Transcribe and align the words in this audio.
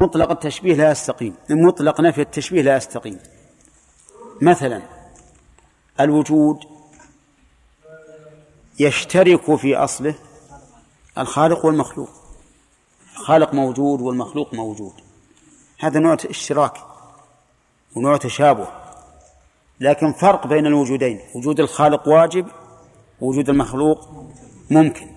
مطلق 0.00 0.30
التشبيه 0.30 0.74
لا 0.74 0.90
يستقيم. 0.90 1.34
مطلق 1.50 2.00
نفي 2.00 2.20
التشبيه 2.20 2.62
لا 2.62 2.76
يستقيم. 2.76 3.18
مثلا 4.42 4.82
الوجود 6.00 6.64
يشترك 8.78 9.56
في 9.56 9.76
أصله 9.76 10.14
الخالق 11.18 11.66
والمخلوق. 11.66 12.10
الخالق 13.12 13.54
موجود 13.54 14.00
والمخلوق 14.00 14.54
موجود. 14.54 14.92
هذا 15.80 16.00
نوع 16.00 16.16
اشتراك 16.30 16.74
ونوع 17.96 18.16
تشابه. 18.16 18.68
لكن 19.80 20.12
فرق 20.12 20.46
بين 20.46 20.66
الوجودين. 20.66 21.20
وجود 21.34 21.60
الخالق 21.60 22.08
واجب 22.08 22.46
وجود 23.20 23.48
المخلوق 23.48 24.26
ممكن. 24.70 25.10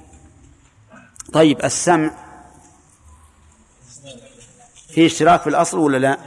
طيب 1.34 1.66
السمع 1.66 2.29
في 4.94 5.06
اشتراك 5.06 5.42
في 5.42 5.48
الأصل 5.48 5.78
ولا 5.78 5.98
لا؟ 5.98 6.18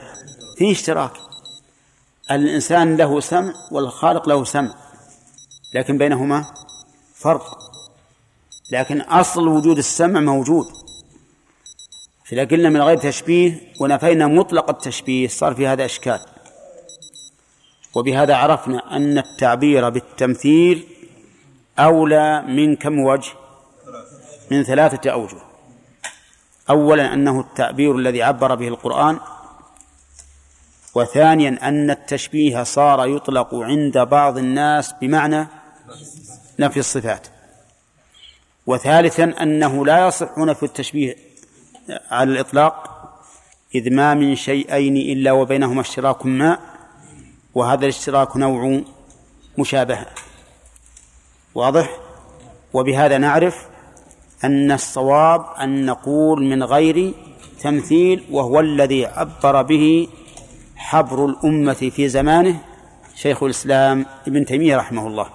في 0.58 0.72
اشتراك. 0.72 1.12
الإنسان 2.30 2.96
له 2.96 3.20
سمع 3.20 3.54
والخالق 3.70 4.28
له 4.28 4.44
سمع 4.44 4.74
لكن 5.74 5.98
بينهما 5.98 6.46
فرق. 7.14 7.58
لكن 8.72 9.00
أصل 9.00 9.48
وجود 9.48 9.78
السمع 9.78 10.20
موجود. 10.20 10.66
فإذا 12.24 12.44
قلنا 12.44 12.68
من 12.68 12.82
غير 12.82 12.98
تشبيه 12.98 13.60
ونفينا 13.80 14.26
مطلق 14.26 14.70
التشبيه 14.70 15.28
صار 15.28 15.54
في 15.54 15.66
هذا 15.66 15.84
إشكال. 15.84 16.20
وبهذا 17.94 18.34
عرفنا 18.34 18.96
أن 18.96 19.18
التعبير 19.18 19.88
بالتمثيل 19.88 20.86
أولى 21.78 22.42
من 22.42 22.76
كم 22.76 22.98
وجه؟ 22.98 23.32
من 24.50 24.62
ثلاثة 24.62 25.10
أوجه. 25.10 25.51
أولا 26.70 27.14
أنه 27.14 27.40
التعبير 27.40 27.96
الذي 27.96 28.22
عبر 28.22 28.54
به 28.54 28.68
القرآن 28.68 29.18
وثانيا 30.94 31.58
أن 31.62 31.90
التشبيه 31.90 32.62
صار 32.62 33.06
يطلق 33.06 33.54
عند 33.54 33.98
بعض 33.98 34.38
الناس 34.38 34.94
بمعنى 35.00 35.46
نفي 36.58 36.80
الصفات. 36.80 37.26
وثالثا 38.66 39.24
أنه 39.24 39.86
لا 39.86 40.06
يصح 40.06 40.38
نفي 40.38 40.62
التشبيه 40.62 41.16
على 42.10 42.32
الإطلاق 42.32 42.88
إذ 43.74 43.94
ما 43.94 44.14
من 44.14 44.36
شيئين 44.36 44.96
إلا 44.96 45.32
وبينهما 45.32 45.80
اشتراك 45.80 46.26
ما 46.26 46.58
وهذا 47.54 47.84
الاشتراك 47.84 48.36
نوع 48.36 48.82
مشابهة. 49.58 50.06
واضح؟ 51.54 51.98
وبهذا 52.72 53.18
نعرف 53.18 53.66
أن 54.44 54.72
الصواب 54.72 55.46
أن 55.60 55.86
نقول 55.86 56.44
من 56.44 56.62
غير 56.62 57.14
تمثيل 57.60 58.26
وهو 58.30 58.60
الذي 58.60 59.06
عبر 59.06 59.62
به 59.62 60.08
حبر 60.76 61.26
الأمة 61.26 61.90
في 61.96 62.08
زمانه 62.08 62.60
شيخ 63.14 63.42
الإسلام 63.42 64.06
ابن 64.26 64.44
تيمية 64.44 64.76
رحمه 64.76 65.06
الله 65.06 65.30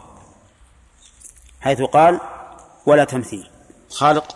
حيث 1.61 1.81
قال 1.81 2.19
ولا 2.85 3.03
تمثيل 3.03 3.49
خالق 3.89 4.35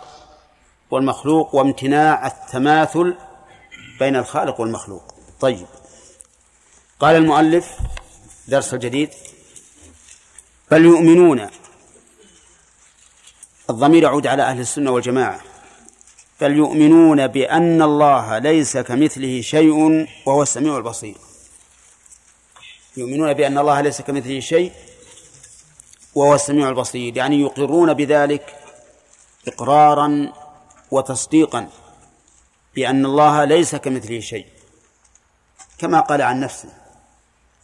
والمخلوق 0.90 1.54
وامتناع 1.54 2.26
التماثل 2.26 3.14
بين 3.98 4.16
الخالق 4.16 4.60
والمخلوق. 4.60 5.14
طيب 5.40 5.66
قال 7.00 7.16
المؤلف 7.16 7.78
درس 8.48 8.74
الجديد 8.74 9.10
بل 10.70 10.84
يؤمنون 10.84 11.46
الضمير 13.70 14.02
يعود 14.02 14.26
على 14.26 14.42
أهل 14.42 14.60
السنة 14.60 14.90
والجماعة. 14.90 15.40
بل 16.40 16.56
يؤمنون 16.56 17.26
بأن 17.26 17.82
الله 17.82 18.38
ليس 18.38 18.76
كمثله 18.76 19.40
شيء 19.40 20.06
وهو 20.26 20.42
السميع 20.42 20.76
البصير. 20.76 21.16
يؤمنون 22.96 23.32
بأن 23.32 23.58
الله 23.58 23.80
ليس 23.80 24.02
كمثله 24.02 24.40
شيء 24.40 24.72
وهو 26.14 26.34
السميع 26.34 26.68
البصير. 26.68 27.16
يعني 27.16 27.40
يقرون 27.40 27.94
بذلك 27.94 28.56
إقرارا 29.48 30.32
وتصديقا 30.90 31.68
بأن 32.74 33.06
الله 33.06 33.44
ليس 33.44 33.74
كمثله 33.74 34.20
شيء. 34.20 34.46
كما 35.78 36.00
قال 36.00 36.22
عن 36.22 36.40
نفسه 36.40 36.68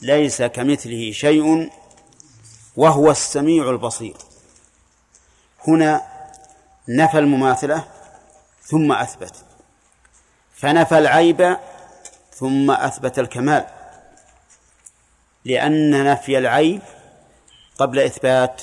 ليس 0.01 0.43
كمثله 0.43 1.13
شيء 1.13 1.71
وهو 2.77 3.11
السميع 3.11 3.71
البصير. 3.71 4.17
هنا 5.67 6.03
نفى 6.89 7.19
المماثلة 7.19 7.85
ثم 8.63 8.93
أثبت. 8.93 9.45
فنفى 10.55 10.99
العيب 10.99 11.57
ثم 12.33 12.71
أثبت 12.71 13.19
الكمال. 13.19 13.67
لأن 15.45 16.05
نفي 16.05 16.39
العيب 16.39 16.83
قبل 17.79 17.99
إثبات 17.99 18.63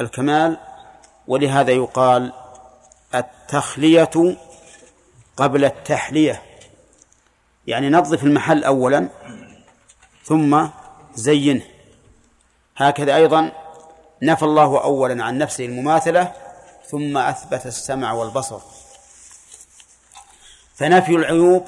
الكمال 0.00 0.56
ولهذا 1.28 1.70
يقال 1.70 2.32
التخلية 3.14 4.36
قبل 5.36 5.64
التحلية. 5.64 6.42
يعني 7.66 7.90
نظف 7.90 8.24
المحل 8.24 8.64
أولا 8.64 9.08
ثم 10.24 10.66
زينه. 11.14 11.64
هكذا 12.76 13.16
أيضا 13.16 13.52
نفى 14.22 14.42
الله 14.42 14.82
أولا 14.82 15.24
عن 15.24 15.38
نفسه 15.38 15.64
المماثلة 15.64 16.32
ثم 16.86 17.18
أثبت 17.18 17.66
السمع 17.66 18.12
والبصر. 18.12 18.60
فنفي 20.74 21.12
العيوب 21.12 21.66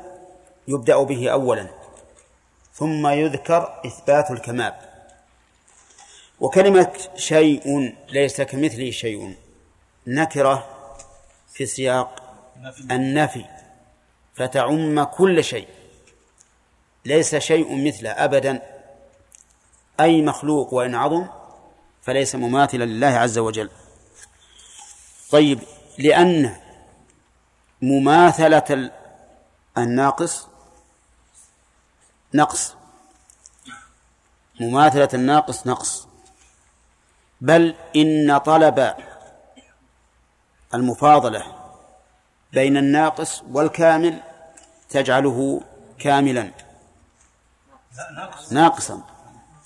يبدأ 0.68 1.02
به 1.02 1.30
أولا 1.30 1.66
ثم 2.74 3.06
يذكر 3.06 3.80
إثبات 3.86 4.30
الكمال. 4.30 4.74
وكلمة 6.40 6.92
شيء 7.16 7.94
ليس 8.08 8.40
كمثله 8.40 8.90
شيء 8.90 9.36
نكرة 10.06 10.68
في 11.52 11.66
سياق 11.66 12.22
النفي 12.90 13.44
فتعم 14.34 15.04
كل 15.04 15.44
شيء. 15.44 15.68
ليس 17.04 17.36
شيء 17.36 17.86
مثله 17.86 18.10
أبدا 18.10 18.62
أي 20.00 20.22
مخلوق 20.22 20.74
وإن 20.74 20.94
عظم 20.94 21.26
فليس 22.10 22.34
مماثلا 22.34 22.84
لله 22.84 23.06
عز 23.06 23.38
وجل. 23.38 23.70
طيب 25.30 25.60
لأن 25.98 26.56
مماثلة 27.82 28.90
الناقص 29.78 30.46
نقص. 32.34 32.74
مماثلة 34.60 35.08
الناقص 35.14 35.66
نقص. 35.66 36.08
بل 37.40 37.74
إن 37.96 38.38
طلب 38.38 38.94
المفاضلة 40.74 41.44
بين 42.52 42.76
الناقص 42.76 43.42
والكامل 43.50 44.20
تجعله 44.88 45.60
كاملا. 45.98 46.52
ناقصا. 48.50 49.02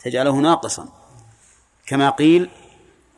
تجعله 0.03 0.37
ناقصا. 0.37 1.03
كما 1.87 2.11
قيل 2.11 2.50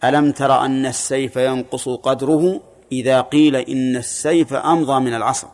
ألم 0.04 0.32
تر 0.32 0.65
أن 0.65 0.87
السيف 0.87 1.37
ينقص 1.37 1.88
قدره؟ 1.88 2.60
إذا 2.93 3.21
قيل 3.21 3.56
إن 3.56 3.97
السيف 3.97 4.54
أمضى 4.54 5.00
من 5.00 5.15
العصا. 5.15 5.50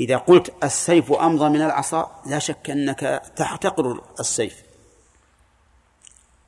إذا 0.00 0.16
قلت 0.16 0.52
السيف 0.64 1.12
أمضى 1.12 1.48
من 1.48 1.62
العصا 1.62 2.22
لا 2.26 2.38
شك 2.38 2.70
أنك 2.70 3.22
تحتقر 3.36 4.00
السيف. 4.20 4.62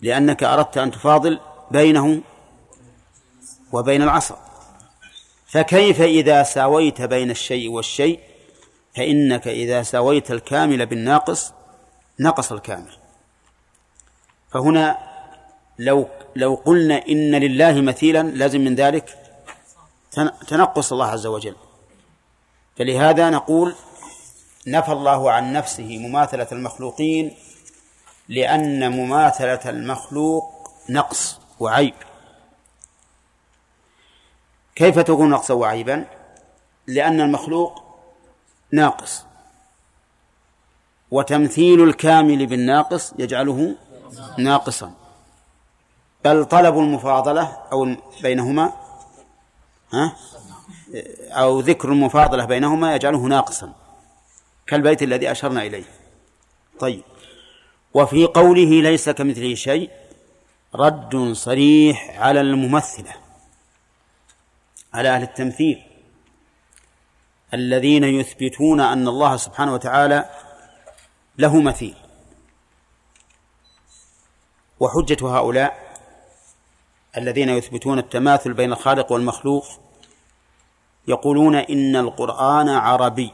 لأنك 0.01 0.43
أردت 0.45 0.79
أن 0.79 0.91
تفاضل 0.91 1.41
بينه 1.71 2.21
وبين 3.73 4.03
العصا. 4.03 4.39
فكيف 5.47 6.01
إذا 6.01 6.43
ساويت 6.43 7.03
بين 7.03 7.31
الشيء 7.31 7.71
والشيء؟ 7.71 8.21
فإنك 8.97 9.49
إذا 9.49 9.83
ساويت 9.83 10.31
الكامل 10.31 10.87
بالناقص 10.87 11.53
نقص 12.21 12.53
الكامل. 12.53 13.00
فهنا 14.53 14.99
لو 15.79 16.09
لو 16.37 16.55
قلنا 16.55 17.07
إن 17.09 17.35
لله 17.35 17.81
مثيلا 17.81 18.23
لازم 18.23 18.61
من 18.61 18.75
ذلك 18.75 19.19
تنقص 20.49 20.93
الله 20.93 21.07
عز 21.07 21.27
وجل. 21.27 21.57
فلهذا 22.77 23.31
نقول 23.31 23.75
نفى 24.67 24.93
الله 24.93 25.31
عن 25.31 25.53
نفسه 25.53 25.99
مماثلة 25.99 26.47
المخلوقين 26.53 27.37
لأن 28.29 28.93
مماثلة 28.93 29.71
المخلوق 29.71 30.71
نقص 30.89 31.41
وعيب. 31.61 31.95
كيف 34.75 34.99
تكون 34.99 35.31
نقصا 35.31 35.55
وعيبا؟ 35.55 36.07
لأن 36.87 37.21
المخلوق 37.21 37.83
ناقص. 38.73 39.25
وتمثيل 41.11 41.85
الكامل 41.85 42.47
بالناقص 42.47 43.13
يجعله 43.19 43.77
ناقصا. 44.39 44.95
بل 46.25 46.45
طلب 46.45 46.79
المفاضلة 46.79 47.57
أو 47.73 47.97
بينهما 48.23 48.73
ها؟ 49.93 50.17
أو 51.29 51.61
ذكر 51.61 51.89
المفاضلة 51.89 52.45
بينهما 52.45 52.95
يجعله 52.95 53.19
ناقصا. 53.19 53.73
كالبيت 54.67 55.03
الذي 55.03 55.31
أشرنا 55.31 55.63
إليه. 55.63 55.85
طيب. 56.79 57.03
وفي 57.95 58.27
قوله 58.27 58.83
ليس 58.83 59.09
كمثله 59.09 59.55
شيء 59.55 59.91
رد 60.75 61.33
صريح 61.33 62.21
على 62.21 62.41
الممثلة 62.41 63.15
على 64.95 65.09
أهل 65.09 65.23
التمثيل. 65.23 65.83
الذين 67.55 68.05
يثبتون 68.05 68.81
أن 68.81 69.09
الله 69.09 69.37
سبحانه 69.37 69.75
وتعالى 69.75 70.31
له 71.39 71.61
مثيل. 71.61 71.95
وحجة 74.81 75.37
هؤلاء 75.37 75.91
الذين 77.17 77.49
يثبتون 77.49 77.99
التماثل 77.99 78.53
بين 78.53 78.73
الخالق 78.73 79.13
والمخلوق 79.13 79.67
يقولون 81.09 81.55
إن 81.55 81.97
القرآن 81.97 82.69
عربي. 82.69 83.33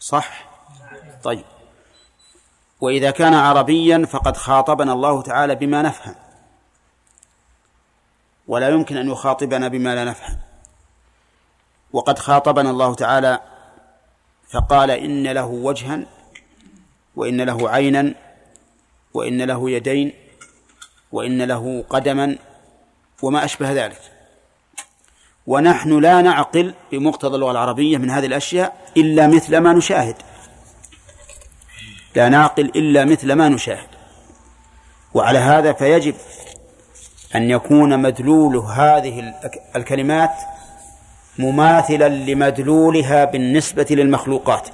صح؟ 0.00 0.48
طيب. 1.22 1.44
وإذا 2.80 3.10
كان 3.10 3.34
عربيا 3.34 4.06
فقد 4.06 4.36
خاطبنا 4.36 4.92
الله 4.92 5.22
تعالى 5.22 5.54
بما 5.54 5.82
نفهم. 5.82 6.14
ولا 8.48 8.68
يمكن 8.68 8.96
أن 8.96 9.10
يخاطبنا 9.10 9.68
بما 9.68 9.94
لا 9.94 10.04
نفهم. 10.04 10.38
وقد 11.92 12.18
خاطبنا 12.18 12.70
الله 12.70 12.94
تعالى 12.94 13.40
فقال 14.48 14.90
إن 14.90 15.26
له 15.26 15.46
وجها 15.46 16.06
وإن 17.16 17.40
له 17.40 17.70
عينا 17.70 18.25
وإن 19.14 19.42
له 19.42 19.70
يدين 19.70 20.12
وإن 21.12 21.42
له 21.42 21.84
قدما 21.90 22.38
وما 23.22 23.44
أشبه 23.44 23.72
ذلك. 23.72 24.00
ونحن 25.46 25.98
لا 25.98 26.22
نعقل 26.22 26.74
بمقتضى 26.92 27.34
اللغة 27.34 27.50
العربية 27.50 27.98
من 27.98 28.10
هذه 28.10 28.26
الأشياء 28.26 28.90
إلا 28.96 29.26
مثل 29.26 29.56
ما 29.56 29.72
نشاهد. 29.72 30.16
لا 32.16 32.28
نعقل 32.28 32.64
إلا 32.64 33.04
مثل 33.04 33.32
ما 33.32 33.48
نشاهد. 33.48 33.88
وعلى 35.14 35.38
هذا 35.38 35.72
فيجب 35.72 36.14
أن 37.34 37.50
يكون 37.50 38.02
مدلول 38.02 38.56
هذه 38.56 39.34
الكلمات 39.76 40.34
مماثلا 41.38 42.08
لمدلولها 42.08 43.24
بالنسبة 43.24 43.86
للمخلوقات. 43.90 44.68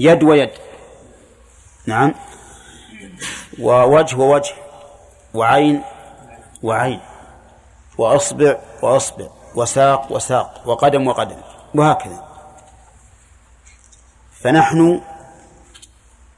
يد 0.00 0.22
ويد. 0.22 0.50
نعم. 1.86 2.14
ووجه 3.60 4.16
ووجه. 4.16 4.54
وعين 5.34 5.82
وعين. 6.62 7.00
وأصبع 7.98 8.56
وأصبع. 8.82 9.26
وساق 9.54 10.12
وساق. 10.12 10.62
وقدم 10.66 11.08
وقدم. 11.08 11.36
وهكذا. 11.74 12.24
فنحن 14.32 15.00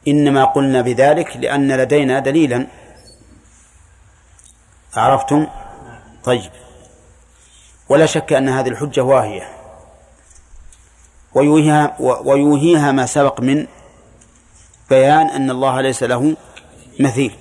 إنما 0.09 0.45
قلنا 0.45 0.81
بذلك 0.81 1.37
لأن 1.37 1.73
لدينا 1.73 2.19
دليلا. 2.19 2.67
عرفتم؟ 4.97 5.47
طيب. 6.25 6.51
ولا 7.89 8.07
شك 8.07 8.33
أن 8.33 8.49
هذه 8.49 8.69
الحجة 8.69 9.01
واهية. 9.01 9.49
ويوهيها, 11.35 11.97
ويوهيها 12.01 12.93
ما 12.93 13.07
سبق 13.07 13.41
من 13.41 13.67
بيان 14.91 15.27
أن 15.27 15.51
الله 15.51 15.81
ليس 15.81 16.03
له 16.03 16.37
مثيل. 17.01 17.37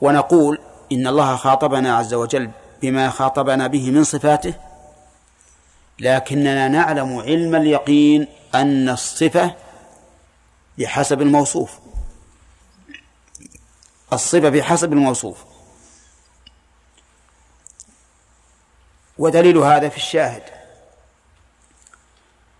ونقول 0.00 0.58
إن 0.92 1.06
الله 1.06 1.36
خاطبنا 1.36 1.96
عز 1.96 2.14
وجل 2.14 2.50
بما 2.82 3.10
خاطبنا 3.10 3.66
به 3.66 3.90
من 3.90 4.04
صفاته 4.04 4.54
لكننا 6.00 6.68
نعلم 6.68 7.18
علم 7.18 7.54
اليقين 7.54 8.26
أن 8.54 8.88
الصفة 8.88 9.54
بحسب 10.78 11.22
الموصوف. 11.22 11.78
الصفة 14.12 14.48
بحسب 14.48 14.92
الموصوف. 14.92 15.44
ودليل 19.18 19.58
هذا 19.58 19.88
في 19.88 19.96
الشاهد. 19.96 20.42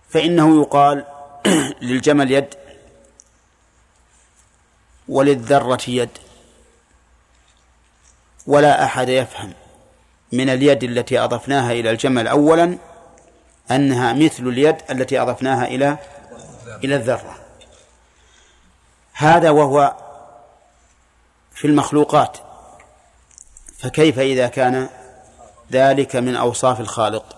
فإنه 0.09 0.61
يقال 0.61 1.05
للجمل 1.83 2.33
يد 2.33 2.55
وللذرة 5.09 5.83
يد. 5.89 6.11
ولا 8.47 8.85
أحد 8.85 9.09
يفهم 9.09 9.53
من 10.33 10.51
اليد 10.51 10.85
التي 10.85 11.19
أضفناها 11.19 11.73
إلى 11.73 11.91
الجمل 11.91 12.29
أولا 12.29 12.79
أنها 13.71 14.13
مثل 14.13 14.49
اليد 14.49 14.77
التي 14.91 15.21
أضفناها 15.21 15.67
إلى 15.67 15.99
إلى 16.85 16.97
الذرة. 16.97 17.39
هذا 19.13 19.51
وهو 19.51 19.97
في 21.53 21.67
المخلوقات. 21.67 22.39
فكيف 23.79 24.19
إذا 24.19 24.49
كان 24.49 24.89
ذلك 25.73 26.17
من 26.17 26.37
أوصاف 26.37 26.81
الخالق؟ 26.81 27.37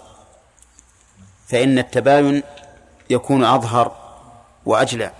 فإن 1.49 1.79
التباين 1.79 2.43
يكون 3.11 3.45
أظهر 3.45 3.97
وأجلى. 4.67 5.13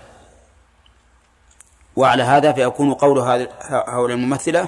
وعلى 1.95 2.23
هذا 2.23 2.51
فيكون 2.51 2.93
قول 2.93 3.19
هؤلاء 3.19 4.15
الممثلة 4.15 4.67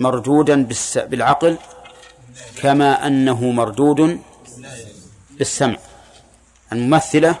مردودا 0.00 0.68
بالعقل 0.96 1.56
كما 2.62 3.06
أنه 3.06 3.50
مردود 3.50 4.20
بالسمع. 5.38 5.76
الممثلة 6.72 7.34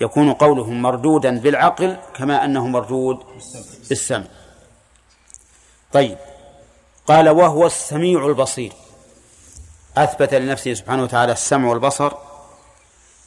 يكون 0.00 0.32
قولهم 0.32 0.82
مردودا 0.82 1.38
بالعقل 1.38 1.96
كما 2.16 2.44
أنه 2.44 2.66
مردود 2.66 3.18
بالسمع. 3.88 4.24
طيب. 5.92 6.18
قال 7.06 7.28
وهو 7.28 7.66
السميع 7.66 8.26
البصير. 8.26 8.72
أثبت 9.96 10.34
لنفسه 10.34 10.74
سبحانه 10.74 11.02
وتعالى 11.02 11.32
السمع 11.32 11.68
والبصر 11.68 12.12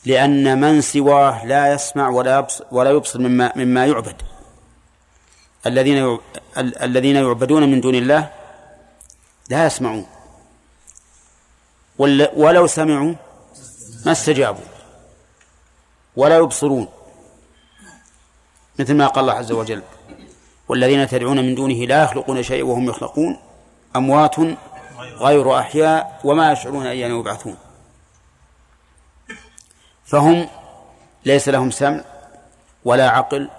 لأن 0.05 0.61
من 0.61 0.81
سواه 0.81 1.45
لا 1.45 1.73
يسمع 1.73 2.09
ولا 2.09 2.39
يبصر, 2.39 2.65
ولا 2.71 2.89
يبصر 2.89 3.19
مما, 3.19 3.51
مما 3.55 3.85
يعبد. 3.85 4.21
الذين 5.67 6.19
الذين 6.57 7.15
يعبدون 7.15 7.63
من 7.71 7.81
دون 7.81 7.95
الله 7.95 8.31
لا 9.49 9.65
يسمعون. 9.65 10.05
ولو 12.35 12.67
سمعوا 12.67 13.13
ما 14.05 14.11
استجابوا. 14.11 14.65
ولا 16.15 16.37
يبصرون. 16.37 16.87
مثل 18.79 18.93
ما 18.93 19.07
قال 19.07 19.23
الله 19.23 19.33
عز 19.33 19.51
وجل 19.51 19.83
والذين 20.67 21.07
تدعون 21.07 21.37
من 21.37 21.55
دونه 21.55 21.73
لا 21.73 22.03
يخلقون 22.03 22.43
شيئا 22.43 22.63
وهم 22.63 22.89
يخلقون. 22.89 23.39
أموات 23.95 24.35
غير 25.17 25.59
أحياء 25.59 26.21
وما 26.23 26.51
يشعرون 26.51 26.85
أيان 26.85 27.19
يبعثون. 27.19 27.57
فهم 30.05 30.49
ليس 31.25 31.49
لهم 31.49 31.71
سمع 31.71 32.03
ولا 32.85 33.09
عقل 33.09 33.49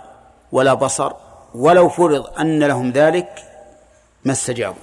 ولا 0.52 0.74
بصر 0.74 1.12
ولو 1.54 1.88
فرض 1.88 2.26
أن 2.40 2.64
لهم 2.64 2.90
ذلك 2.90 3.44
ما 4.24 4.32
استجابوا. 4.32 4.82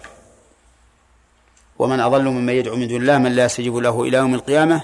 ومن 1.80 2.00
أضل 2.00 2.24
ممن 2.24 2.54
يدعو 2.54 2.76
من 2.76 2.88
دون 2.88 3.02
الله 3.02 3.18
من 3.18 3.32
لا 3.32 3.46
يستجيب 3.46 3.76
له 3.76 4.04
إلى 4.04 4.18
يوم 4.18 4.34
القيامة 4.34 4.82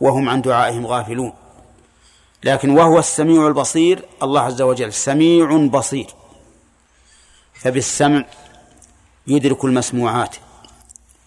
وهم 0.00 0.28
عن 0.28 0.42
دعائهم 0.42 0.86
غافلون. 0.86 1.32
لكن 2.44 2.70
وهو 2.70 2.98
السميع 2.98 3.46
البصير 3.46 4.04
الله 4.22 4.40
عز 4.40 4.62
وجل 4.62 4.92
سميع 4.92 5.56
بصير. 5.66 6.06
فبالسمع 7.54 8.24
يدرك 9.26 9.64
المسموعات 9.64 10.36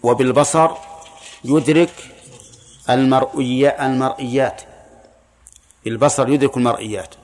وبالبصر 0.03 0.69
يدرك 1.43 1.93
المرئيات. 2.89 4.61
بالبصر 5.85 6.29
يدرك 6.29 6.57
المرئيات. 6.57 7.15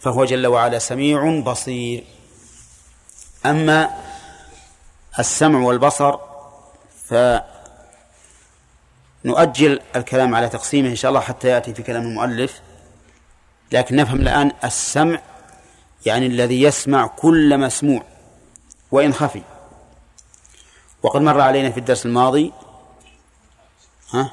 فهو 0.00 0.24
جل 0.24 0.46
وعلا 0.46 0.78
سميع 0.78 1.40
بصير. 1.40 2.04
أما 3.46 3.90
السمع 5.18 5.58
والبصر 5.58 6.18
فنؤجل 9.24 9.80
الكلام 9.96 10.34
على 10.34 10.48
تقسيمه 10.48 10.88
إن 10.88 10.96
شاء 10.96 11.08
الله 11.08 11.20
حتى 11.20 11.48
يأتي 11.48 11.74
في 11.74 11.82
كلام 11.82 12.02
المؤلف. 12.02 12.60
لكن 13.72 13.96
نفهم 13.96 14.20
الآن 14.20 14.52
السمع 14.64 15.20
يعني 16.06 16.26
الذي 16.26 16.62
يسمع 16.62 17.06
كل 17.06 17.58
مسموع 17.58 18.02
وإن 18.90 19.14
خفي. 19.14 19.42
وقد 21.02 21.20
مر 21.20 21.40
علينا 21.40 21.70
في 21.70 21.80
الدرس 21.80 22.06
الماضي 22.06 22.52
ها 24.12 24.32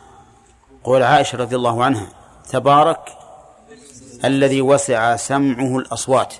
قول 0.83 1.03
عائشة 1.03 1.37
رضي 1.37 1.55
الله 1.55 1.83
عنها 1.83 2.09
تبارك 2.49 3.16
الذي 4.25 4.61
وسع 4.61 5.15
سمعه 5.15 5.77
الأصوات. 5.77 6.33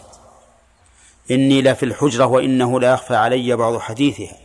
إني 1.32 1.62
لفي 1.62 1.84
الحجرة 1.84 2.26
وإنه 2.26 2.80
لا 2.80 2.94
يخفى 2.94 3.16
علي 3.16 3.56
بعض 3.56 3.78
حديثها. 3.78 4.38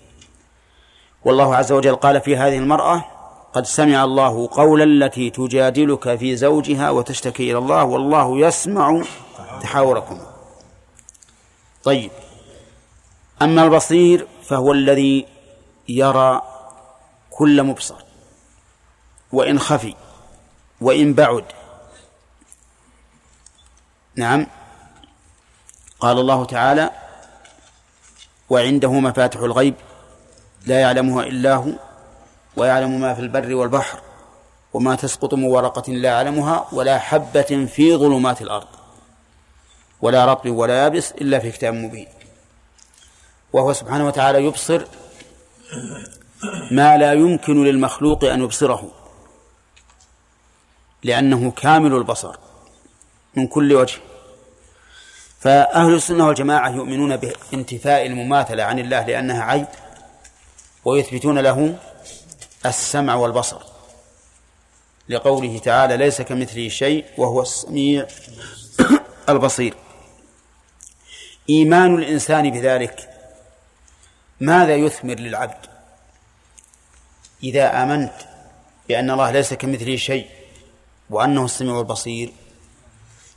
والله 1.24 1.56
عز 1.56 1.72
وجل 1.72 1.96
قال 1.96 2.20
في 2.20 2.36
هذه 2.36 2.58
المرأة 2.58 3.04
قد 3.52 3.66
سمع 3.66 4.04
الله 4.04 4.48
قول 4.52 4.82
التي 4.82 5.30
تجادلك 5.30 6.16
في 6.16 6.36
زوجها 6.36 6.90
وتشتكي 6.90 7.50
إلى 7.50 7.58
الله 7.58 7.84
والله 7.84 8.38
يسمع 8.38 9.02
تحاوركم. 9.62 10.20
طيب 11.84 12.10
أما 13.42 13.64
البصير 13.64 14.26
فهو 14.42 14.72
الذي 14.72 15.26
يرى 15.88 16.42
كل 17.30 17.62
مبصر 17.62 17.94
وإن 19.32 19.58
خفي 19.58 19.94
وإن 20.80 21.14
بعد 21.14 21.44
نعم. 24.16 24.46
قال 26.00 26.18
الله 26.18 26.44
تعالى 26.44 26.90
وعنده 28.50 28.92
مفاتح 28.92 29.40
الغيب 29.40 29.74
لا 30.66 30.80
يعلمها 30.80 31.22
إلا 31.24 31.54
هو 31.54 31.72
ويعلم 32.56 33.00
ما 33.00 33.14
في 33.14 33.20
البر 33.20 33.54
والبحر 33.54 34.00
وما 34.72 34.94
تسقط 34.94 35.34
من 35.34 35.44
ورقة 35.44 35.92
لا 35.92 36.08
يعلمها 36.08 36.68
ولا 36.72 36.98
حبة 36.98 37.66
في 37.72 37.96
ظلمات 37.96 38.42
الأرض 38.42 38.66
ولا 40.00 40.24
رطب 40.24 40.50
ولا 40.50 40.82
يابس 40.82 41.12
إلا 41.12 41.38
في 41.38 41.50
كتاب 41.50 41.74
مبين. 41.74 42.08
وهو 43.52 43.72
سبحانه 43.72 44.06
وتعالى 44.06 44.44
يبصر 44.44 44.84
ما 46.70 46.96
لا 46.96 47.12
يمكن 47.12 47.64
للمخلوق 47.64 48.24
أن 48.24 48.42
يبصره 48.42 48.90
لأنه 51.02 51.50
كامل 51.50 51.94
البصر. 51.94 52.36
من 53.36 53.46
كل 53.46 53.72
وجه. 53.72 53.98
فأهل 55.40 55.94
السنة 55.94 56.26
والجماعة 56.26 56.70
يؤمنون 56.70 57.16
بانتفاء 57.16 58.06
المماثلة 58.06 58.62
عن 58.62 58.78
الله 58.78 59.06
لأنها 59.06 59.42
عيب 59.42 59.66
ويثبتون 60.84 61.38
له 61.38 61.78
السمع 62.66 63.14
والبصر. 63.14 63.62
لقوله 65.08 65.58
تعالى 65.58 65.96
ليس 65.96 66.22
كمثله 66.22 66.68
شيء 66.68 67.04
وهو 67.18 67.42
السميع 67.42 68.06
البصير. 69.28 69.74
إيمان 71.50 71.94
الإنسان 71.94 72.50
بذلك 72.50 73.08
ماذا 74.40 74.74
يثمر 74.74 75.14
للعبد؟ 75.14 75.66
إذا 77.42 77.82
آمنت 77.82 78.12
بأن 78.88 79.10
الله 79.10 79.30
ليس 79.30 79.54
كمثله 79.54 79.96
شيء 79.96 80.26
وأنه 81.10 81.44
السميع 81.44 81.80
البصير 81.80 82.32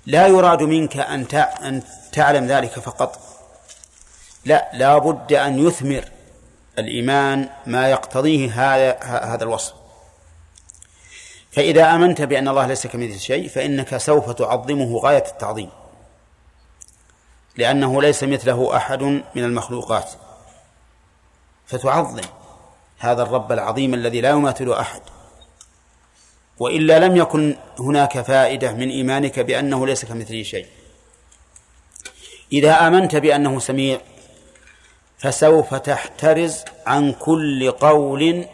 لا 0.05 0.27
يراد 0.27 0.63
منك 0.63 0.97
أن 0.97 1.25
أن 1.63 1.83
تعلم 2.11 2.47
ذلك 2.47 2.79
فقط. 2.79 3.19
لا 4.45 4.69
لا 4.73 4.97
بد 4.97 5.33
أن 5.33 5.67
يثمر 5.67 6.05
الإيمان 6.79 7.49
ما 7.65 7.89
يقتضيه 7.89 8.51
هذا 8.51 9.03
هذا 9.03 9.43
الوصف. 9.43 9.73
فإذا 11.51 11.95
آمنت 11.95 12.21
بأن 12.21 12.47
الله 12.47 12.67
ليس 12.67 12.87
كمثله 12.87 13.17
شيء 13.17 13.49
فإنك 13.49 13.97
سوف 13.97 14.31
تعظمه 14.31 14.97
غاية 14.97 15.23
التعظيم. 15.27 15.69
لأنه 17.57 18.01
ليس 18.01 18.23
مثله 18.23 18.77
أحد 18.77 19.03
من 19.03 19.23
المخلوقات. 19.35 20.09
فتعظم 21.65 22.21
هذا 22.99 23.23
الرب 23.23 23.51
العظيم 23.51 23.93
الذي 23.93 24.21
لا 24.21 24.29
يماثله 24.29 24.79
أحد. 24.81 25.01
وإلا 26.59 26.99
لم 26.99 27.17
يكن 27.17 27.55
هناك 27.79 28.21
فائدة 28.21 28.71
من 28.71 28.89
إيمانك 28.89 29.39
بأنه 29.39 29.87
ليس 29.87 30.05
كمثله 30.05 30.43
شيء. 30.43 30.65
إذا 32.51 32.87
آمنت 32.87 33.15
بأنه 33.15 33.59
سميع 33.59 33.99
فسوف 35.17 35.75
تحترز 35.75 36.57
عن 36.85 37.13
كل 37.13 37.71
قول 37.71 38.45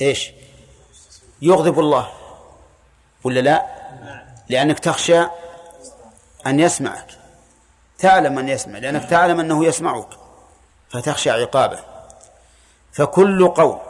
إيش؟ 0.00 0.30
يغضب 1.42 1.78
الله. 1.80 2.08
ولا 3.24 3.40
لا؟ 3.40 3.66
لأنك 4.48 4.78
تخشى 4.78 5.20
أن 6.46 6.60
يسمعك. 6.60 7.06
تعلم 7.98 8.38
أن 8.38 8.48
يسمع 8.48 8.78
لأنك 8.78 9.04
تعلم 9.04 9.40
أنه 9.40 9.64
يسمعك 9.64 10.08
فتخشى 10.90 11.30
عقابه. 11.30 11.78
فكل 12.92 13.48
قول 13.48 13.89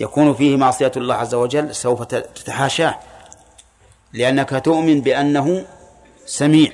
يكون 0.00 0.34
فيه 0.34 0.56
معصية 0.56 0.92
الله 0.96 1.14
عز 1.14 1.34
وجل 1.34 1.74
سوف 1.74 2.02
تتحاشاه. 2.02 2.98
لأنك 4.12 4.62
تؤمن 4.64 5.00
بأنه 5.00 5.66
سميع. 6.26 6.72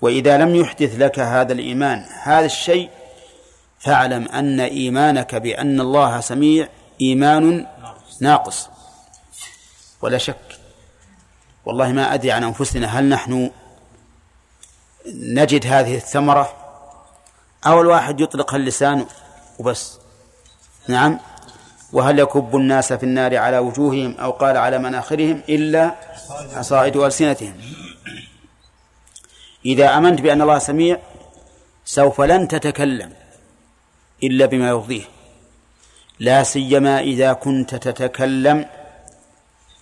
وإذا 0.00 0.38
لم 0.38 0.54
يحدث 0.54 0.94
لك 0.98 1.18
هذا 1.18 1.52
الإيمان 1.52 2.06
هذا 2.22 2.46
الشيء 2.46 2.90
فاعلم 3.78 4.28
أن 4.28 4.60
إيمانك 4.60 5.34
بأن 5.34 5.80
الله 5.80 6.20
سميع 6.20 6.68
إيمان 7.00 7.66
ناقص. 8.20 8.68
ولا 10.02 10.18
شك 10.18 10.58
والله 11.64 11.92
ما 11.92 12.14
أدري 12.14 12.32
عن 12.32 12.44
أنفسنا 12.44 12.98
هل 12.98 13.08
نحن 13.08 13.50
نجد 15.14 15.66
هذه 15.66 15.96
الثمرة 15.96 16.56
أو 17.66 17.80
الواحد 17.80 18.20
يطلق 18.20 18.54
اللسان 18.54 19.06
وبس. 19.58 19.98
نعم. 20.88 21.18
وهل 21.92 22.18
يكب 22.18 22.56
الناس 22.56 22.92
في 22.92 23.02
النار 23.02 23.36
على 23.36 23.58
وجوههم 23.58 24.16
أو 24.18 24.30
قال 24.30 24.56
على 24.56 24.78
مناخرهم 24.78 25.42
إلا 25.48 25.94
حصائد 26.56 26.96
ألسنتهم؟ 26.96 27.54
إذا 29.64 29.98
آمنت 29.98 30.20
بأن 30.20 30.42
الله 30.42 30.58
سميع 30.58 30.98
سوف 31.84 32.20
لن 32.20 32.48
تتكلم 32.48 33.12
إلا 34.22 34.46
بما 34.46 34.68
يرضيه. 34.68 35.02
لا 36.20 36.42
سيما 36.42 37.00
إذا 37.00 37.32
كنت 37.32 37.74
تتكلم 37.74 38.66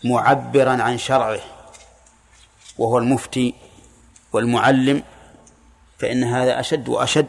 معبرا 0.05 0.83
عن 0.83 0.99
شرعه 0.99 1.41
وهو 2.79 2.99
المفتي 2.99 3.55
والمعلم 4.33 5.03
فإن 5.99 6.25
هذا 6.25 6.61
أشد 6.61 6.89
وأشد 6.89 7.27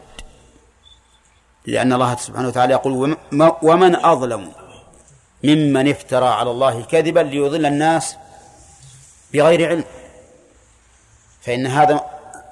لأن 1.66 1.92
الله 1.92 2.16
سبحانه 2.16 2.48
وتعالى 2.48 2.72
يقول 2.72 3.16
ومن 3.62 3.96
أظلم 3.96 4.52
ممن 5.44 5.88
افترى 5.90 6.26
على 6.26 6.50
الله 6.50 6.82
كذبا 6.82 7.20
ليضل 7.20 7.66
الناس 7.66 8.16
بغير 9.34 9.68
علم. 9.68 9.84
فإن 11.40 11.66
هذا 11.66 12.04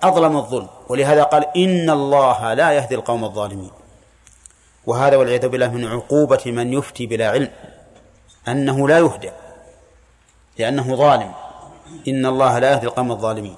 أظلم 0.02 0.36
الظلم 0.36 0.68
ولهذا 0.88 1.22
قال 1.22 1.56
إن 1.56 1.90
الله 1.90 2.54
لا 2.54 2.72
يهدي 2.72 2.94
القوم 2.94 3.24
الظالمين. 3.24 3.70
وهذا 4.86 5.16
والعياذ 5.16 5.48
بالله 5.48 5.70
من 5.70 5.86
عقوبة 5.86 6.42
من 6.46 6.72
يفتي 6.72 7.06
بلا 7.06 7.30
علم 7.30 7.50
أنه 8.48 8.88
لا 8.88 8.98
يهدى 8.98 9.30
لأنه 10.58 10.96
ظالم. 10.96 11.32
إن 12.08 12.26
الله 12.26 12.58
لا 12.58 12.70
يهدي 12.72 12.86
القوم 12.86 13.12
الظالمين. 13.12 13.56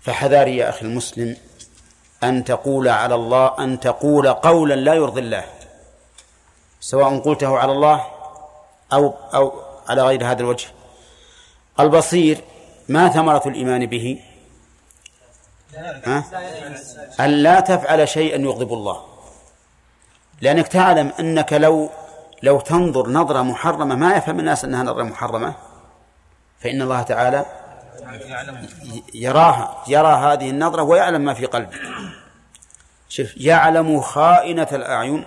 فحذاري 0.00 0.56
يا 0.56 0.68
أخي 0.68 0.86
المسلم 0.86 1.36
أن 2.24 2.44
تقول 2.44 2.88
على 2.88 3.14
الله 3.14 3.54
أن 3.58 3.80
تقول 3.80 4.32
قولا 4.32 4.74
لا 4.74 4.94
يرضي 4.94 5.20
الله 5.20 5.44
سواء 6.80 7.18
قلته 7.18 7.58
على 7.58 7.72
الله 7.72 8.17
أو 8.92 9.14
أو 9.34 9.52
على 9.88 10.02
غير 10.02 10.30
هذا 10.30 10.40
الوجه. 10.40 10.68
البصير 11.80 12.40
ما 12.88 13.08
ثمرة 13.08 13.42
الإيمان 13.46 13.86
به؟ 13.86 14.20
ها؟ 16.04 16.24
أن 17.20 17.30
لا 17.30 17.60
تفعل 17.60 18.08
شيئا 18.08 18.38
يغضب 18.40 18.72
الله. 18.72 19.04
لأنك 20.40 20.68
تعلم 20.68 21.12
أنك 21.20 21.52
لو 21.52 21.90
لو 22.42 22.60
تنظر 22.60 23.08
نظرة 23.08 23.42
محرمة 23.42 23.94
ما 23.94 24.16
يفهم 24.16 24.40
الناس 24.40 24.64
أنها 24.64 24.82
نظرة 24.82 25.02
محرمة. 25.02 25.54
فإن 26.60 26.82
الله 26.82 27.02
تعالى 27.02 27.46
يراها 29.14 29.84
يرى 29.88 30.08
هذه 30.08 30.50
النظرة 30.50 30.82
ويعلم 30.82 31.20
ما 31.20 31.34
في 31.34 31.46
قلبك 31.46 31.80
شوف 33.08 33.36
يعلم 33.36 34.00
خائنة 34.00 34.68
الأعين 34.72 35.26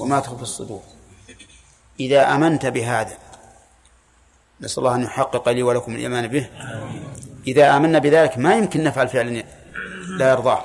وما 0.00 0.20
تخفي 0.20 0.42
الصدور. 0.42 0.82
إذا 2.00 2.34
أمنت 2.34 2.66
بهذا 2.66 3.18
نسأل 4.60 4.78
الله 4.78 4.94
أن 4.94 5.02
يحقق 5.02 5.48
لي 5.48 5.62
ولكم 5.62 5.94
الإيمان 5.94 6.28
به. 6.28 6.48
إذا 7.46 7.76
آمنا 7.76 7.98
بذلك 7.98 8.38
ما 8.38 8.54
يمكن 8.54 8.84
نفعل 8.84 9.08
فعلا 9.08 9.44
لا 10.18 10.30
يرضاه 10.30 10.64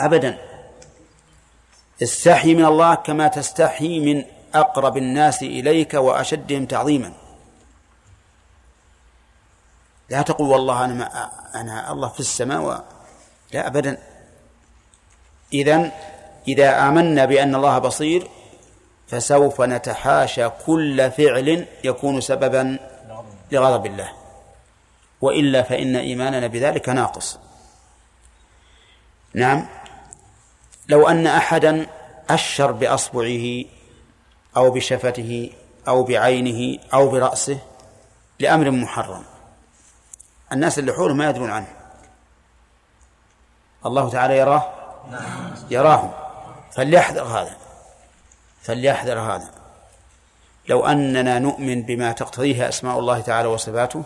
أبدا 0.00 0.38
استحي 2.02 2.54
من 2.54 2.64
الله 2.64 2.94
كما 2.94 3.28
تستحي 3.28 4.00
من 4.00 4.24
أقرب 4.54 4.96
الناس 4.96 5.42
إليك 5.42 5.94
وأشدهم 5.94 6.66
تعظيما. 6.66 7.12
لا 10.10 10.22
تقول 10.22 10.48
والله 10.48 10.84
أنا 10.84 10.94
ما 10.94 11.30
أنا 11.54 11.92
الله 11.92 12.08
في 12.08 12.20
السماء 12.20 12.60
و... 12.62 12.82
لا 13.52 13.66
أبدا. 13.66 13.98
إذا 15.52 15.92
إذا 16.48 16.88
آمنا 16.88 17.24
بأن 17.24 17.54
الله 17.54 17.78
بصير 17.78 18.28
فسوف 19.10 19.60
نتحاشى 19.60 20.48
كل 20.48 21.10
فعل 21.10 21.66
يكون 21.84 22.20
سببا 22.20 22.78
لغضب 23.52 23.86
الله. 23.86 24.12
وإلا 25.20 25.62
فإن 25.62 25.96
إيماننا 25.96 26.46
بذلك 26.46 26.88
ناقص. 26.88 27.38
نعم. 29.34 29.66
لو 30.88 31.08
أن 31.08 31.26
أحدا 31.26 31.86
أشر 32.30 32.72
بأصبعه 32.72 33.64
أو 34.56 34.70
بشفته 34.70 35.50
أو 35.88 36.02
بعينه 36.02 36.82
أو 36.94 37.08
برأسه 37.08 37.58
لأمر 38.38 38.70
محرم. 38.70 39.24
الناس 40.52 40.78
اللي 40.78 40.92
حوله 40.92 41.14
ما 41.14 41.30
يدرون 41.30 41.50
عنه. 41.50 41.68
الله 43.86 44.10
تعالى 44.10 44.36
يراه. 44.36 44.72
يراهم. 45.70 46.12
فليحذر 46.72 47.22
هذا. 47.22 47.59
فليحذر 48.62 49.18
هذا. 49.18 49.50
لو 50.68 50.86
أننا 50.86 51.38
نؤمن 51.38 51.82
بما 51.82 52.12
تقتضيه 52.12 52.68
أسماء 52.68 52.98
الله 52.98 53.20
تعالى 53.20 53.48
وصفاته 53.48 54.02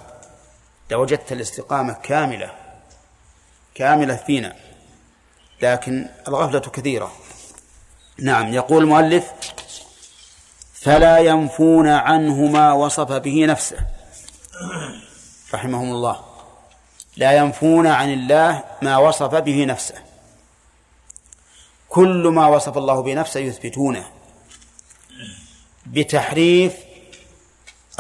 لوجدت 0.91 1.33
الاستقامة 1.33 1.93
كاملة 1.93 2.51
كاملة 3.75 4.17
فينا 4.17 4.57
لكن 5.63 6.09
الغفلة 6.29 6.61
كثيرة. 6.61 7.13
نعم 8.19 8.53
يقول 8.53 8.83
المؤلف 8.83 9.33
فلا 10.75 11.19
ينفون 11.19 11.89
عنه 11.89 12.47
ما 12.47 12.73
وصف 12.73 13.13
به 13.13 13.47
نفسه. 13.47 13.79
رحمهم 15.55 15.91
الله. 15.91 16.25
لا 17.17 17.33
ينفون 17.33 17.87
عن 17.87 18.13
الله 18.13 18.65
ما 18.83 18.97
وصف 18.97 19.35
به 19.35 19.65
نفسه. 19.65 19.95
كل 21.89 22.29
ما 22.29 22.47
وصف 22.47 22.79
الله 22.79 23.03
بنفسه 23.03 23.41
يثبتونه. 23.41 24.07
بتحريف 25.87 26.75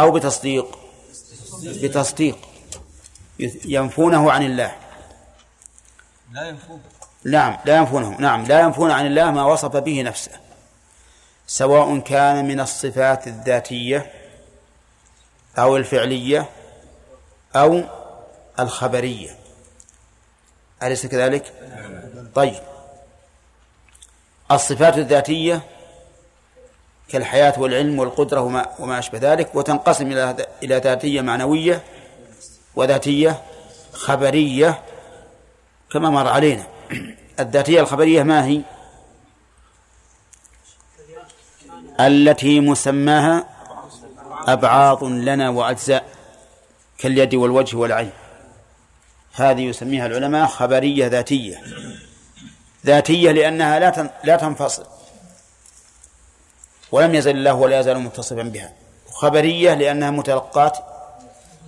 أو 0.00 0.10
بتصديق. 0.10 0.78
بتصديق. 1.62 2.38
ينفونه 3.64 4.32
عن 4.32 4.42
الله. 4.42 4.76
لا 6.32 6.48
ينفون. 6.48 6.82
نعم 7.24 7.58
لا 7.64 7.76
ينفونه. 7.76 8.16
نعم 8.20 8.44
لا 8.44 8.60
ينفون 8.60 8.90
عن 8.90 9.06
الله 9.06 9.30
ما 9.30 9.44
وصف 9.44 9.76
به 9.76 10.02
نفسه. 10.02 10.32
سواء 11.46 11.98
كان 11.98 12.48
من 12.48 12.60
الصفات 12.60 13.26
الذاتية 13.26 14.12
أو 15.58 15.76
الفعلية 15.76 16.48
أو 17.56 17.82
الخبرية. 18.60 19.36
أليس 20.82 21.06
كذلك؟ 21.06 21.52
طيب. 22.34 22.62
الصفات 24.50 24.98
الذاتية 24.98 25.62
كالحياة 27.08 27.60
والعلم 27.60 27.98
والقدرة 27.98 28.40
وما, 28.40 28.66
وما 28.78 28.98
أشبه 28.98 29.18
ذلك 29.18 29.54
وتنقسم 29.54 30.12
إلى 30.12 30.46
إلى 30.62 30.76
ذاتية 30.78 31.20
معنوية 31.20 31.82
وذاتية 32.76 33.42
خبرية 33.92 34.82
كما 35.92 36.10
مر 36.10 36.28
علينا. 36.28 36.66
الذاتية 37.40 37.80
الخبرية 37.80 38.22
ما 38.22 38.44
هي؟ 38.46 38.60
التي 42.00 42.60
مسماها 42.60 43.46
أبعاض 44.46 45.04
لنا 45.04 45.48
وأجزاء 45.48 46.04
كاليد 46.98 47.34
والوجه 47.34 47.76
والعين. 47.76 48.10
هذه 49.34 49.60
يسميها 49.60 50.06
العلماء 50.06 50.46
خبرية 50.46 51.06
ذاتية. 51.06 51.62
ذاتية 52.86 53.30
لأنها 53.30 53.78
لا 53.78 54.10
لا 54.24 54.36
تنفصل. 54.36 54.93
ولم 56.94 57.14
يزل 57.14 57.36
الله 57.36 57.54
ولا 57.54 57.80
يزال 57.80 57.98
متصفا 57.98 58.42
بها. 58.42 58.72
خبرية 59.10 59.74
لأنها 59.74 60.10
متلقاة 60.10 60.72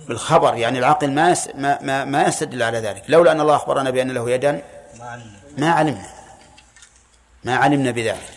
بالخبر 0.07 0.55
يعني 0.55 0.79
العقل 0.79 1.11
ما 1.11 1.37
ما 1.55 1.79
ما, 1.81 2.05
ما 2.05 2.27
يستدل 2.27 2.63
على 2.63 2.79
ذلك. 2.79 3.03
لولا 3.07 3.31
أن 3.31 3.41
الله 3.41 3.55
أخبرنا 3.55 3.89
بأن 3.89 4.11
له 4.11 4.29
يدا 4.29 4.61
ما 5.57 5.71
علمنا. 5.71 6.09
ما 7.43 7.55
علمنا 7.55 7.91
بذلك. 7.91 8.29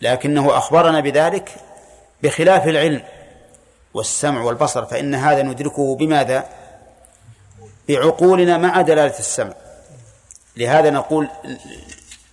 لكنه 0.00 0.58
أخبرنا 0.58 1.00
بذلك 1.00 1.50
بخلاف 2.22 2.68
العلم 2.68 3.02
والسمع 3.94 4.42
والبصر 4.42 4.84
فإن 4.84 5.14
هذا 5.14 5.42
ندركه 5.42 5.96
بماذا؟ 5.96 6.44
بعقولنا 7.88 8.58
مع 8.58 8.80
دلالة 8.80 9.18
السمع. 9.18 9.54
لهذا 10.56 10.90
نقول 10.90 11.28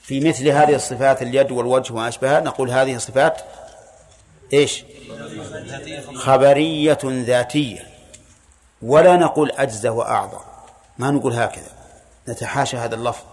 في 0.01 0.19
مثل 0.19 0.47
هذه 0.47 0.75
الصفات 0.75 1.21
اليد 1.21 1.51
والوجه 1.51 1.93
وما 1.93 2.07
أشبهها 2.07 2.39
نقول 2.39 2.69
هذه 2.69 2.97
صفات 2.97 3.41
إيش؟ 4.53 4.83
خبرية 6.15 6.97
ذاتية. 7.03 7.87
ولا 8.81 9.17
نقول 9.17 9.51
أجزى 9.51 9.89
وأعظم. 9.89 10.39
ما 10.97 11.11
نقول 11.11 11.33
هكذا. 11.33 11.71
نتحاشى 12.27 12.77
هذا 12.77 12.95
اللفظ. 12.95 13.23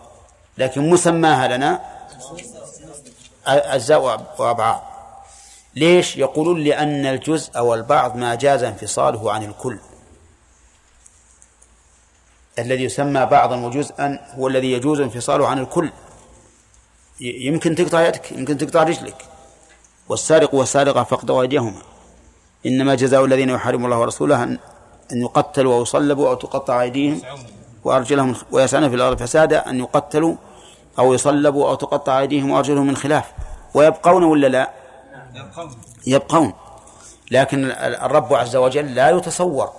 لكن 0.59 0.91
مسماها 0.91 1.49
لنا 1.49 1.81
أجزاء 3.47 4.27
وأبعاد. 4.39 4.81
ليش؟ 5.75 6.17
يقولون 6.17 6.65
لأن 6.65 7.07
الجزء 7.07 7.57
أو 7.57 7.75
البعض 7.75 8.17
ما 8.17 8.35
جاز 8.35 8.63
انفصاله 8.63 9.33
عن 9.33 9.45
الكل. 9.45 9.79
الذي 12.59 12.85
يسمى 12.85 13.27
بعضا 13.27 13.57
وجزءا 13.57 14.35
هو 14.39 14.49
الذي 14.49 14.73
يجوز 14.73 15.01
انفصاله 15.01 15.49
عن 15.49 15.59
الكل. 15.59 15.91
يمكن 17.21 17.75
تقطع 17.75 18.09
يدك 18.09 18.33
يمكن 18.33 18.59
تقطع 18.59 18.83
رجلك. 18.83 19.30
والسارق 20.11 20.55
والسارقة 20.55 21.03
فاقطعوا 21.03 21.43
أيديهما. 21.43 21.83
إنما 22.67 22.95
جزاء 22.95 23.25
الذين 23.25 23.49
يحاربون 23.49 23.85
الله 23.85 23.99
ورسوله 23.99 24.43
أن 24.43 24.59
يقتلوا 25.13 25.75
أو 25.75 25.83
يصلبوا 25.83 26.29
أو 26.29 26.35
تقطع 26.35 26.83
أيديهم 26.83 27.23
وأرجلهم 27.85 28.37
ويسعون 28.51 28.89
في 28.89 28.95
الأرض 28.95 29.19
فسادا 29.19 29.71
أن 29.71 29.79
يقتلوا 29.79 30.35
أو 30.99 31.15
يصلبوا 31.15 31.69
أو 31.69 31.75
تقطع 31.75 32.21
أيديهم 32.21 32.51
وأرجلهم 32.51 32.87
من 32.87 32.97
خلاف. 32.97 33.25
ويبقون 33.75 34.23
ولا 34.23 34.47
لا؟ 34.47 34.71
يبقون, 35.35 35.75
يبقون. 36.07 36.53
لكن 37.31 37.65
الرب 37.81 38.35
عز 38.35 38.57
وجل 38.57 38.95
لا 38.95 39.11
يتصور 39.11 39.71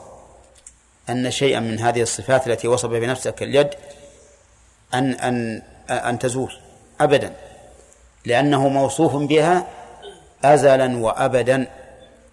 أن 1.10 1.32
شيئا 1.32 1.60
من 1.60 1.80
هذه 1.80 2.02
الصفات 2.02 2.48
التي 2.48 2.68
وصف 2.68 2.90
بنفسه 2.90 3.32
كاليد 3.32 3.70
أن 4.94 5.14
أن 5.14 5.62
أن 5.90 6.20
تزول 6.20 6.54
أبدا 7.02 7.34
لأنه 8.26 8.68
موصوف 8.68 9.16
بها 9.16 9.68
أزلا 10.44 10.98
وأبدا. 10.98 11.68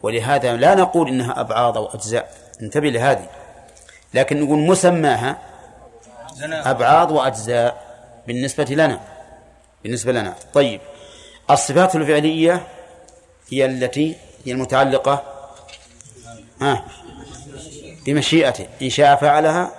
ولهذا 0.02 0.56
لا 0.56 0.74
نقول 0.74 1.08
إنها 1.08 1.40
أبعاض 1.40 1.76
أو 1.76 1.86
أجزاء. 1.86 2.32
انتبه 2.62 2.88
لهذه. 2.88 3.26
لكن 4.14 4.40
نقول 4.40 4.58
مسماها 4.58 5.38
أبعاض 6.42 7.10
وأجزاء 7.10 7.82
بالنسبة 8.26 8.64
لنا. 8.64 9.00
بالنسبة 9.82 10.12
لنا. 10.12 10.34
طيب. 10.54 10.80
الصفات 11.50 11.96
الفعلية 11.96 12.66
هي 13.52 13.64
التي 13.64 14.16
هي 14.46 14.52
المتعلقة 14.52 15.22
ها 16.60 16.84
بمشيئته. 18.06 18.66
إن 18.82 18.90
شاء 18.90 19.16
فعلها 19.16 19.72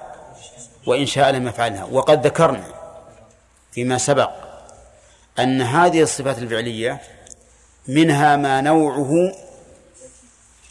وإن 0.86 1.06
شاء 1.06 1.32
لم 1.32 1.48
يفعلها. 1.48 1.84
وقد 1.92 2.26
ذكرنا 2.26 2.64
فيما 3.72 3.98
سبق 3.98 4.30
أن 5.40 5.62
هذه 5.62 6.02
الصفات 6.02 6.38
الفعلية 6.38 7.02
منها 7.90 8.36
ما 8.36 8.62
نوعه 8.62 9.34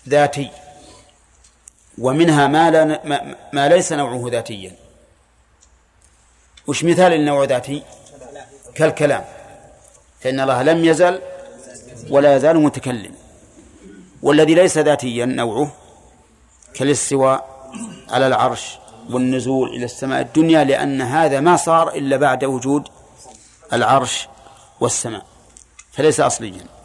ذاتي 0.09 0.50
ومنها 1.98 2.46
ما, 2.46 2.70
لا 2.70 3.00
ما, 3.52 3.68
ليس 3.68 3.92
نوعه 3.92 4.31
ذاتيا. 4.31 4.72
وش 6.66 6.85
مثال 6.85 7.12
النوع 7.12 7.44
ذاتي؟ 7.44 7.83
كالكلام. 8.74 9.24
فإن 10.20 10.40
الله 10.40 10.62
لم 10.62 10.85
يزل 10.85 11.20
ولا 12.11 12.37
يزال 12.37 12.57
متكلم. 12.57 13.14
والذي 14.22 14.54
ليس 14.54 14.78
ذاتيا 14.78 15.24
نوعه 15.24 15.72
كالاستواء 16.74 17.70
على 18.11 18.26
العرش 18.26 18.78
والنزول 19.11 19.68
إلى 19.68 19.85
السماء 19.85 20.20
الدنيا 20.20 20.64
لأن 20.64 21.00
هذا 21.00 21.40
ما 21.40 21.57
صار 21.57 21.88
إلا 21.88 22.16
بعد 22.16 22.44
وجود 22.44 22.88
العرش 23.72 24.28
والسماء. 24.81 25.26
فليس 25.92 26.20
أصليا. 26.20 26.77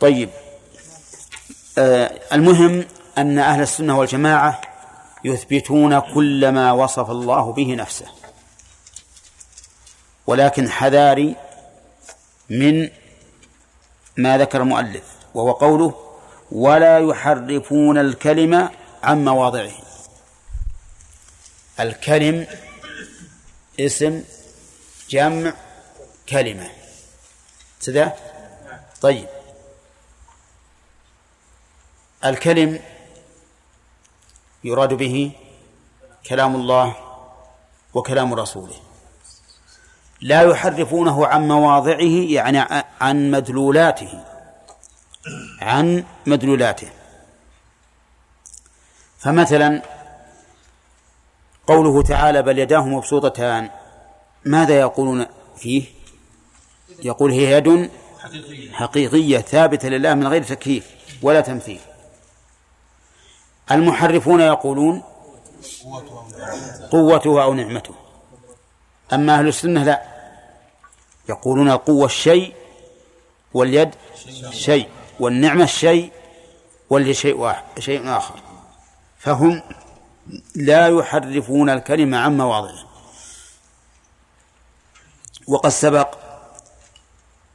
طيب. 0.00 0.30
آه 1.78 2.20
المهم 2.32 2.84
أن 3.18 3.38
أهل 3.38 3.62
السنة 3.62 3.98
والجماعة 3.98 4.60
يثبتون 5.24 5.98
كل 5.98 6.48
ما 6.48 6.72
وصف 6.72 7.10
الله 7.10 7.52
به 7.52 7.74
نفسه. 7.74 8.06
ولكن 10.26 10.70
حذاري 10.70 11.36
من 12.50 12.90
ما 14.16 14.38
ذكر 14.38 14.60
المؤلف 14.62 15.04
وهو 15.34 15.52
قوله 15.52 15.94
ولا 16.52 16.98
يحرفون 16.98 17.98
الكلمة 17.98 18.70
عن 19.02 19.24
مواضعه. 19.24 19.72
الكلم 21.80 22.46
اسم 23.80 24.22
جمع 25.10 25.54
كلمة. 26.28 26.70
كذا 27.86 28.16
طيب. 29.00 29.35
الكلم 32.24 32.80
يراد 34.64 34.94
به 34.94 35.32
كلام 36.26 36.54
الله 36.54 36.96
وكلام 37.94 38.34
رسوله. 38.34 38.74
لا 40.20 40.42
يحرفونه 40.42 41.26
عن 41.26 41.48
مواضعه 41.48 42.26
يعني 42.30 42.58
عن 43.00 43.30
مدلولاته. 43.30 44.24
عن 45.60 46.04
مدلولاته. 46.26 46.88
فمثلا 49.18 49.82
قوله 51.66 52.02
تعالى 52.02 52.42
بل 52.42 52.58
يداه 52.58 52.86
مبسوطتان. 52.86 53.70
ماذا 54.44 54.80
يقولون 54.80 55.26
فيه؟ 55.56 55.84
يقول 57.04 57.32
هي 57.32 57.52
يد 57.52 57.90
حقيقية 58.72 59.38
ثابتة 59.38 59.88
لله 59.88 60.14
من 60.14 60.26
غير 60.26 60.42
تكييف 60.42 60.86
ولا 61.22 61.40
تمثيل 61.40 61.80
المحرفون 63.70 64.40
يقولون 64.40 65.02
قوته 66.90 67.42
أو 67.42 67.54
نعمته 67.54 67.94
أما 69.12 69.38
أهل 69.38 69.48
السنة 69.48 69.84
لا. 69.84 70.02
يقولون 71.28 71.70
القوة 71.70 72.06
الشيء 72.06 72.54
واليد 73.54 73.94
شيء 74.50 74.88
والنعمة 75.20 75.64
الشيء 75.64 76.12
واليد 76.90 77.12
شيء 77.12 77.52
شيء 77.78 78.16
آخر. 78.16 78.40
فهم 79.18 79.62
لا 80.54 80.88
يحرفون 80.88 81.70
الكلمة 81.70 82.18
عن 82.18 82.36
مواضعه 82.36 82.86
وقد 85.48 85.70
سبق 85.70 86.18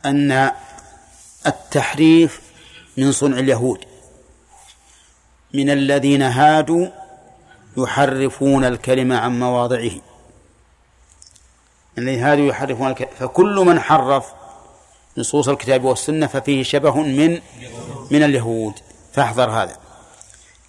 أن 0.06 0.52
التحريف 1.48 2.42
من 2.98 3.12
صنع 3.12 3.40
اليهود. 3.40 3.86
من 5.54 5.70
الذين 5.70 6.22
هادوا 6.22 6.88
يحرفون 7.78 8.66
الكلمة 8.66 9.18
عن 9.18 9.40
مواضعه. 9.40 9.92
الذين 11.98 12.24
هادوا 12.24 12.46
يحرفون 12.46 12.88
الكلمة 12.88 13.12
فكل 13.20 13.56
من 13.56 13.80
حرف 13.80 14.34
نصوص 15.18 15.48
الكتاب 15.48 15.84
والسنة 15.84 16.28
ففيه 16.28 16.64
شبه 16.64 17.02
من 17.02 17.42
من 18.12 18.24
اليهود. 18.24 18.74
فاحذر 19.14 19.50
هذا. 19.50 19.78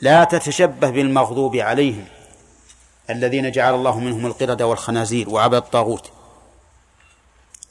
لا 0.00 0.24
تتشبه 0.24 0.90
بالمغضوب 0.90 1.56
عليهم 1.56 2.04
الذين 3.10 3.50
جعل 3.50 3.74
الله 3.74 3.98
منهم 3.98 4.26
القردة 4.26 4.66
والخنازير 4.66 5.30
وعبد 5.30 5.54
الطاغوت. 5.54 6.10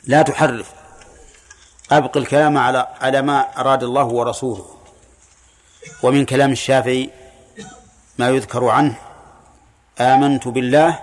لا 0.04 0.22
تحرف. 0.22 0.72
أبق 1.92 2.18
الكلام 2.18 2.58
على 2.58 2.88
على 3.02 3.22
ما 3.22 3.40
أراد 3.58 3.84
الله 3.84 4.06
ورسوله. 4.06 4.81
ومن 6.04 6.26
كلام 6.26 6.52
الشافعي 6.52 7.10
ما 8.18 8.30
يذكر 8.30 8.66
عنه 8.70 8.96
آمنت 10.00 10.48
بالله 10.48 11.00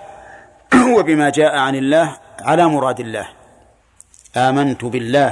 وبما 0.97 1.29
جاء 1.29 1.55
عن 1.55 1.75
الله 1.75 2.17
على 2.41 2.63
مراد 2.65 2.99
الله. 2.99 3.27
آمنت 4.37 4.85
بالله 4.85 5.31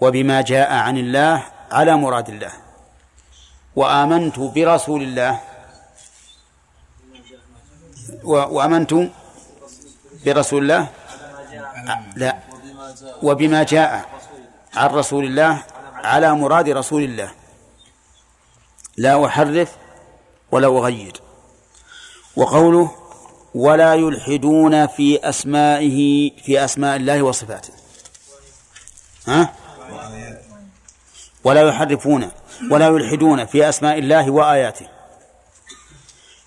وبما 0.00 0.40
جاء 0.40 0.72
عن 0.72 0.96
الله 0.98 1.42
على 1.72 1.96
مراد 1.96 2.28
الله. 2.28 2.52
وآمنت 3.76 4.38
برسول 4.38 5.02
الله. 5.02 5.40
وآمنت 8.24 8.92
برسول 10.24 10.62
الله. 10.62 10.86
لا 12.16 12.36
وبما 13.22 13.62
جاء 13.62 13.90
عن 14.74 14.88
رسول 14.90 15.24
الله 15.24 15.52
على 16.04 16.28
مراد 16.34 16.68
رسول 16.68 17.02
الله. 17.02 17.39
لا 19.00 19.26
أحرف 19.26 19.76
ولا 20.52 20.66
أغير. 20.66 21.12
وقوله 22.36 22.90
ولا 23.54 23.94
يلحدون 23.94 24.86
في 24.86 25.28
أسمائه 25.28 26.30
في 26.44 26.64
أسماء 26.64 26.96
الله 26.96 27.22
وصفاته. 27.22 27.72
ها؟ 29.26 29.54
ولا 31.44 31.62
يحرفون 31.62 32.30
ولا 32.70 32.86
يلحدون 32.86 33.46
في 33.46 33.68
أسماء 33.68 33.98
الله 33.98 34.30
وآياته. 34.30 34.88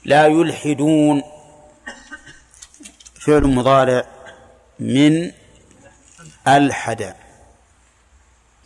لا 0.05 0.27
يلحدون 0.27 1.23
فعل 3.25 3.43
مضارع 3.43 4.05
من 4.79 5.31
ألحد 6.47 7.15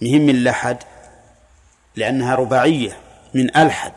مهم 0.01 0.21
من 0.21 0.29
لأنها 1.95 2.35
رباعية. 2.35 3.06
من 3.33 3.57
ألحد 3.57 3.93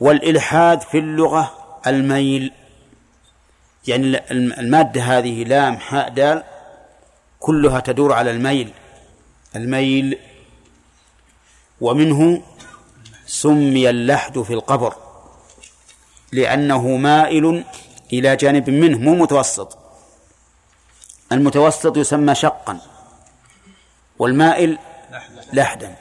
والإلحاد 0.00 0.80
في 0.80 0.98
اللغة 0.98 1.54
الميل 1.86 2.52
يعني 3.88 4.30
المادة 4.60 5.02
هذه 5.02 5.44
لام 5.44 5.76
حاء 5.76 6.08
دال 6.08 6.44
كلها 7.40 7.80
تدور 7.80 8.12
على 8.12 8.30
الميل 8.30 8.72
الميل 9.56 10.18
ومنه 11.80 12.42
سمي 13.26 13.90
اللحد 13.90 14.42
في 14.42 14.52
القبر 14.52 14.94
لأنه 16.32 16.86
مائل 16.86 17.64
إلى 18.12 18.36
جانب 18.36 18.70
منه 18.70 18.98
مو 18.98 19.14
متوسط. 19.14 19.78
المتوسط 21.32 21.96
يسمى 21.96 22.34
شقا 22.34 22.80
والمائل 24.18 24.78
لحدا. 25.52 25.96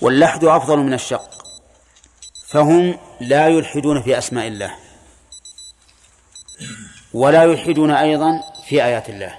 واللحد 0.00 0.44
أفضل 0.44 0.78
من 0.78 0.94
الشق. 0.94 1.30
فهم 2.48 2.98
لا 3.20 3.48
يلحدون 3.48 4.02
في 4.02 4.18
أسماء 4.18 4.46
الله. 4.46 4.74
ولا 7.14 7.44
يلحدون 7.44 7.90
أيضا 7.90 8.42
في 8.68 8.84
آيات 8.84 9.08
الله. 9.08 9.38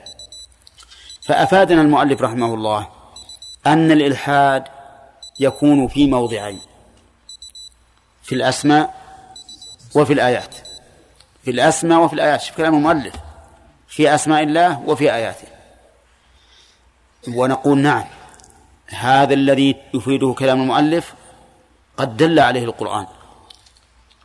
فأفادنا 1.21 1.81
المؤلف 1.81 2.21
رحمه 2.21 2.53
الله 2.53 2.89
أن 3.67 3.91
الإلحاد 3.91 4.63
يكون 5.39 5.87
في 5.87 6.07
موضعين. 6.07 6.61
في 8.23 8.35
الأسماء 8.35 8.93
وفي 9.95 10.13
الآيات. 10.13 10.55
في 11.43 11.51
الأسماء 11.51 11.99
وفي 11.99 12.13
الآيات. 12.13 12.41
شوف 12.41 12.57
كلام 12.57 12.75
المؤلف. 12.75 13.15
في 13.87 14.15
أسماء 14.15 14.43
الله 14.43 14.79
وفي 14.79 15.13
آياته. 15.13 15.47
ونقول 17.27 17.79
نعم. 17.79 18.20
هذا 18.93 19.33
الذي 19.33 19.75
يفيده 19.93 20.33
كلام 20.33 20.61
المؤلف 20.61 21.13
قد 21.97 22.17
دل 22.17 22.39
عليه 22.39 22.63
القرآن. 22.63 23.05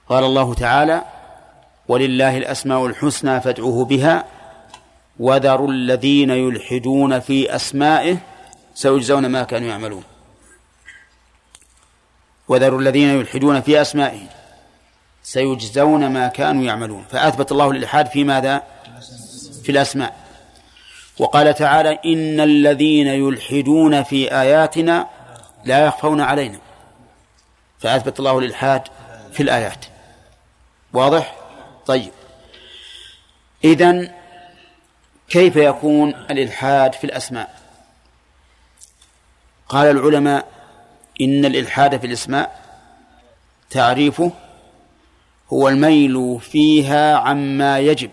قال 0.08 0.24
الله 0.24 0.54
تعالى 0.54 1.04
ولله 1.88 2.38
الأسماء 2.38 2.86
الحسنى 2.86 3.40
فادعوه 3.40 3.84
بها 3.84 4.24
وذروا 5.18 5.70
الذين 5.70 6.30
يلحدون 6.30 7.20
في 7.20 7.56
أسمائه 7.56 8.16
سيجزون 8.74 9.26
ما 9.26 9.42
كانوا 9.42 9.68
يعملون. 9.68 10.02
وذروا 12.48 12.80
الذين 12.80 13.08
يلحدون 13.08 13.60
في 13.60 13.80
أسمائه 13.80 14.26
سيجزون 15.22 16.06
ما 16.12 16.28
كانوا 16.28 16.62
يعملون. 16.64 17.04
فأثبت 17.10 17.52
الله 17.52 17.70
الإلحاد 17.70 18.06
في 18.06 18.24
ماذا؟ 18.24 18.62
في 19.62 19.72
الأسماء. 19.72 20.25
وقال 21.18 21.54
تعالى 21.54 21.98
إن 22.04 22.40
الذين 22.40 23.06
يلحدون 23.06 24.02
في 24.02 24.32
آياتنا 24.40 25.08
لا 25.64 25.86
يخفون 25.86 26.20
علينا. 26.20 26.58
فأثبت 27.78 28.18
الله 28.18 28.38
الإلحاد 28.38 28.82
في 29.32 29.42
الآيات. 29.42 29.86
واضح؟ 30.92 31.34
طيب. 31.86 32.12
إذن 33.64 34.10
كيف 35.28 35.56
يكون 35.56 36.14
الإلحاد 36.30 36.94
في 36.94 37.04
الأسماء؟ 37.04 37.56
قال 39.68 39.90
العلماء 39.90 40.48
إن 41.20 41.44
الإلحاد 41.44 42.00
في 42.00 42.06
الأسماء 42.06 42.62
تعريفه 43.70 44.32
هو 45.52 45.68
الميل 45.68 46.40
فيها 46.40 47.16
عما 47.16 47.78
يجب. 47.78 48.10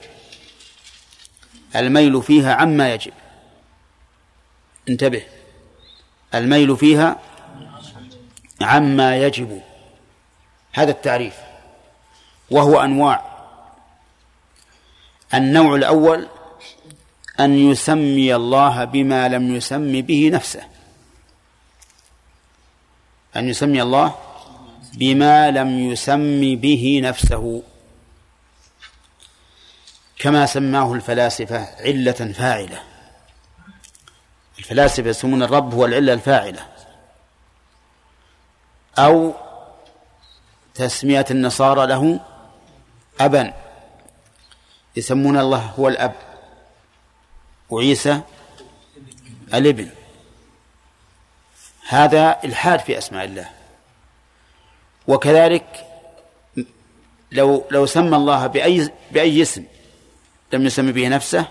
الميل 1.75 2.23
فيها 2.23 2.53
عما 2.53 2.93
يجب. 2.93 3.13
انتبه. 4.89 5.23
الميل 6.35 6.77
فيها 6.77 7.19
عما 8.61 9.17
يجب. 9.17 9.61
هذا 10.73 10.91
التعريف. 10.91 11.35
وهو 12.51 12.81
أنواع. 12.81 13.33
النوع 15.33 15.75
الأول 15.75 16.27
أن 17.39 17.71
يسمي 17.71 18.35
الله 18.35 18.83
بما 18.83 19.27
لم 19.27 19.55
يسم 19.55 20.01
به 20.01 20.29
نفسه. 20.33 20.63
أن 23.35 23.49
يسمي 23.49 23.81
الله 23.81 24.15
بما 24.93 25.51
لم 25.51 25.79
يسم 25.79 26.55
به 26.55 27.01
نفسه. 27.03 27.63
كما 30.23 30.45
سماه 30.45 30.93
الفلاسفة 30.93 31.67
علة 31.79 32.11
فاعلة. 32.11 32.83
الفلاسفة 34.59 35.09
يسمون 35.09 35.43
الرب 35.43 35.73
هو 35.73 35.85
العلة 35.85 36.13
الفاعلة. 36.13 36.67
أو 38.97 39.33
تسمية 40.73 41.25
النصارى 41.31 41.87
له 41.87 42.19
أبا. 43.19 43.53
يسمون 44.95 45.37
الله 45.37 45.73
هو 45.79 45.87
الأب. 45.87 46.15
وعيسى 47.69 48.21
الابن. 49.53 49.89
هذا 51.87 52.39
إلحاد 52.43 52.79
في 52.79 52.97
أسماء 52.97 53.25
الله. 53.25 53.49
وكذلك 55.07 55.87
لو 57.31 57.65
لو 57.71 57.85
سمى 57.85 58.15
الله 58.15 58.47
بأي 58.47 58.89
بأي 59.11 59.41
اسم. 59.41 59.72
لم 60.53 60.65
يسمي 60.65 60.91
به 60.91 61.07
نفسه 61.07 61.47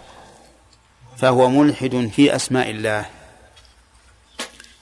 فهو 1.17 1.49
ملحد 1.49 2.11
في 2.17 2.37
أسماء 2.37 2.71
الله. 2.71 3.07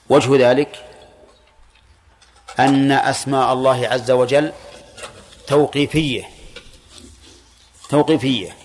وجه 0.09 0.49
ذلك 0.49 0.85
أن 2.59 2.91
أسماء 2.91 3.53
الله 3.53 3.87
عز 3.87 4.11
وجل 4.11 4.51
توقيفية 5.47 6.29
توقيفية. 7.89 8.55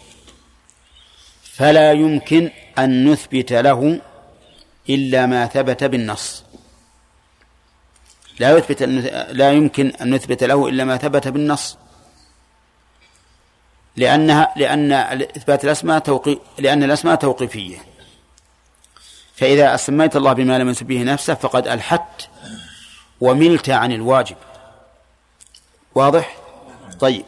فلا 1.42 1.92
يمكن 1.92 2.51
أن 2.79 3.09
نثبت 3.12 3.53
له 3.53 4.01
إلا 4.88 5.27
ما 5.27 5.47
ثبت 5.47 5.85
بالنص. 5.85 6.45
لا 8.38 8.57
يثبت 8.57 8.83
لا 9.33 9.53
يمكن 9.53 9.92
أن 10.01 10.14
نثبت 10.14 10.45
له 10.45 10.69
إلا 10.69 10.85
ما 10.85 10.97
ثبت 10.97 11.29
بالنص. 11.29 11.77
لأنها 13.96 14.52
لأن 14.56 14.92
إثبات 15.37 15.64
الأسماء 15.64 15.98
توقي 15.98 16.38
لأن 16.59 16.82
الأسماء 16.82 17.14
توقيفية. 17.14 17.78
فإذا 19.35 19.74
أسميت 19.74 20.16
الله 20.16 20.32
بما 20.32 20.59
لم 20.59 20.68
يسب 20.68 20.87
به 20.87 21.02
نفسه 21.02 21.35
فقد 21.35 21.68
ألحدت 21.68 22.28
وملت 23.20 23.70
عن 23.70 23.92
الواجب. 23.92 24.37
واضح؟ 25.94 26.37
طيب. 27.00 27.24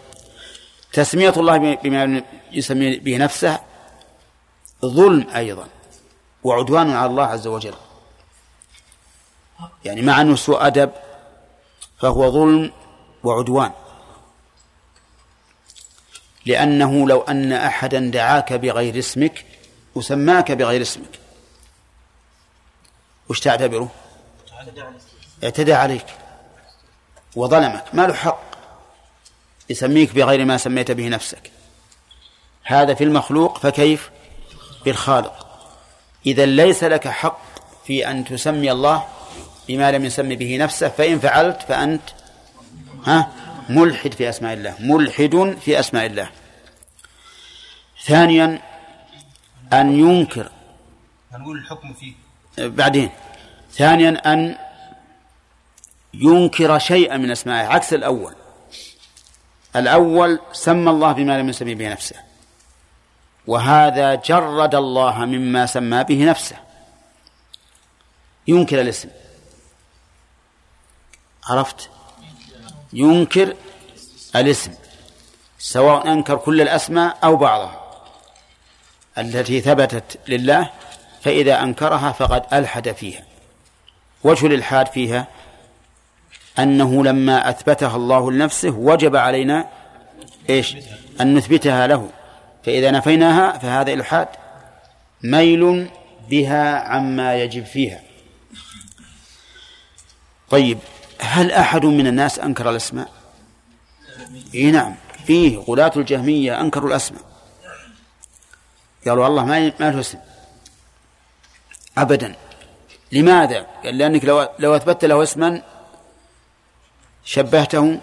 تسمية 0.93 1.33
الله 1.37 1.75
بما 1.75 2.23
يسمي 2.53 2.97
به 2.99 3.17
نفسه 3.17 3.59
ظلم 4.85 5.27
أيضا 5.37 5.67
وعدوان 6.45 6.91
على 6.91 7.11
الله 7.11 7.25
عز 7.25 7.47
وجل. 7.47 7.75
يعني 9.85 10.03
مع 10.03 10.21
أنه 10.21 10.37
سوء 10.37 10.67
أدب 10.67 10.91
فهو 11.99 12.31
ظلم 12.31 12.73
وعدوان. 13.25 13.73
لأنه 16.49 17.09
لو 17.09 17.21
أن 17.21 17.53
أحدا 17.53 18.11
دعاك 18.11 18.53
بغير 18.53 18.99
اسمك 18.99 19.45
وسماك 19.95 20.53
بغير 20.53 20.83
اسمك. 20.83 21.19
وش 23.29 23.41
تعتبره؟ 23.41 23.91
اعتدى 25.45 25.75
عليك 25.75 26.07
وظلمك. 27.37 27.85
ما 27.93 28.07
له 28.07 28.15
حق 28.15 28.43
يسميك 29.71 30.15
بغير 30.15 30.45
ما 30.45 30.57
سميت 30.57 30.91
به 30.91 31.09
نفسك. 31.09 31.51
هذا 32.65 32.95
في 32.95 33.05
المخلوق 33.05 33.59
فكيف؟ 33.59 34.11
بالخالق 34.85 35.47
إذا 36.27 36.47
ليس 36.47 36.85
لك 36.85 37.09
حق 37.09 37.41
في 37.87 38.11
أن 38.11 38.25
تسمي 38.25 38.73
الله 38.73 39.05
بما 39.69 39.93
لم 39.93 40.05
يسمي 40.05 40.37
به 40.37 40.57
نفسه 40.57 40.89
فإن 40.89 41.19
فعلت 41.19 41.63
فأنت 41.63 42.03
ها؟ 43.07 43.48
ملحد 43.69 44.13
في 44.13 44.29
أسماء 44.29 44.55
الله 44.55 44.75
ملحد 44.81 45.59
في 45.61 45.81
أسماء 45.81 46.07
الله. 46.07 46.31
ثانيا 48.05 48.63
أن 49.73 49.99
ينكر. 49.99 50.51
هنقول 51.33 51.59
الحكم 51.59 51.95
فيه. 51.95 52.15
بعدين. 52.59 53.11
ثانيا 53.73 54.33
أن 54.33 54.59
ينكر 56.15 56.79
شيئا 56.79 57.17
من 57.17 57.31
أسمائه 57.31 57.67
عكس 57.67 57.95
الأول. 57.95 58.35
الأول 59.77 60.41
سمى 60.53 60.91
الله 60.91 61.13
بما 61.13 61.39
لم 61.39 61.49
يسمي 61.49 61.75
به 61.75 61.93
نفسه. 61.93 62.17
وهذا 63.47 64.15
جرد 64.15 64.75
الله 64.75 65.25
مما 65.25 65.67
سمى 65.67 66.05
به 66.05 66.25
نفسه. 66.25 66.57
ينكر 68.49 68.81
الاسم. 68.81 69.09
عرفت؟ 71.47 71.91
ينكر 72.93 73.55
الاسم 74.37 74.73
سواء 75.59 76.13
أنكر 76.13 76.37
كل 76.37 76.61
الأسماء 76.61 77.19
أو 77.25 77.37
بعضها. 77.37 77.81
التي 79.19 79.61
ثبتت 79.61 80.19
لله 80.29 80.71
فإذا 81.23 81.63
أنكرها 81.63 82.13
فقد 82.13 82.43
ألحد 82.53 82.93
فيها. 82.93 83.25
وجه 84.25 84.47
الإلحاد 84.47 84.87
فيها 84.87 85.27
أنه 86.59 87.05
لما 87.05 87.51
أثبتها 87.51 87.97
الله 87.97 88.33
لنفسه 88.33 88.71
وجب 88.71 89.17
علينا 89.17 89.69
إيش؟ 90.51 90.77
أن 91.21 91.35
نثبتها 91.35 91.87
له. 91.87 92.11
فإذا 92.65 92.91
نفيناها 92.91 93.59
فهذا 93.59 93.93
إلحاد 93.93 94.29
ميل 95.23 95.91
بها 96.31 96.79
عما 96.79 97.43
يجب 97.43 97.65
فيها. 97.65 98.01
طيب 100.51 100.79
هل 101.21 101.53
أحد 101.53 101.85
من 101.85 102.07
الناس 102.07 102.39
أنكر 102.39 102.71
الأسماء؟ 102.71 103.11
إيه 104.55 104.71
نعم 104.71 104.95
فيه 105.27 105.59
غلاة 105.59 105.93
الجهمية 105.97 106.61
أنكروا 106.61 106.89
الأسماء. 106.89 107.23
قالوا 109.07 109.27
الله 109.27 109.45
ما 109.45 109.73
ما 109.81 109.91
له 109.91 110.01
اسم. 110.01 110.19
أبدا. 111.99 112.35
لماذا؟ 113.13 113.67
قال 113.85 113.99
لأنك 113.99 114.25
لو 114.25 114.49
لو 114.59 114.77
أثبت 114.77 115.05
له 115.05 115.23
اسما 115.23 115.63
شبهته 117.25 118.01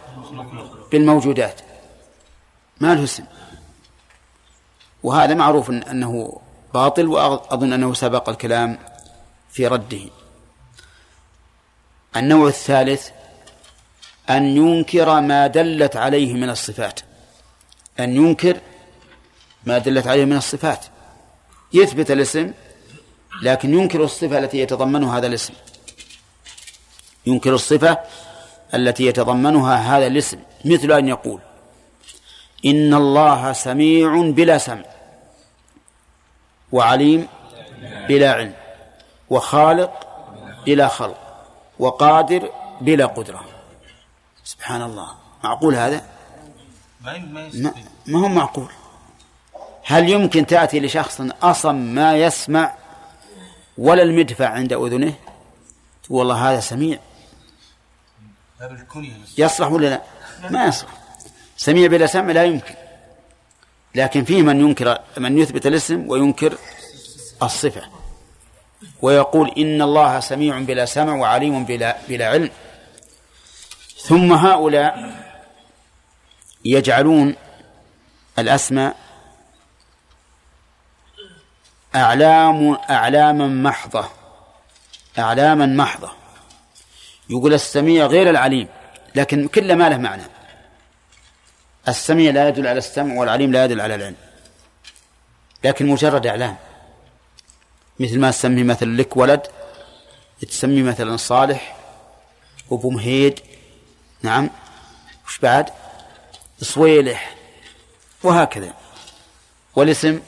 بالموجودات. 0.91 1.61
ما 2.79 2.95
له 2.95 3.03
اسم. 3.03 3.25
وهذا 5.03 5.33
معروف 5.33 5.69
أنه 5.69 6.41
باطل 6.73 7.07
وأظن 7.07 7.73
أنه 7.73 7.93
سبق 7.93 8.29
الكلام 8.29 8.79
في 9.49 9.67
رده. 9.67 10.09
النوع 12.15 12.47
الثالث 12.47 13.09
أن 14.29 14.57
ينكر 14.57 15.21
ما 15.21 15.47
دلت 15.47 15.95
عليه 15.95 16.33
من 16.33 16.49
الصفات. 16.49 16.99
أن 17.99 18.15
ينكر 18.15 18.57
ما 19.65 19.77
دلت 19.77 20.07
عليه 20.07 20.25
من 20.25 20.37
الصفات. 20.37 20.85
يثبت 21.73 22.11
الاسم 22.11 22.53
لكن 23.41 23.73
ينكر 23.73 24.03
الصفة 24.03 24.37
التي 24.37 24.59
يتضمنها 24.59 25.17
هذا 25.17 25.27
الاسم. 25.27 25.53
ينكر 27.25 27.53
الصفة 27.53 27.99
التي 28.73 29.05
يتضمنها 29.05 29.97
هذا 29.97 30.07
الاسم 30.07 30.39
مثل 30.65 30.91
أن 30.91 31.07
يقول 31.07 31.41
إن 32.65 32.93
الله 32.93 33.53
سميع 33.53 34.21
بلا 34.21 34.57
سمع 34.57 34.85
وعليم 36.71 37.27
بلا 38.07 38.31
علم 38.33 38.53
وخالق 39.29 40.07
بلا 40.65 40.87
خلق. 40.87 41.24
وقادر 41.79 42.49
بلا 42.81 43.05
قدرة. 43.05 43.45
سبحان 44.43 44.81
الله. 44.81 45.09
معقول 45.43 45.75
هذا؟ 45.75 46.05
ما, 48.07 48.19
هو 48.19 48.27
معقول؟ 48.27 48.71
هل 49.85 50.09
يمكن 50.09 50.45
تأتي 50.45 50.79
لشخص 50.79 51.21
أصم 51.43 51.75
ما 51.75 52.17
يسمع 52.17 52.73
ولا 53.77 54.03
المدفع 54.03 54.49
عند 54.49 54.73
أذنه؟ 54.73 55.13
تقول 56.03 56.17
والله 56.19 56.51
هذا 56.51 56.59
سميع. 56.59 56.99
يصلح 59.37 59.67
ولا 59.71 59.87
لا؟ 59.87 60.01
ما 60.49 60.65
يصلح. 60.65 60.89
سميع 61.57 61.87
بلا 61.87 62.05
سمع 62.07 62.31
لا 62.31 62.43
يمكن. 62.43 62.75
لكن 63.95 64.23
فيه 64.23 64.41
من 64.41 64.59
ينكر 64.59 64.99
من 65.17 65.37
يثبت 65.37 65.67
الاسم 65.67 66.09
وينكر 66.09 66.57
الصفة. 67.43 67.81
ويقول 69.01 69.53
إن 69.57 69.81
الله 69.81 70.19
سميع 70.19 70.59
بلا 70.59 70.85
سمع 70.85 71.13
وعليم 71.13 71.65
بلا 71.65 71.97
بلا 72.07 72.29
علم. 72.29 72.51
ثم 73.97 74.33
هؤلاء 74.33 75.15
يجعلون 76.65 77.35
الأسماء 78.39 78.95
أعلام 81.95 82.77
أعلاما 82.89 83.47
محضة. 83.47 84.09
أعلاما 85.19 85.65
محضة. 85.65 86.11
يقول 87.29 87.53
السميع 87.53 88.05
غير 88.05 88.29
العليم 88.29 88.67
لكن 89.15 89.47
كل 89.47 89.75
ما 89.75 89.89
له 89.89 89.97
معنى. 89.97 90.23
السميع 91.87 92.31
لا 92.31 92.47
يدل 92.47 92.67
على 92.67 92.77
السمع 92.77 93.13
والعليم 93.13 93.51
لا 93.51 93.65
يدل 93.65 93.81
على 93.81 93.95
العلم 93.95 94.15
لكن 95.63 95.87
مجرد 95.87 96.27
إعلام. 96.27 96.57
مثل 97.99 98.19
ما 98.19 98.31
تسمي 98.31 98.63
مثلا 98.63 99.01
لك 99.01 99.17
ولد 99.17 99.47
تسمي 100.49 100.83
مثلا 100.83 101.17
صالح 101.17 101.77
وابو 102.69 102.89
مهيد 102.89 103.39
نعم 104.21 104.49
وش 105.27 105.39
بعد؟ 105.39 105.69
صويلح 106.61 107.35
وهكذا. 108.23 108.73
والاسم 109.75 110.19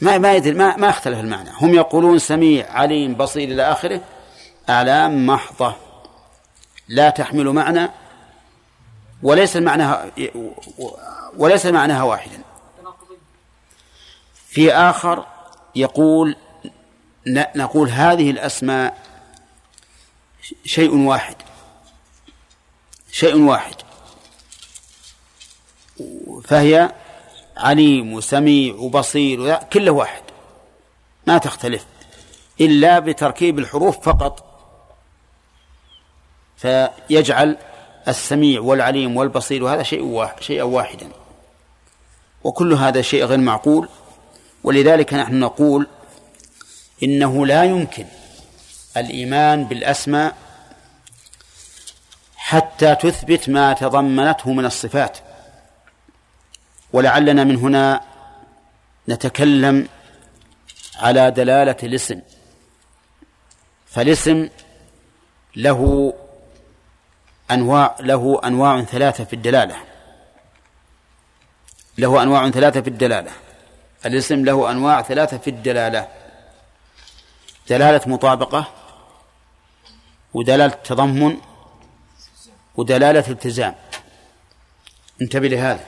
ما 0.00 0.18
ما 0.18 0.34
يدري 0.34 0.54
ما 0.54 0.76
ما 0.76 0.88
اختلف 0.88 1.18
المعنى. 1.18 1.50
هم 1.54 1.74
يقولون 1.74 2.18
سميع 2.18 2.70
عليم 2.70 3.14
بصير 3.14 3.48
إلى 3.48 3.72
آخره. 3.72 4.00
أعلام 4.68 5.26
محضة. 5.26 5.76
لا 6.88 7.10
تحمل 7.10 7.48
معنى 7.48 7.90
وليس 9.22 9.56
معناها 9.56 10.10
وليس 11.36 11.66
معناها 11.66 12.02
واحدا. 12.02 12.42
في 14.48 14.72
آخر 14.72 15.26
يقول 15.76 16.36
نقول 17.56 17.88
هذه 17.88 18.30
الأسماء 18.30 18.98
شيء 20.64 20.96
واحد. 20.96 21.36
شيء 23.12 23.36
واحد. 23.36 23.74
فهي 26.44 26.92
عليم 27.56 28.12
وسميع 28.12 28.74
وبصير 28.74 29.54
كله 29.56 29.90
واحد. 29.90 30.22
ما 31.26 31.38
تختلف. 31.38 31.86
إلا 32.60 32.98
بتركيب 32.98 33.58
الحروف 33.58 34.00
فقط. 34.00 34.44
فيجعل 36.56 37.58
السميع 38.08 38.60
والعليم 38.60 39.16
والبصير 39.16 39.64
وهذا 39.64 39.82
شيء 39.82 40.02
واحد 40.02 40.40
شيئا 40.40 40.62
واحدا. 40.62 41.08
وكل 42.44 42.72
هذا 42.72 43.02
شيء 43.02 43.24
غير 43.24 43.38
معقول. 43.38 43.88
ولذلك 44.64 45.14
نحن 45.14 45.38
نقول 45.38 45.86
إنه 47.02 47.46
لا 47.46 47.64
يمكن 47.64 48.06
الإيمان 48.96 49.64
بالأسماء 49.64 50.36
حتى 52.36 52.94
تثبت 52.94 53.48
ما 53.48 53.72
تضمنته 53.72 54.52
من 54.52 54.64
الصفات. 54.64 55.18
ولعلنا 56.92 57.44
من 57.44 57.56
هنا 57.56 58.00
نتكلم 59.08 59.88
على 60.96 61.30
دلالة 61.30 61.76
الاسم. 61.82 62.20
فالاسم 63.86 64.48
له 65.56 66.12
أنواع 67.50 67.96
له 68.00 68.40
أنواع 68.44 68.82
ثلاثة 68.82 69.24
في 69.24 69.32
الدلالة. 69.32 69.76
له 71.98 72.22
أنواع 72.22 72.50
ثلاثة 72.50 72.80
في 72.80 72.88
الدلالة. 72.88 73.30
الاسم 74.06 74.44
له 74.44 74.70
أنواع 74.70 75.02
ثلاثة 75.02 75.38
في 75.38 75.50
الدلالة. 75.50 76.08
دلالة 77.68 78.00
مطابقة 78.06 78.64
ودلالة 80.34 80.74
تضمن 80.84 81.36
ودلالة 82.76 83.24
التزام. 83.28 83.74
انتبه 85.22 85.48
لهذا. 85.48 85.84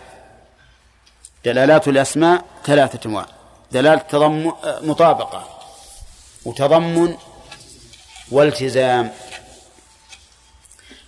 دلالات 1.44 1.88
الأسماء 1.88 2.44
ثلاثة 2.64 3.08
أنواع. 3.08 3.26
دلالة 3.72 4.02
تضمن 4.02 4.52
مطابقة 4.64 5.48
وتضمن 6.44 7.16
والتزام. 8.30 9.12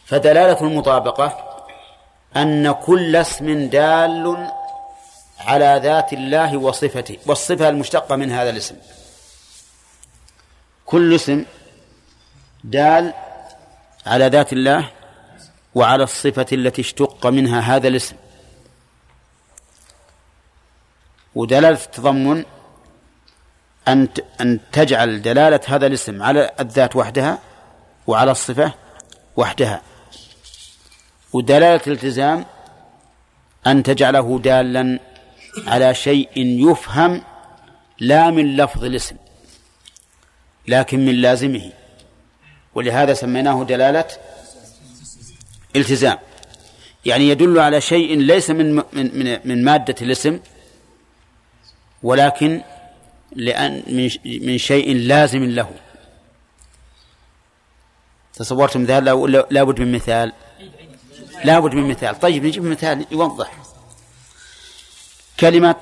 فدلالة 0.07 0.61
المطابقة 0.61 1.57
أن 2.37 2.73
كل 2.73 3.17
اسم 3.17 3.69
دال 3.69 4.51
على 5.47 5.81
ذات 5.83 6.13
الله 6.13 6.57
وصفته 6.57 7.19
والصفة 7.27 7.69
المشتقة 7.69 8.17
من 8.17 8.33
هذا 8.33 8.51
الاسم. 8.51 8.77
كل 10.87 11.15
اسم 11.15 11.45
دال 12.65 13.13
على 14.07 14.27
ذات 14.29 14.53
الله 14.53 14.91
وعلى 15.75 16.05
الصفة 16.05 16.47
التي 16.53 16.83
اشتق 16.83 17.27
منها 17.27 17.61
هذا 17.61 17.89
الاسم. 17.89 18.17
ودلالة 21.35 21.85
التضمن 21.85 22.45
أن 23.89 24.09
أن 24.41 24.61
تجعل 24.73 25.23
دلالة 25.23 25.61
هذا 25.67 25.87
الاسم 25.87 26.23
على 26.23 26.51
الذات 26.61 26.97
وحدها 26.97 27.39
وعلى 28.07 28.31
الصفة 28.31 28.73
وحدها. 29.37 29.83
ودلالة 31.33 31.81
الالتزام 31.87 32.45
أن 33.67 33.83
تجعله 33.83 34.39
دالا 34.39 34.99
على 35.67 35.95
شيء 35.95 36.31
يفهم 36.71 37.23
لا 37.99 38.31
من 38.31 38.57
لفظ 38.57 38.85
الاسم 38.85 39.17
لكن 40.69 41.07
من 41.07 41.15
لازمه. 41.15 41.73
ولهذا 42.75 43.15
سميناه 43.15 43.65
دلالة 43.65 44.05
التزام. 45.77 46.19
يعني 47.05 47.29
يدل 47.29 47.59
على 47.59 47.81
شيء 47.81 48.19
ليس 48.19 48.51
من 48.51 48.75
من 48.93 49.39
من 49.45 49.65
مادة 49.65 49.95
الاسم 50.03 50.41
ولكن 52.03 52.63
لأن 53.33 53.83
من 53.87 54.11
من 54.25 54.59
شيء 54.59 54.97
لازم 54.97 55.45
له. 55.45 55.71
تصورتم 58.35 58.85
ذلك 58.85 59.07
لابد 59.51 59.81
من 59.81 59.93
مثال. 59.93 60.33
لابد 61.45 61.75
من 61.75 61.89
مثال. 61.89 62.21
طيب 62.21 62.47
نجيب 62.47 62.65
مثال 62.65 63.07
يوضح. 63.11 63.76
كلمة 65.41 65.77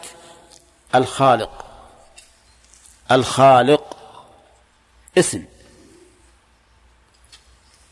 الخالق. 0.94 1.64
الخالق 3.12 3.96
اسم. 5.18 5.44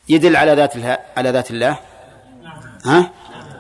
يدل 0.09 0.37
على 0.37 0.53
ذات 0.53 0.77
الله 0.77 0.99
على 1.17 1.31
ذات 1.31 1.51
الله؟ 1.51 1.79
ها؟ 2.85 3.11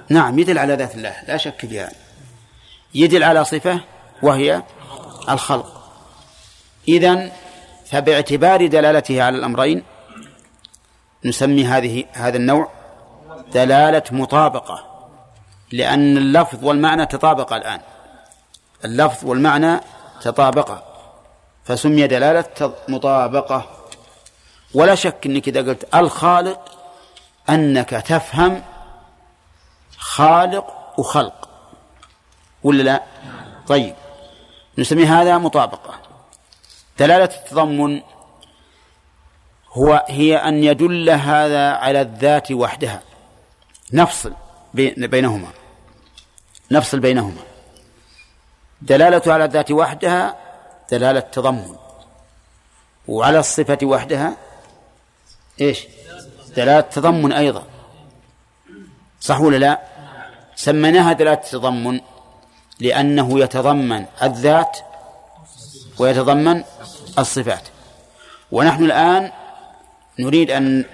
نعم 0.08 0.38
يدل 0.38 0.58
على 0.58 0.74
ذات 0.74 0.94
الله 0.94 1.22
لا 1.28 1.36
شك 1.36 1.66
فيها. 1.66 1.92
يدل 2.94 3.24
على 3.24 3.44
صفة 3.44 3.80
وهي 4.22 4.62
الخلق. 5.28 5.92
إذن 6.88 7.32
فباعتبار 7.86 8.66
دلالته 8.66 9.22
على 9.22 9.36
الأمرين 9.36 9.84
نسمي 11.24 11.64
هذه 11.64 12.04
هذا 12.12 12.36
النوع 12.36 12.70
دلالة 13.52 14.02
مطابقة. 14.10 14.91
لأن 15.72 16.16
اللفظ 16.16 16.64
والمعنى 16.64 17.06
تطابق 17.06 17.52
الآن. 17.52 17.80
اللفظ 18.84 19.26
والمعنى 19.26 19.80
تطابقا. 20.22 20.82
فسمي 21.64 22.06
دلالة 22.06 22.74
مطابقة. 22.88 23.66
ولا 24.74 24.94
شك 24.94 25.26
أنك 25.26 25.48
إذا 25.48 25.60
قلت 25.60 25.94
الخالق 25.94 26.60
أنك 27.50 27.90
تفهم 27.90 28.62
خالق 29.98 30.98
وخلق. 30.98 31.48
ولا 32.62 32.82
لا؟ 32.82 33.02
طيب. 33.68 33.94
نسمي 34.78 35.06
هذا 35.06 35.38
مطابقة. 35.38 35.94
دلالة 36.98 37.24
التضمن 37.24 38.02
هو 39.72 40.04
هي 40.08 40.36
أن 40.36 40.64
يدل 40.64 41.10
هذا 41.10 41.70
على 41.72 42.00
الذات 42.00 42.52
وحدها. 42.52 43.02
نفصل 43.92 44.32
بينهما. 44.74 45.61
نفصل 46.72 47.00
بينهما. 47.00 47.42
دلالة 48.82 49.32
على 49.32 49.44
الذات 49.44 49.70
وحدها 49.70 50.36
دلالة 50.90 51.20
تضمن 51.20 51.76
وعلى 53.08 53.38
الصفة 53.38 53.78
وحدها 53.82 54.36
إيش؟ 55.60 55.86
دلالة 56.56 56.80
تضمن 56.80 57.32
أيضا. 57.32 57.64
صح 59.20 59.40
ولا 59.40 59.56
لا؟ 59.56 59.80
سميناها 60.56 61.12
دلالة 61.12 61.34
تضمن 61.34 62.00
لأنه 62.80 63.40
يتضمن 63.40 64.04
الذات 64.22 64.78
ويتضمن 65.98 66.64
الصفات. 67.18 67.68
ونحن 68.52 68.84
الآن 68.84 69.32
نريد 70.18 70.50
أن 70.50 70.84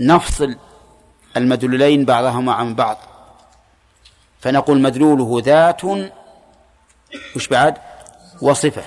نفصل 0.00 0.56
المدلولين 1.36 2.04
بعضهما 2.04 2.52
عن 2.52 2.74
بعض. 2.74 3.09
فنقول 4.40 4.80
مدلوله 4.80 5.42
ذات 5.44 5.84
وش 7.36 7.48
بعد؟ 7.48 7.78
وصفة. 8.42 8.84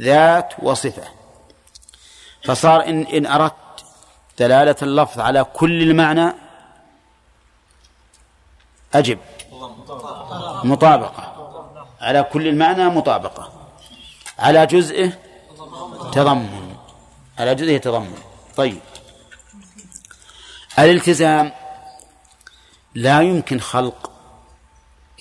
ذات 0.00 0.54
وصفة. 0.62 1.02
فصار 2.44 2.84
إن, 2.84 3.06
إن 3.06 3.26
أردت 3.26 3.54
دلالة 4.38 4.76
اللفظ 4.82 5.20
على 5.20 5.44
كل 5.44 5.82
المعنى 5.82 6.32
أجب. 8.94 9.18
مطابقة. 10.64 11.32
على 12.00 12.22
كل 12.22 12.48
المعنى 12.48 12.84
مطابقة. 12.84 13.52
على 14.38 14.66
جزئه 14.66 15.12
تضمن. 16.12 16.76
على 17.38 17.54
جزئه 17.54 17.78
تضمن. 17.78 18.18
طيب. 18.56 18.80
الالتزام. 20.78 21.52
لا 22.94 23.20
يمكن 23.20 23.60
خلق 23.60 24.11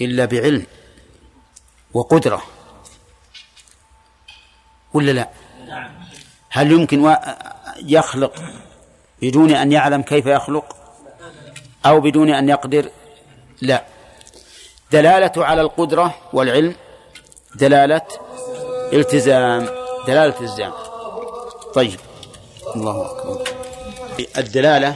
إلا 0.05 0.25
بعلم 0.25 0.65
وقدرة. 1.93 2.43
ولا 4.93 5.11
لا؟ 5.11 5.29
هل 6.49 6.71
يمكن 6.71 7.15
يخلق 7.83 8.33
بدون 9.21 9.51
أن 9.51 9.71
يعلم 9.71 10.01
كيف 10.01 10.25
يخلق؟ 10.25 10.75
أو 11.85 11.99
بدون 11.99 12.33
أن 12.33 12.49
يقدر؟ 12.49 12.89
لا. 13.61 13.85
دلالة 14.91 15.45
على 15.45 15.61
القدرة 15.61 16.15
والعلم 16.33 16.75
دلالة 17.55 18.07
التزام 18.93 19.69
دلالة 20.07 20.39
التزام. 20.39 20.73
طيب. 21.73 21.99
الله 22.75 23.11
أكبر. 23.11 23.47
الدلالة 24.37 24.95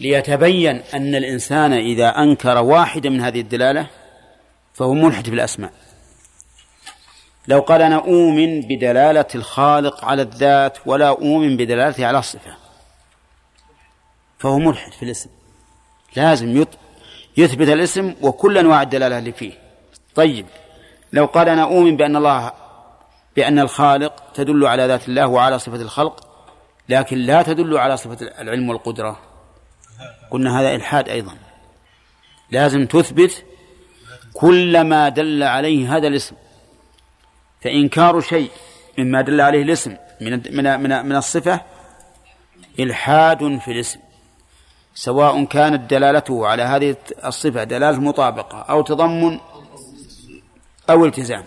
ليتبين 0.00 0.82
أن 0.94 1.14
الإنسان 1.14 1.72
إذا 1.72 2.08
أنكر 2.08 2.58
واحدة 2.58 3.10
من 3.10 3.20
هذه 3.20 3.40
الدلالة 3.40 3.86
فهو 4.74 4.94
ملحد 4.94 5.24
في 5.24 5.34
الأسماء 5.34 5.72
لو 7.48 7.60
قال 7.60 7.82
أنا 7.82 7.96
أؤمن 7.96 8.60
بدلالة 8.60 9.26
الخالق 9.34 10.04
على 10.04 10.22
الذات 10.22 10.78
ولا 10.86 11.08
أؤمن 11.08 11.56
بدلالته 11.56 12.06
على 12.06 12.18
الصفة 12.18 12.56
فهو 14.38 14.58
ملحد 14.58 14.92
في 14.92 15.02
الاسم. 15.02 15.30
لازم 16.16 16.64
يثبت 17.36 17.68
الاسم 17.68 18.14
وكل 18.22 18.58
أنواع 18.58 18.82
الدلالة 18.82 19.18
اللي 19.18 19.32
فيه. 19.32 19.52
طيب 20.14 20.46
لو 21.12 21.26
قال 21.26 21.48
أنا 21.48 21.62
أؤمن 21.62 21.96
بأن 21.96 22.16
الله 22.16 22.52
بأن 23.36 23.58
الخالق 23.58 24.32
تدل 24.34 24.66
على 24.66 24.86
ذات 24.86 25.08
الله 25.08 25.26
وعلى 25.26 25.58
صفة 25.58 25.76
الخلق 25.76 26.26
لكن 26.88 27.18
لا 27.18 27.42
تدل 27.42 27.78
على 27.78 27.96
صفة 27.96 28.18
العلم 28.40 28.68
والقدرة 28.68 29.29
قلنا 30.30 30.60
هذا 30.60 30.74
إلحاد 30.74 31.08
أيضا. 31.08 31.36
لازم 32.50 32.86
تثبت 32.86 33.44
كل 34.32 34.80
ما 34.80 35.08
دل 35.08 35.42
عليه 35.42 35.96
هذا 35.96 36.08
الاسم. 36.08 36.36
فإنكار 37.62 38.20
شيء 38.20 38.50
مما 38.98 39.20
دل 39.20 39.40
عليه 39.40 39.62
الاسم 39.62 39.96
من 40.20 40.32
من 40.32 40.80
من, 40.80 41.06
من 41.06 41.16
الصفة 41.16 41.60
إلحاد 42.78 43.58
في 43.58 43.72
الاسم. 43.72 44.00
سواء 44.94 45.44
كانت 45.44 45.90
دلالته 45.90 46.46
على 46.46 46.62
هذه 46.62 46.96
الصفة 47.24 47.64
دلالة 47.64 48.00
مطابقة 48.00 48.58
أو 48.58 48.82
تضمن 48.82 49.40
أو 50.90 51.04
التزام. 51.04 51.44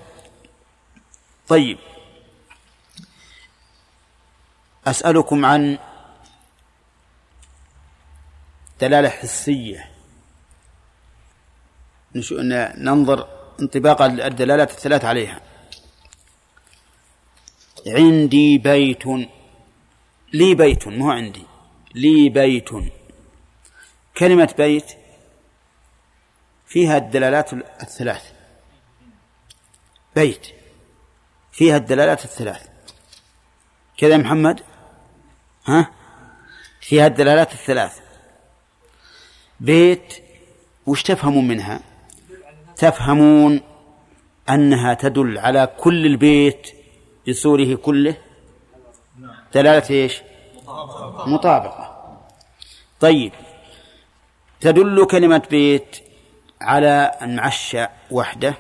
طيب. 1.48 1.78
أسألكم 4.88 5.46
عن 5.46 5.78
دلالة 8.84 9.10
حسية. 9.10 9.90
ننظر 12.78 13.28
انطباق 13.62 14.02
الدلالات 14.02 14.72
الثلاث 14.72 15.06
عليها. 15.06 15.42
عندي 17.88 18.58
بيت. 18.58 19.04
لي 20.34 20.56
بيت 20.56 20.88
مو 20.88 21.12
عندي. 21.12 21.46
لي 21.96 22.30
بيت. 22.30 22.70
كلمة 24.18 24.54
بيت 24.58 24.86
فيها 26.68 26.98
الدلالات 26.98 27.54
الثلاث. 27.54 28.32
بيت 30.16 30.48
فيها 31.52 31.78
الدلالات 31.78 32.26
الثلاث. 32.26 32.68
كذا 33.98 34.18
محمد؟ 34.18 34.62
ها؟ 35.66 35.92
فيها 36.82 37.08
الدلالات 37.08 37.54
الثلاث. 37.54 38.03
بيت 39.64 40.14
وش 40.88 41.04
تفهمون 41.04 41.48
منها؟ 41.48 41.80
تفهمون 42.76 43.62
أنها 44.50 44.94
تدل 44.94 45.38
على 45.38 45.68
كل 45.78 46.06
البيت 46.06 46.68
بسوره 47.28 47.76
كله؟ 47.76 48.16
دلالة 49.54 49.90
إيش؟ 49.90 50.22
مطابقة. 51.28 52.18
طيب 53.00 53.32
تدل 54.62 55.06
كلمة 55.06 55.42
بيت 55.50 55.98
على 56.62 57.12
المعشى 57.22 57.86
وحده 58.12 58.54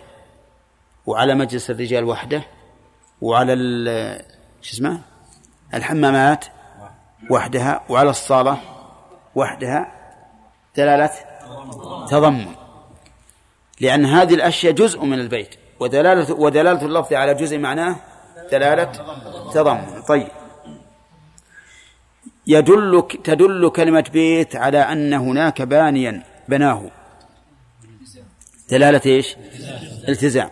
وعلى 1.05 1.35
مجلس 1.35 1.69
الرجال 1.69 2.03
وحده 2.03 2.43
وعلى 3.21 3.55
شو 4.61 4.73
اسمه؟ 4.73 5.01
الحمامات 5.73 6.45
وحدها 7.29 7.83
وعلى 7.89 8.09
الصالة 8.09 8.57
وحدها. 9.35 10.02
دلالة 10.77 11.11
تضمن. 12.09 12.47
لأن 13.81 14.05
هذه 14.05 14.33
الأشياء 14.33 14.73
جزء 14.73 15.03
من 15.05 15.19
البيت. 15.19 15.55
ودلالة 15.79 16.33
ودلالة 16.33 16.85
اللفظ 16.85 17.13
على 17.13 17.33
جزء 17.33 17.57
معناه 17.57 17.95
دلالة 18.51 18.91
تضمن. 19.53 20.01
طيب. 20.07 20.27
يدل 22.47 23.07
تدل 23.23 23.69
كلمة 23.69 24.05
بيت 24.13 24.55
على 24.55 24.77
أن 24.77 25.13
هناك 25.13 25.61
بانيا 25.61 26.23
بناه. 26.47 26.91
دلالة 28.69 29.01
إيش؟ 29.05 29.35
التزام. 30.09 30.49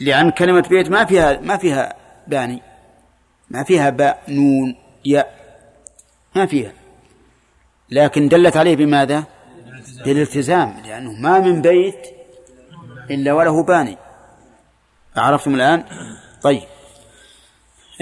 لأن 0.00 0.30
كلمة 0.30 0.60
بيت 0.60 0.88
ما 0.90 1.04
فيها 1.04 1.40
ما 1.40 1.56
فيها 1.56 1.94
باني. 2.26 2.62
ما 3.50 3.64
فيها 3.64 3.90
باء 3.90 4.22
نون 4.28 4.76
ياء. 5.04 5.34
ما 6.36 6.46
فيها. 6.46 6.72
لكن 7.94 8.28
دلت 8.28 8.56
عليه 8.56 8.76
بماذا؟ 8.76 9.24
بالالتزام 10.04 10.82
لأنه 10.86 11.12
ما 11.12 11.38
من 11.38 11.62
بيت 11.62 12.06
إلا 13.10 13.32
وله 13.32 13.62
باني 13.62 13.98
عرفتم 15.16 15.54
الآن؟ 15.54 15.84
طيب 16.42 16.62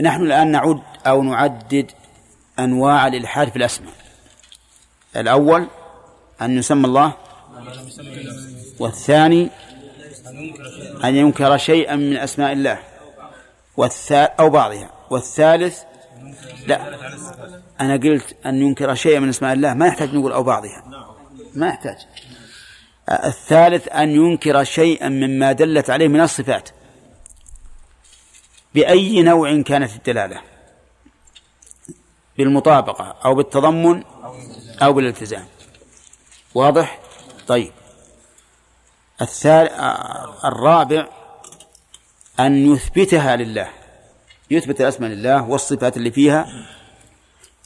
نحن 0.02 0.22
الآن 0.22 0.50
نعد 0.50 0.80
أو 1.06 1.22
نعدد 1.22 1.90
أنواع 2.58 3.06
الإلحاد 3.06 3.48
في 3.48 3.56
الأسماء 3.56 3.92
الأول 5.16 5.66
أن 6.42 6.58
يسمى 6.58 6.86
الله 6.86 7.16
والثاني 8.80 9.50
أن 11.04 11.16
ينكر 11.16 11.56
شيئا 11.56 11.96
من 11.96 12.16
أسماء 12.16 12.52
الله 12.52 12.78
والثالث 13.76 14.30
أو 14.40 14.50
بعضها 14.50 14.90
والثالث 15.10 15.82
لا. 16.66 16.98
أنا 17.80 17.96
قلت 17.96 18.36
أن 18.46 18.62
ينكر 18.62 18.94
شيئا 18.94 19.20
من 19.20 19.28
أسماء 19.28 19.52
الله 19.52 19.74
ما 19.74 19.86
يحتاج 19.86 20.14
نقول 20.14 20.32
أو 20.32 20.42
بعضها. 20.42 20.84
ما 21.54 21.68
يحتاج. 21.68 21.98
الثالث 23.10 23.88
أن 23.88 24.10
ينكر 24.10 24.64
شيئا 24.64 25.08
مما 25.08 25.52
دلت 25.52 25.90
عليه 25.90 26.08
من 26.08 26.20
الصفات. 26.20 26.68
بأي 28.74 29.22
نوع 29.22 29.62
كانت 29.62 29.96
الدلالة؟ 29.96 30.40
بالمطابقة 32.38 33.16
أو 33.24 33.34
بالتضمن 33.34 34.02
أو 34.82 34.92
بالالتزام. 34.92 35.46
واضح؟ 36.54 37.00
طيب. 37.46 37.72
الثالث 39.20 39.72
الرابع 40.44 41.08
أن 42.40 42.72
يثبتها 42.72 43.36
لله. 43.36 43.81
يثبت 44.50 44.80
الأسماء 44.80 45.10
لله 45.10 45.48
والصفات 45.48 45.96
اللي 45.96 46.10
فيها 46.10 46.46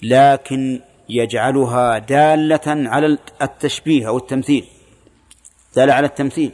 لكن 0.03 0.81
يجعلها 1.09 1.99
دالة 1.99 2.61
على 2.67 3.19
التشبيه 3.43 4.09
أو 4.09 4.17
التمثيل. 4.17 4.67
دالة 5.77 5.93
على 5.93 6.07
التمثيل. 6.07 6.53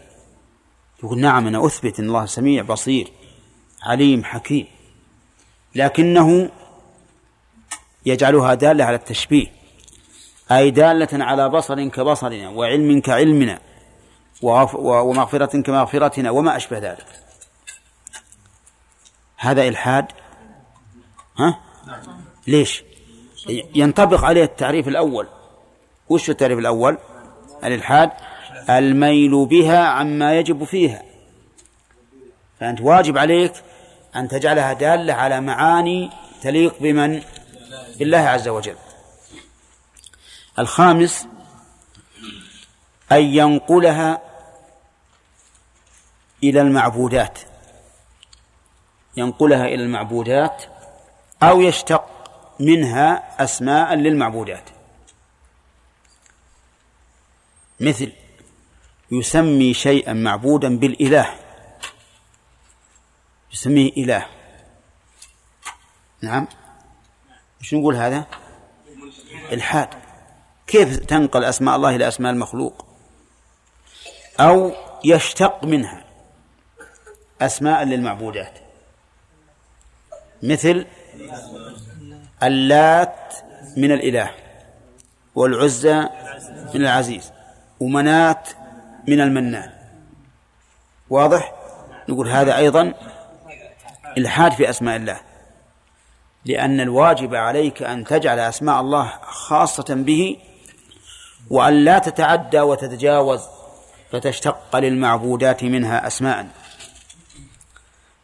يقول 1.02 1.20
نعم 1.20 1.46
أنا 1.46 1.66
أثبت 1.66 2.00
أن 2.00 2.06
الله 2.06 2.26
سميع 2.26 2.62
بصير 2.62 3.08
عليم 3.82 4.24
حكيم. 4.24 4.66
لكنه 5.74 6.50
يجعلها 8.06 8.54
دالة 8.54 8.84
على 8.84 8.96
التشبيه. 8.96 9.46
أي 10.52 10.70
دالة 10.70 11.24
على 11.24 11.48
بصر 11.48 11.88
كبصرنا 11.88 12.48
وعلم 12.48 13.00
كعلمنا 13.00 13.60
ومغفرة 14.42 15.62
كمغفرتنا 15.62 16.30
وما 16.30 16.56
أشبه 16.56 16.78
ذلك. 16.78 17.06
هذا 19.42 19.68
إلحاد؟ 19.68 20.06
ها؟ 21.38 21.60
ليش؟ 22.46 22.84
ينطبق 23.74 24.24
عليه 24.24 24.44
التعريف 24.44 24.88
الأول. 24.88 25.28
وش 26.08 26.30
التعريف 26.30 26.58
الأول؟ 26.58 26.98
الإلحاد. 27.64 28.10
الميل 28.70 29.46
بها 29.46 29.84
عما 29.84 30.38
يجب 30.38 30.64
فيها. 30.64 31.02
فأنت 32.60 32.80
واجب 32.80 33.18
عليك 33.18 33.52
أن 34.16 34.28
تجعلها 34.28 34.72
دالة 34.72 35.12
على 35.12 35.40
معاني 35.40 36.10
تليق 36.42 36.74
بمن؟ 36.80 37.22
بالله 37.98 38.18
عز 38.18 38.48
وجل. 38.48 38.76
الخامس 40.58 41.26
أن 43.12 43.22
ينقلها 43.22 44.20
إلى 46.42 46.60
المعبودات. 46.60 47.38
ينقلها 49.16 49.64
إلى 49.64 49.82
المعبودات 49.82 50.64
أو 51.42 51.60
يشتق 51.60 52.04
منها 52.60 53.34
أسماء 53.44 53.94
للمعبودات. 53.94 54.70
مثل 57.80 58.12
يسمي 59.10 59.74
شيئا 59.74 60.12
معبودا 60.12 60.78
بالإله. 60.78 61.34
يسميه 63.52 63.92
إله. 63.96 64.26
نعم. 66.22 66.48
شو 67.60 67.76
نقول 67.76 67.96
هذا؟ 67.96 68.26
إلحاد. 69.52 69.88
كيف 70.66 70.96
تنقل 70.98 71.44
أسماء 71.44 71.76
الله 71.76 71.96
إلى 71.96 72.08
أسماء 72.08 72.32
المخلوق؟ 72.32 72.86
أو 74.40 74.72
يشتق 75.04 75.64
منها 75.64 76.04
أسماء 77.40 77.84
للمعبودات. 77.84 78.61
مثل 80.42 80.86
اللات 82.42 83.34
من 83.76 83.92
الإله 83.92 84.30
والعزى 85.34 86.08
من 86.74 86.80
العزيز 86.80 87.32
ومنات 87.80 88.48
من 89.08 89.20
المنان. 89.20 89.70
واضح؟ 91.10 91.52
نقول 92.08 92.28
هذا 92.28 92.56
أيضا 92.56 92.94
إلحاد 94.18 94.52
في 94.52 94.70
أسماء 94.70 94.96
الله. 94.96 95.20
لأن 96.44 96.80
الواجب 96.80 97.34
عليك 97.34 97.82
أن 97.82 98.04
تجعل 98.04 98.38
أسماء 98.38 98.80
الله 98.80 99.12
خاصة 99.22 99.94
به 99.94 100.36
وأن 101.50 101.84
لا 101.84 101.98
تتعدى 101.98 102.60
وتتجاوز 102.60 103.40
فتشتق 104.12 104.76
للمعبودات 104.76 105.64
منها 105.64 106.06
أسماء. 106.06 106.46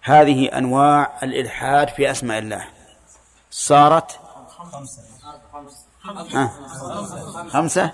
هذه 0.09 0.47
أنواع 0.59 1.19
الإلحاد 1.23 1.89
في 1.89 2.11
أسماء 2.11 2.39
الله. 2.39 2.65
صارت؟ 3.51 4.21
خمسة 4.69 5.03
خمسة؟ 7.49 7.93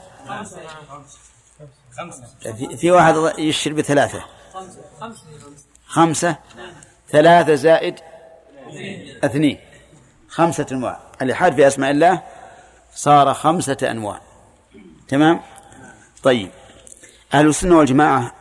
في 2.77 2.91
واحد 2.91 3.15
يشر 3.39 3.73
بثلاثة. 3.73 4.25
خمسة؟ 5.87 6.37
ثلاثة 7.11 7.55
زائد 7.55 7.99
اثنين. 9.25 9.61
خمسة 10.29 10.67
أنواع. 10.73 11.01
الإلحاد 11.23 11.55
في 11.55 11.67
أسماء 11.67 11.91
الله 11.91 12.23
صار 12.95 13.35
خمسة 13.35 13.77
أنواع. 13.83 14.21
تمام؟ 15.09 15.41
طيب. 16.23 16.51
أهل 17.35 17.47
السنة 17.47 17.79
والجماعة 17.79 18.33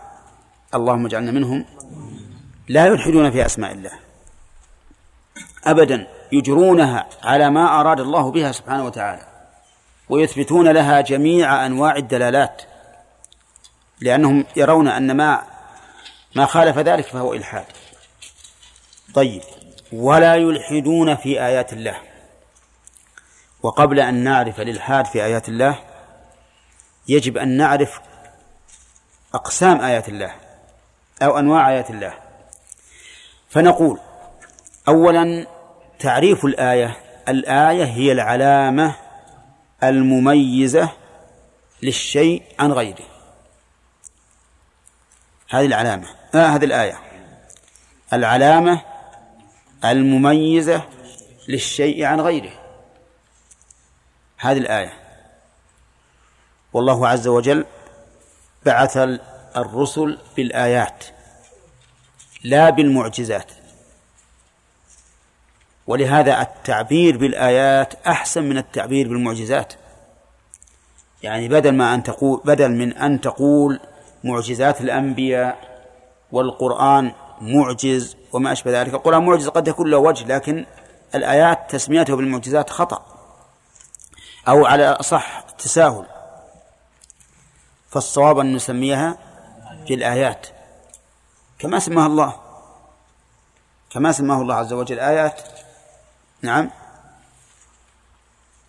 اللهم 0.76 1.06
اجعلنا 1.06 1.32
منهم. 1.32 1.66
لا 2.68 2.86
يلحدون 2.86 3.32
في 3.32 3.46
أسماء 3.46 3.72
الله. 3.72 3.92
أبدا 5.66 6.08
يجرونها 6.32 7.08
على 7.24 7.50
ما 7.50 7.80
أراد 7.80 8.00
الله 8.00 8.32
بها 8.32 8.52
سبحانه 8.52 8.86
وتعالى 8.86 9.28
ويثبتون 10.10 10.68
لها 10.68 11.02
جميع 11.02 11.66
أنواع 11.66 11.96
الدلالات 11.96 12.62
لأنهم 14.02 14.46
يرون 14.56 14.88
أن 14.88 15.18
ما 15.18 15.44
ما 16.36 16.46
خالف 16.46 16.78
ذلك 16.78 17.06
فهو 17.06 17.34
إلحاد. 17.34 17.66
طيب 19.14 19.42
ولا 19.92 20.36
يلحدون 20.36 21.16
في 21.16 21.46
آيات 21.46 21.74
الله. 21.74 21.96
وقبل 23.64 24.00
أن 24.00 24.14
نعرف 24.14 24.60
الإلحاد 24.62 25.06
في 25.06 25.24
آيات 25.24 25.50
الله 25.50 25.80
يجب 27.08 27.38
أن 27.38 27.58
نعرف 27.58 28.00
أقسام 29.34 29.82
آيات 29.82 30.10
الله 30.10 30.36
أو 31.22 31.40
أنواع 31.40 31.70
آيات 31.70 31.90
الله. 31.90 32.23
فنقول 33.54 34.00
أولا 34.88 35.48
تعريف 36.00 36.46
الآية. 36.46 36.98
الآية 37.30 37.86
هي 37.86 38.12
العلامة 38.12 38.96
المميزة 39.84 40.90
للشيء 41.84 42.44
عن 42.60 42.72
غيره. 42.72 43.06
هذه 45.50 45.66
العلامة. 45.66 46.08
آه 46.36 46.48
هذه 46.48 46.66
الآية. 46.66 47.00
العلامة 48.14 48.82
المميزة 49.86 50.84
للشيء 51.48 52.04
عن 52.04 52.22
غيره. 52.22 52.52
هذه 54.38 54.58
الآية. 54.58 54.94
والله 56.74 57.08
عز 57.08 57.28
وجل 57.28 57.66
بعث 58.66 58.98
الرسل 59.58 60.18
بالآيات. 60.36 61.06
لا 62.44 62.70
بالمعجزات. 62.70 63.52
ولهذا 65.88 66.42
التعبير 66.42 67.18
بالآيات 67.18 67.94
أحسن 68.08 68.44
من 68.44 68.58
التعبير 68.58 69.08
بالمعجزات. 69.08 69.74
يعني 71.24 71.48
بدل 71.48 71.72
ما 71.72 71.94
أن 71.94 72.04
تقول 72.04 72.42
بدل 72.46 72.72
من 72.72 72.94
أن 72.94 73.22
تقول 73.22 73.80
معجزات 74.24 74.82
الأنبياء 74.82 75.84
والقرآن 76.32 77.12
معجز 77.42 78.18
وما 78.32 78.52
أشبه 78.52 78.82
ذلك 78.82 78.94
القرآن 78.94 79.26
معجز 79.26 79.48
قد 79.48 79.68
يكون 79.68 79.90
له 79.90 79.98
وجه 79.98 80.28
لكن 80.28 80.66
الآيات 81.16 81.72
تسميته 81.72 82.16
بالمعجزات 82.16 82.70
خطأ 82.70 83.06
أو 84.48 84.66
على 84.66 84.98
صح 85.02 85.40
تساهل. 85.40 86.06
فالصواب 87.90 88.40
أن 88.40 88.56
نسميها 88.56 89.18
بالآيات. 89.90 90.48
كما 91.64 91.80
سماها 91.80 92.06
الله. 92.06 92.40
كما 93.90 94.12
سماه 94.12 94.42
الله 94.42 94.56
عز 94.56 94.74
وجل. 94.74 95.00
آيات 95.00 95.42
نعم 96.42 96.72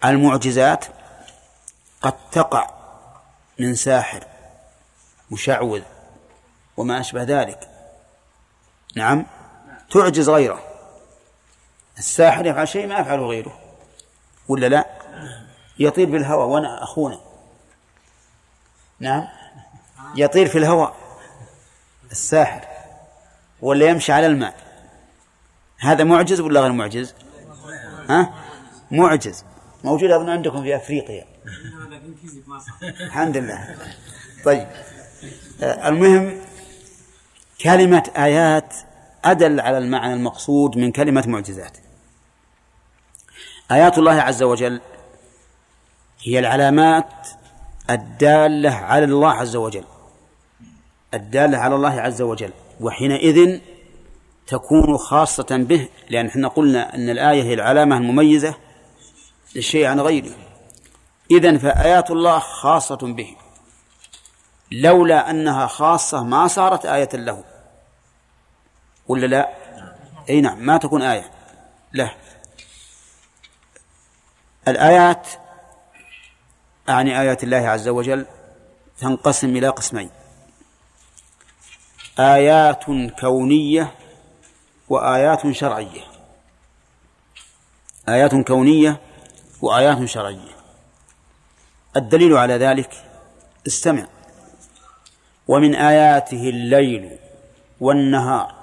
المعجزات 0.04 0.84
قد 2.02 2.14
تقع 2.32 2.70
من 3.58 3.74
ساحر 3.74 4.24
مشعوذ 5.30 5.82
وما 6.76 7.00
أشبه 7.00 7.22
ذلك. 7.22 7.70
نعم 8.96 9.26
تعجز 9.90 10.28
غيره. 10.28 10.62
الساحر 11.98 12.46
يفعل 12.46 12.68
شيء 12.68 12.86
ما 12.86 12.98
يفعله 12.98 13.26
غيره. 13.26 13.58
ولا 14.48 14.66
لا؟ 14.66 14.86
يطير 15.78 16.10
بالهواء 16.10 16.46
وأنا 16.46 16.82
أخونا. 16.82 17.20
نعم 19.00 19.28
يطير 20.16 20.48
في 20.48 20.58
الهواء 20.58 20.96
الساحر. 22.10 22.73
ولا 23.64 23.88
يمشي 23.88 24.12
على 24.12 24.26
الماء. 24.26 24.54
هذا 25.78 26.04
معجز 26.04 26.40
ولا 26.40 26.60
غير 26.60 26.72
معجز؟ 26.72 27.14
ها؟ 28.08 28.34
معجز. 28.90 29.44
موجود 29.84 30.10
أظن 30.10 30.28
عندكم 30.28 30.62
في 30.62 30.76
أفريقيا. 30.76 31.24
الحمد 32.82 33.36
لله. 33.36 33.76
طيب. 34.44 34.66
آه، 35.62 35.88
المهم 35.88 36.40
كلمة 37.60 38.10
آيات 38.16 38.74
أدل 39.24 39.60
على 39.60 39.78
المعنى 39.78 40.14
المقصود 40.14 40.76
من 40.78 40.92
كلمة 40.92 41.24
معجزات. 41.26 41.78
آيات 43.70 43.98
الله 43.98 44.12
عز 44.12 44.42
وجل 44.42 44.80
هي 46.22 46.38
العلامات 46.38 47.28
الدالة 47.90 48.74
على 48.74 49.04
الله 49.04 49.32
عز 49.32 49.56
وجل. 49.56 49.84
الدالة 51.14 51.58
على 51.58 51.74
الله 51.74 52.00
عز 52.00 52.22
وجل. 52.22 52.52
وحينئذ 52.80 53.60
تكون 54.46 54.98
خاصة 54.98 55.46
به 55.50 55.88
لأن 56.10 56.26
إحنا 56.26 56.48
قلنا 56.48 56.94
أن 56.94 57.10
الآية 57.10 57.42
هي 57.42 57.54
العلامة 57.54 57.96
المميزة 57.96 58.54
للشيء 59.54 59.86
عن 59.86 60.00
غيره. 60.00 60.32
إذن 61.30 61.58
فآيات 61.58 62.10
الله 62.10 62.38
خاصة 62.38 62.96
به. 62.96 63.36
لولا 64.72 65.30
أنها 65.30 65.66
خاصة 65.66 66.24
ما 66.24 66.46
صارت 66.46 66.86
آية 66.86 67.08
له. 67.14 67.44
ولا 69.08 69.26
لا؟ 69.26 69.48
أي 70.28 70.40
نعم 70.40 70.66
ما 70.66 70.76
تكون 70.76 71.02
آية 71.02 71.30
له. 71.92 72.14
الآيات 74.68 75.28
أعني 76.88 77.20
آيات 77.20 77.44
الله 77.44 77.68
عز 77.68 77.88
وجل 77.88 78.26
تنقسم 78.98 79.56
إلى 79.56 79.68
قسمين. 79.68 80.10
آيات 82.18 82.84
كونية 83.20 83.94
وآيات 84.88 85.50
شرعية. 85.50 86.04
آيات 88.08 88.34
كونية 88.34 89.00
وآيات 89.62 90.04
شرعية. 90.04 90.54
الدليل 91.96 92.36
على 92.36 92.54
ذلك 92.54 92.90
استمع. 93.66 94.06
ومن 95.48 95.74
آياته 95.74 96.48
الليل 96.48 97.18
والنهار 97.80 98.54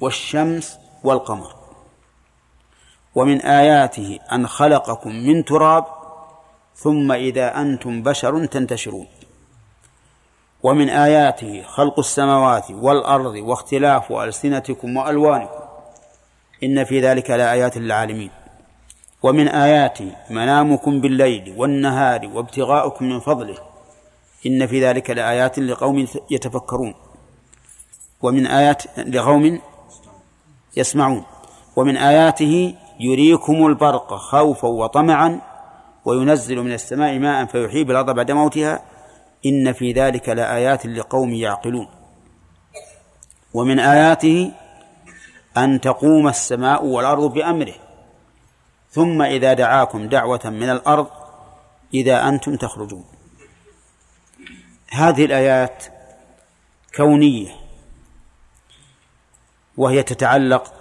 والشمس 0.00 0.78
والقمر. 1.04 1.54
ومن 3.14 3.40
آياته 3.40 4.18
أن 4.32 4.46
خلقكم 4.46 5.10
من 5.10 5.44
تراب 5.44 5.86
ثم 6.76 7.12
إذا 7.12 7.60
أنتم 7.60 8.02
بشر 8.02 8.46
تنتشرون. 8.46 9.19
ومن 10.62 10.88
آياته 10.88 11.62
خلق 11.62 11.98
السماوات 11.98 12.70
والأرض 12.70 13.34
واختلاف 13.34 14.12
ألسنتكم 14.12 14.96
وألوانكم. 14.96 15.60
إن 16.62 16.84
في 16.84 17.00
ذلك 17.00 17.30
لآيات 17.30 17.76
للعالمين. 17.76 18.30
ومن 19.22 19.48
آياته 19.48 20.12
منامكم 20.30 21.00
بالليل 21.00 21.54
والنهار 21.56 22.30
وابتغاؤكم 22.34 23.04
من 23.04 23.20
فضله. 23.20 23.58
إن 24.46 24.66
في 24.66 24.86
ذلك 24.86 25.10
لآيات 25.10 25.58
لقوم 25.58 26.06
يتفكرون. 26.30 26.94
ومن 28.22 28.46
آيات 28.46 28.98
لقوم 28.98 29.60
يسمعون. 30.76 31.24
ومن 31.76 31.96
آياته 31.96 32.74
يريكم 33.00 33.66
البرق 33.66 34.14
خوفا 34.14 34.68
وطمعا 34.68 35.40
وينزل 36.04 36.56
من 36.56 36.72
السماء 36.72 37.18
ماء 37.18 37.44
فيحيي 37.44 37.82
الأرض 37.82 38.10
بعد 38.10 38.30
موتها. 38.30 38.82
إن 39.46 39.72
في 39.72 39.92
ذلك 39.92 40.28
لآيات 40.28 40.86
لقوم 40.86 41.32
يعقلون. 41.32 41.88
ومن 43.54 43.78
آياته 43.78 44.52
أن 45.56 45.80
تقوم 45.80 46.28
السماء 46.28 46.84
والأرض 46.84 47.32
بأمره. 47.32 47.74
ثم 48.90 49.22
إذا 49.22 49.52
دعاكم 49.52 50.08
دعوة 50.08 50.40
من 50.44 50.70
الأرض 50.70 51.06
إذا 51.94 52.28
أنتم 52.28 52.56
تخرجون. 52.56 53.04
هذه 54.90 55.24
الآيات 55.24 55.84
كونية 56.96 57.48
وهي 59.76 60.02
تتعلق 60.02 60.72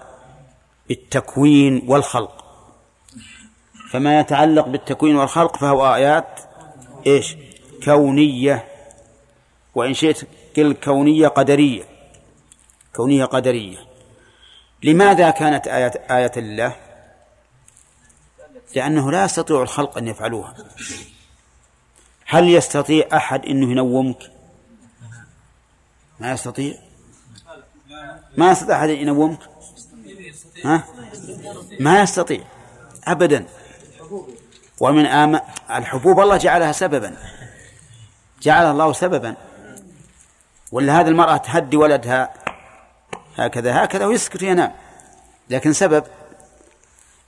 بالتكوين 0.88 1.84
والخلق. 1.88 2.46
فما 3.92 4.20
يتعلق 4.20 4.68
بالتكوين 4.68 5.16
والخلق 5.16 5.58
فهو 5.58 5.96
آيات 5.96 6.40
إيش؟ 7.08 7.36
كونية 7.84 8.66
وإن 9.76 9.94
شئت 9.94 10.28
قل 10.58 10.74
كونية 10.74 11.28
قدرية 11.28 11.84
كونية 12.96 13.26
قدرية. 13.26 13.78
لماذا 14.84 15.30
كانت 15.30 15.68
آية 15.68 15.92
آية 16.12 16.32
الله؟ 16.38 16.76
لأنه 18.76 19.12
لا 19.12 19.26
يستطيع 19.26 19.62
الخلق 19.62 19.98
أن 19.98 20.08
يفعلوها. 20.08 20.56
هل 22.26 22.50
يستطيع 22.50 23.08
أحد 23.14 23.46
أنه 23.46 23.72
ينومك؟ 23.72 24.32
ما 26.20 26.32
يستطيع؟ 26.32 26.74
ما 28.38 28.52
يستطيع 28.52 28.80
أحد 28.80 28.90
أن 28.90 28.96
ينومك؟ 28.96 29.40
ها؟ 30.66 30.84
ما 31.80 32.02
يستطيع 32.02 32.44
أبدا. 33.08 33.46
ومن 34.80 35.06
آم 35.06 35.42
الحبوب 35.72 36.20
الله 36.20 36.38
جعلها 36.38 36.72
سببا. 36.72 37.18
جعلها 38.42 38.72
الله 38.72 38.94
سببا. 38.94 39.36
ولا 40.72 41.00
هذه 41.00 41.08
المرأة 41.08 41.38
تهدي 41.38 41.78
ولدها 41.78 42.34
هكذا 43.38 43.84
هكذا 43.84 44.06
ويسكت 44.06 44.42
ينام 44.42 44.72
لكن 45.50 45.74
سبب 45.74 46.04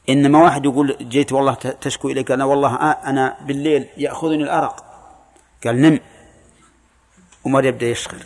إنما 0.10 0.44
واحد 0.44 0.66
يقول 0.66 0.98
جيت 1.02 1.32
والله 1.32 1.54
تشكو 1.54 2.10
إليك 2.10 2.32
أنا 2.32 2.46
والله 2.46 2.76
أنا 2.92 3.38
بالليل 3.42 3.88
يأخذني 3.98 4.44
الأرق. 4.44 4.86
قال 5.66 5.82
نم. 5.82 6.00
ومر 7.44 7.66
يبدأ 7.66 7.86
يشخر 7.86 8.18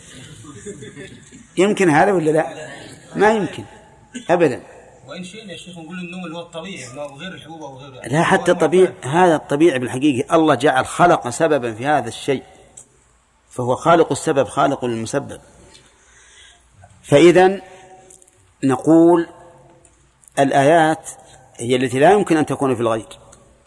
يمكن 1.57 1.89
هذا 1.89 2.11
ولا 2.11 2.31
لا؟ 2.31 2.69
ما 3.15 3.31
يمكن. 3.31 3.63
أبدا. 4.29 4.61
وإن 5.07 5.23
شئنا 5.23 5.51
يا 5.51 5.57
شيخ 5.57 5.77
نقول 5.77 5.99
النوم 5.99 6.25
اللي 6.25 6.37
هو 6.37 6.41
الطبيعي 6.41 6.97
وغير 6.97 7.31
الحبوب 7.31 7.61
أو 7.61 7.77
غيره 7.77 8.07
لا 8.07 8.23
حتى 8.23 8.51
الطبيعي 8.51 8.93
هذا 9.03 9.35
الطبيعي 9.35 9.79
بالحقيقة. 9.79 10.35
الله 10.35 10.55
جعل 10.55 10.85
خلق 10.85 11.29
سببا 11.29 11.73
في 11.73 11.85
هذا 11.85 12.07
الشيء. 12.07 12.43
فهو 13.55 13.75
خالق 13.75 14.11
السبب 14.11 14.47
خالق 14.47 14.83
المسبب. 14.83 15.41
فإذا 17.03 17.61
نقول 18.63 19.27
الآيات 20.39 21.09
هي 21.55 21.75
التي 21.75 21.99
لا 21.99 22.11
يمكن 22.11 22.37
أن 22.37 22.45
تكون 22.45 22.75
في 22.75 22.81
الغير 22.81 23.07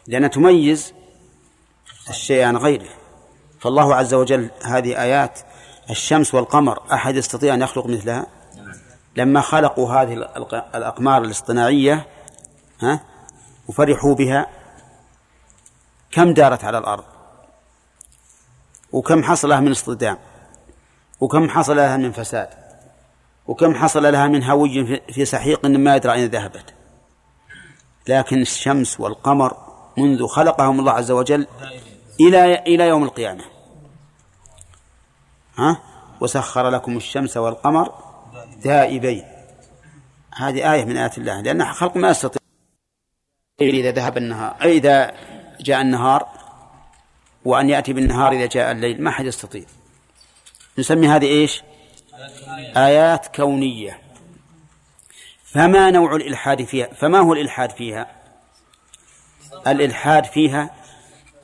لأنها 0.06 0.28
تميز 0.28 0.94
الشيء 2.08 2.44
عن 2.44 2.56
غيره. 2.56 2.88
فالله 3.60 3.94
عز 3.94 4.14
وجل 4.14 4.50
هذه 4.64 5.02
آيات 5.02 5.40
الشمس 5.90 6.34
والقمر 6.34 6.82
أحد 6.92 7.16
يستطيع 7.16 7.54
أن 7.54 7.62
يخلق 7.62 7.86
مثلها؟ 7.86 8.26
لما 9.16 9.40
خلقوا 9.40 9.92
هذه 9.92 10.12
الأقمار 10.74 11.22
الاصطناعية 11.22 12.06
ها 12.80 13.00
وفرحوا 13.68 14.14
بها 14.14 14.46
كم 16.10 16.34
دارت 16.34 16.64
على 16.64 16.78
الأرض؟ 16.78 17.04
وكم 18.92 19.22
حصل 19.22 19.48
لها 19.48 19.60
من 19.60 19.70
اصطدام 19.70 20.18
وكم 21.20 21.48
حصل 21.48 21.76
لها 21.76 21.96
من 21.96 22.12
فساد 22.12 22.48
وكم 23.46 23.74
حصل 23.74 24.12
لها 24.12 24.26
من 24.26 24.42
هوي 24.42 25.00
في 25.12 25.24
سحيق 25.24 25.66
ما 25.66 25.96
يدرى 25.96 26.12
أين 26.12 26.30
ذهبت. 26.30 26.74
لكن 28.08 28.40
الشمس 28.40 29.00
والقمر 29.00 29.56
منذ 29.96 30.26
خلقهم 30.26 30.80
الله 30.80 30.92
عز 30.92 31.10
وجل 31.10 31.46
إلى 32.20 32.54
إلى 32.54 32.88
يوم 32.88 33.04
القيامة. 33.04 33.44
ها؟ 35.58 35.80
وسخر 36.20 36.68
لكم 36.68 36.96
الشمس 36.96 37.36
والقمر 37.36 37.92
دائبين 38.64 39.24
هذه 40.36 40.72
آية 40.72 40.84
من 40.84 40.96
آيات 40.96 41.18
الله 41.18 41.40
لأن 41.40 41.64
خلق 41.64 41.96
ما 41.96 42.10
يستطيع 42.10 42.40
إذا 43.60 43.90
ذهب 43.90 44.16
النهار 44.16 44.56
إذا 44.62 45.12
جاء 45.60 45.80
النهار 45.80 46.37
وأن 47.44 47.70
يأتي 47.70 47.92
بالنهار 47.92 48.32
إذا 48.32 48.46
جاء 48.46 48.72
الليل 48.72 49.02
ما 49.02 49.10
حد 49.10 49.24
يستطيع. 49.24 49.64
نسمي 50.78 51.08
هذه 51.08 51.26
إيش؟ 51.26 51.62
آيات 52.76 53.36
كونية. 53.36 53.98
فما 55.44 55.90
نوع 55.90 56.16
الإلحاد 56.16 56.64
فيها؟ 56.64 56.86
فما 56.86 57.18
هو 57.18 57.32
الإلحاد 57.32 57.70
فيها؟ 57.70 58.06
الإلحاد 59.66 60.24
فيها 60.24 60.70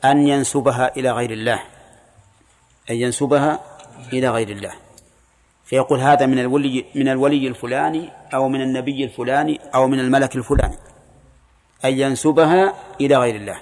أن 0.05 0.27
ينسبها 0.27 0.95
إلى 0.97 1.11
غير 1.11 1.31
الله. 1.31 1.63
أن 2.89 2.95
ينسبها 2.95 3.59
إلى 4.13 4.29
غير 4.29 4.49
الله. 4.49 4.73
فيقول 5.65 5.99
هذا 5.99 6.25
من 6.25 6.39
الولي 6.39 6.85
من 6.95 7.07
الولي 7.07 7.47
الفلاني 7.47 8.09
أو 8.33 8.49
من 8.49 8.61
النبي 8.61 9.03
الفلاني 9.03 9.59
أو 9.75 9.87
من 9.87 9.99
الملك 9.99 10.35
الفلاني. 10.35 10.77
أن 11.85 11.99
ينسبها 11.99 12.73
إلى 13.01 13.15
غير 13.15 13.35
الله. 13.35 13.61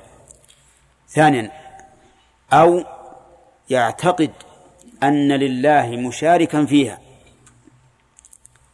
ثانيا 1.09 1.62
أو 2.53 2.83
يعتقد 3.69 4.31
أن 5.03 5.31
لله 5.31 5.95
مشاركا 5.95 6.65
فيها 6.65 6.99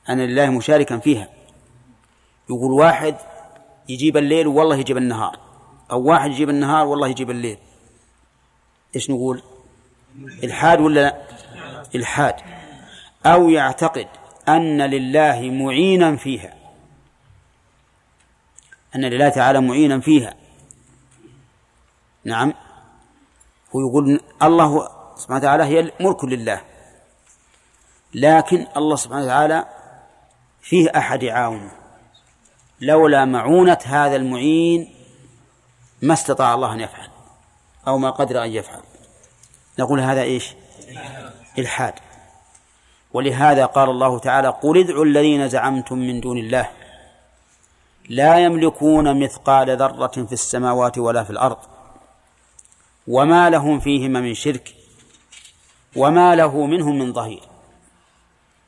أن 0.09 0.19
لله 0.21 0.49
مشاركا 0.49 0.97
فيها. 0.97 1.29
يقول 2.49 2.71
واحد 2.71 3.15
يجيب 3.89 4.17
الليل 4.17 4.47
والله 4.47 4.75
يجيب 4.75 4.97
النهار 4.97 5.39
أو 5.91 6.01
واحد 6.03 6.31
يجيب 6.31 6.49
النهار 6.49 6.85
والله 6.87 7.07
يجيب 7.07 7.31
الليل. 7.31 7.57
إيش 8.95 9.09
نقول؟ 9.09 9.41
إلحاد 10.43 10.81
ولا 10.81 11.01
لا؟ 11.01 11.21
إلحاد. 11.95 12.35
أو 13.25 13.49
يعتقد 13.49 14.07
أن 14.47 14.81
لله 14.81 15.49
معينا 15.51 16.15
فيها 16.15 16.53
أن 18.95 19.05
لله 19.05 19.29
تعالى 19.29 19.61
معينا 19.61 19.99
فيها. 19.99 20.33
نعم. 22.23 22.53
هو 23.75 23.79
يقول 23.79 24.21
الله 24.43 24.89
سبحانه 25.15 25.39
وتعالى 25.39 25.63
هي 25.63 25.91
ملك 25.99 26.23
لله. 26.23 26.61
لكن 28.13 28.67
الله 28.77 28.95
سبحانه 28.95 29.25
وتعالى 29.25 29.65
فيه 30.61 30.89
أحد 30.97 31.23
يعاونه 31.23 31.71
لولا 32.81 33.25
معونة 33.25 33.77
هذا 33.85 34.15
المعين 34.15 34.93
ما 36.01 36.13
استطاع 36.13 36.53
الله 36.53 36.73
أن 36.73 36.79
يفعل 36.79 37.09
أو 37.87 37.97
ما 37.97 38.09
قدر 38.09 38.43
أن 38.43 38.51
يفعل. 38.51 38.81
نقول 39.79 39.99
هذا 39.99 40.21
إيش؟ 40.21 40.55
إلحاد. 41.57 41.93
ولهذا 43.13 43.65
قال 43.65 43.89
الله 43.89 44.19
تعالى 44.19 44.47
قل 44.47 44.77
ادعوا 44.77 45.05
الذين 45.05 45.49
زعمتم 45.49 45.97
من 45.97 46.21
دون 46.21 46.37
الله 46.37 46.69
لا 48.09 48.37
يملكون 48.37 49.23
مثقال 49.23 49.77
ذرة 49.77 50.07
في 50.07 50.33
السماوات 50.33 50.97
ولا 50.97 51.23
في 51.23 51.29
الأرض. 51.29 51.57
وما 53.09 53.49
لهم 53.49 53.79
فيهما 53.79 54.19
من 54.21 54.33
شرك 54.33 54.75
وما 55.95 56.35
له 56.35 56.65
منهم 56.65 56.99
من 56.99 57.13
ظهير. 57.13 57.43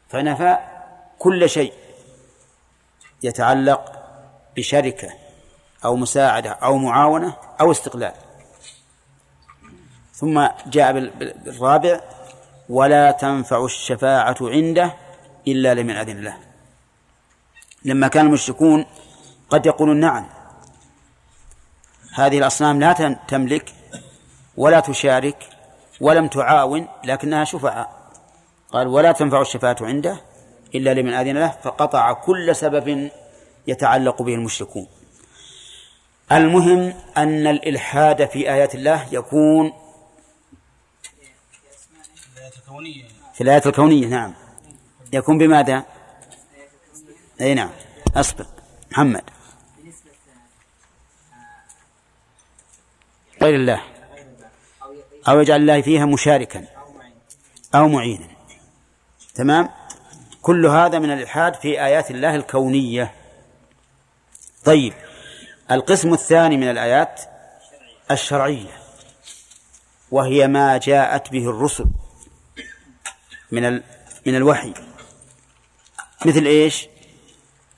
فنفى 0.10 0.58
كل 1.20 1.50
شيء 1.50 1.74
يتعلق 3.24 3.92
بشركة 4.58 5.10
أو 5.86 5.96
مساعدة 5.96 6.52
أو 6.52 6.78
معاونة 6.78 7.38
أو 7.62 7.72
استقلال. 7.72 8.14
ثم 10.14 10.48
جاء 10.68 10.92
بالرابع 11.46 12.02
ولا 12.70 13.12
تنفع 13.12 13.66
الشفاعة 13.66 14.38
عنده 14.42 14.94
إلا 15.48 15.74
لمن 15.74 15.96
أذن 15.96 16.22
له. 16.22 16.38
لما 17.86 18.08
كان 18.08 18.26
المشركون 18.26 18.86
قد 19.50 19.66
يقولون 19.66 20.00
نعم 20.00 20.30
هذه 22.14 22.38
الأصنام 22.38 22.80
لا 22.80 22.94
تملك 23.28 23.74
ولا 24.62 24.80
تشارك 24.80 25.50
ولم 26.02 26.28
تعاون 26.28 26.88
لكنها 27.04 27.44
شفعاء. 27.44 28.12
قال 28.70 28.88
ولا 28.88 29.12
تنفع 29.12 29.42
الشفاعة 29.42 29.78
عنده 29.82 30.22
إلا 30.76 30.94
لمن 30.94 31.14
أذن 31.14 31.38
له 31.38 31.58
فقطع 31.64 32.14
كل 32.14 32.56
سبب 32.56 33.12
يتعلق 33.68 34.22
به 34.22 34.34
المشركون. 34.34 34.88
المهم 36.32 36.94
أن 37.18 37.48
الإلحاد 37.48 38.26
في 38.26 38.52
آيات 38.54 38.76
الله 38.76 39.08
يكون 39.12 39.74
في 43.34 43.42
الآيات 43.42 43.68
الكونية 43.68 44.08
نعم. 44.08 44.34
يكون 45.14 45.38
بماذا؟ 45.38 45.86
أي 47.42 47.54
نعم. 47.54 47.70
أصبر. 48.16 48.46
محمد. 48.92 49.24
غير 53.42 53.56
الله. 53.56 53.91
أو 55.28 55.40
يجعل 55.40 55.62
الله 55.62 55.82
فيها 55.82 56.06
مشاركا 56.06 56.68
أو 57.76 57.88
معينا. 57.88 58.28
تمام؟ 59.36 59.70
كل 60.42 60.66
هذا 60.66 61.00
من 61.00 61.12
الإلحاد 61.12 61.56
في 61.56 61.86
آيات 61.86 62.12
الله 62.12 62.36
الكونية. 62.36 63.14
طيب 64.66 64.94
القسم 65.72 66.14
الثاني 66.14 66.58
من 66.58 66.70
الآيات 66.70 67.22
الشرعية 68.12 68.82
وهي 70.12 70.48
ما 70.48 70.78
جاءت 70.78 71.32
به 71.32 71.50
الرسل 71.50 71.86
من 73.52 73.74
من 74.26 74.36
الوحي. 74.36 74.74
مثل 76.26 76.46
إيش؟ 76.46 76.88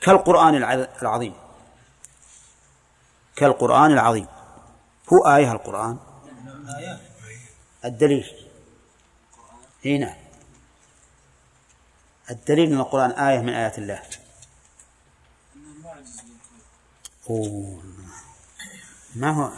كالقرآن 0.01 0.55
العظيم. 1.01 1.33
كالقرآن 3.35 3.91
العظيم. 3.91 4.27
هو 5.13 5.35
آية 5.35 5.51
القرآن. 5.51 5.97
الدليل. 7.85 8.49
هنا 9.85 10.15
الدليل 12.31 12.73
أن 12.73 12.79
القرآن 12.79 13.11
آية 13.11 13.39
من 13.39 13.49
آيات 13.49 13.77
الله. 13.77 14.03
أوه. 17.29 17.83
ما 19.15 19.31
هو؟ 19.31 19.51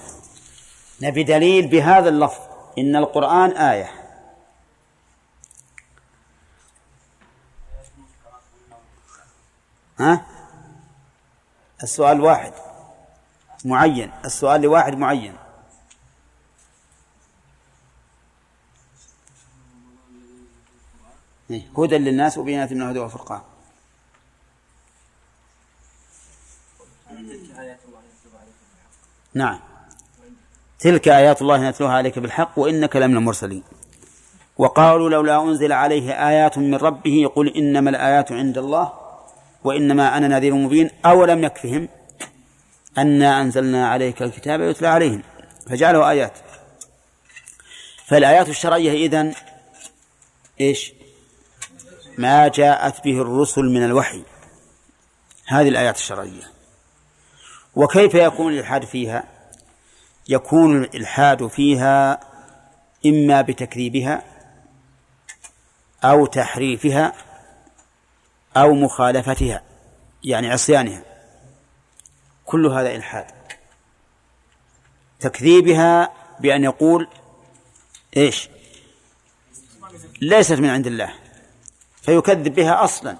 نبي 1.02 1.24
دليل 1.24 1.68
بهذا 1.68 2.10
اللفظ. 2.10 2.42
إن 2.78 2.96
القرآن 2.96 3.52
آية. 3.52 3.92
ها؟ 10.00 10.26
السؤال 11.84 12.22
واحد. 12.22 12.54
معين. 13.66 14.12
السؤال 14.26 14.62
لواحد 14.62 14.98
معين. 14.98 15.45
هدى 21.52 21.98
للناس 21.98 22.38
وبينات 22.38 22.72
من 22.72 22.82
الهدى 22.82 23.00
والفرقان. 23.00 23.42
نعم. 29.34 29.60
تلك 30.80 31.08
آيات 31.08 31.42
الله 31.42 31.70
نتلوها 31.70 31.94
عليك 31.94 32.20
بالحق 32.20 32.60
وإنك 32.60 32.96
لمن 32.96 33.18
المرسلين. 33.18 33.64
وقالوا 34.58 35.10
لولا 35.10 35.44
أنزل 35.44 35.72
عليه 35.72 36.12
آيات 36.30 36.58
من 36.58 36.76
ربه 36.76 37.14
يقول 37.14 37.48
إنما 37.48 37.90
الآيات 37.90 38.32
عند 38.32 38.58
الله 38.58 38.94
وإنما 39.64 40.18
أنا 40.18 40.28
نذير 40.28 40.54
مبين. 40.54 40.90
أولم 41.06 41.44
يكفهم 41.44 41.90
أنا 42.98 43.42
أنزلنا 43.42 43.90
عليك 43.90 44.22
الكتاب 44.22 44.62
يتلى 44.62 44.88
عليهم. 44.88 45.24
فجعله 45.70 46.10
آيات. 46.10 46.34
فالآيات 48.06 48.50
الشرعية 48.50 49.06
إذن 49.06 49.34
إيش؟ 50.62 50.94
ما 52.18 52.48
جاءت 52.48 53.04
به 53.04 53.22
الرسل 53.22 53.62
من 53.62 53.84
الوحي. 53.86 54.24
هذه 55.48 55.68
الآيات 55.68 55.96
الشرعية. 55.96 56.52
وكيف 57.76 58.14
يكون 58.14 58.54
الإلحاد 58.54 58.86
فيها؟ 58.86 59.24
يكون 60.30 60.84
الإلحاد 60.84 61.48
فيها 61.48 62.20
إما 63.06 63.42
بتكذيبها 63.42 64.24
أو 66.04 66.26
تحريفها 66.26 67.14
أو 68.58 68.74
مخالفتها 68.74 69.64
يعني 70.24 70.52
عصيانها. 70.52 71.04
كل 72.46 72.66
هذا 72.66 72.96
إلحاد. 72.96 73.26
تكذيبها 75.20 76.14
بأن 76.40 76.64
يقول 76.64 77.08
إيش؟ 78.18 78.50
ليست 80.22 80.54
من 80.54 80.70
عند 80.70 80.88
الله. 80.88 81.25
فيكذب 82.06 82.56
بها 82.56 82.84
أصلا. 82.84 83.18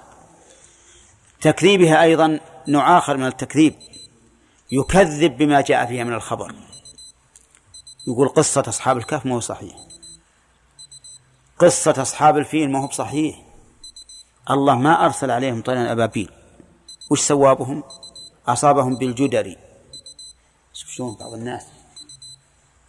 تكذيبها 1.42 2.02
أيضا 2.02 2.40
نوع 2.68 2.98
آخر 2.98 3.18
من 3.18 3.26
التكذيب. 3.26 3.76
يكذب 4.72 5.38
بما 5.38 5.62
جاء 5.62 5.86
فيها 5.86 6.04
من 6.04 6.14
الخبر. 6.14 6.56
يقول 8.08 8.30
قصة 8.30 8.64
أصحاب 8.68 8.98
الكهف 8.98 9.26
ما 9.26 9.36
هو 9.36 9.40
صحيح. 9.40 9.76
قصة 11.60 11.96
أصحاب 11.98 12.38
الفيل 12.38 12.72
ما 12.72 12.82
هو 12.84 12.88
بصحيح. 12.88 13.46
الله 14.50 14.76
ما 14.76 15.06
أرسل 15.06 15.32
عليهم 15.32 15.62
طيرا 15.62 15.92
أبابيل. 15.92 16.32
وش 17.12 17.22
سوابهم 17.22 17.84
أصابهم 18.48 18.96
بالجدري. 18.96 19.58
شوف 20.74 20.90
شلون 20.90 21.16
بعض 21.20 21.34
الناس. 21.34 21.64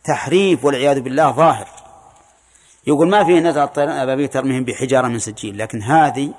تحريف 0.05 0.65
والعياذ 0.65 1.01
بالله 1.01 1.33
ظاهر. 1.33 1.86
يقول 2.87 3.09
ما 3.09 3.25
فيه 3.25 3.41
نزل 3.41 3.61
الطيران 3.61 3.97
أبابيل 3.97 4.29
ترميهم 4.29 4.65
بحجارة 4.65 5.09
من 5.09 5.19
سجيل. 5.19 5.59
لكن 5.59 5.83
هذه 5.83 6.35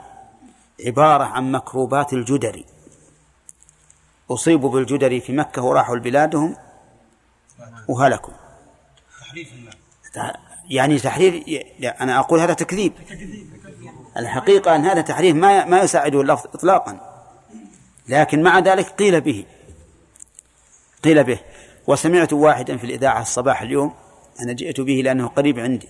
عبارة 0.85 1.23
عن 1.23 1.51
مكروبات 1.51 2.13
الجدري 2.13 2.65
أصيبوا 4.31 4.69
بالجدري 4.69 5.19
في 5.19 5.33
مكة 5.33 5.61
وراحوا 5.61 5.95
لبلادهم 5.95 6.55
وهلكوا. 7.87 8.33
يعني 10.69 10.99
تحريف 10.99 11.43
أنا 12.01 12.19
أقول 12.19 12.39
هذا 12.39 12.53
تكذيب. 12.53 12.93
الحقيقة 14.17 14.75
أن 14.75 14.85
هذا 14.85 15.01
تحريف 15.01 15.35
ما 15.35 15.65
ما 15.65 15.81
يساعده 15.81 16.21
اللفظ 16.21 16.45
إطلاقا. 16.53 17.23
لكن 18.09 18.43
مع 18.43 18.59
ذلك 18.59 18.85
قيل 18.85 19.21
به. 19.21 19.45
قيل 21.03 21.23
به. 21.23 21.39
وسمعت 21.87 22.33
واحدا 22.33 22.77
في 22.77 22.83
الإذاعة 22.83 23.21
الصباح 23.21 23.61
اليوم 23.61 23.93
أنا 24.39 24.53
جئت 24.53 24.81
به 24.81 24.93
لأنه 24.93 25.27
قريب 25.27 25.59
عندي. 25.59 25.89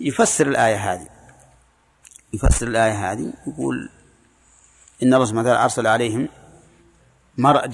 يفسر 0.00 0.46
الآية 0.46 0.92
هذه. 0.92 1.08
يفسر 2.32 2.68
الآية 2.68 3.12
هذه 3.12 3.32
يقول 3.46 3.90
إن 5.02 5.14
الله 5.14 5.24
سبحانه 5.24 5.40
وتعالى 5.48 5.64
أرسل 5.64 5.86
عليهم 5.86 6.28
مرء 7.38 7.66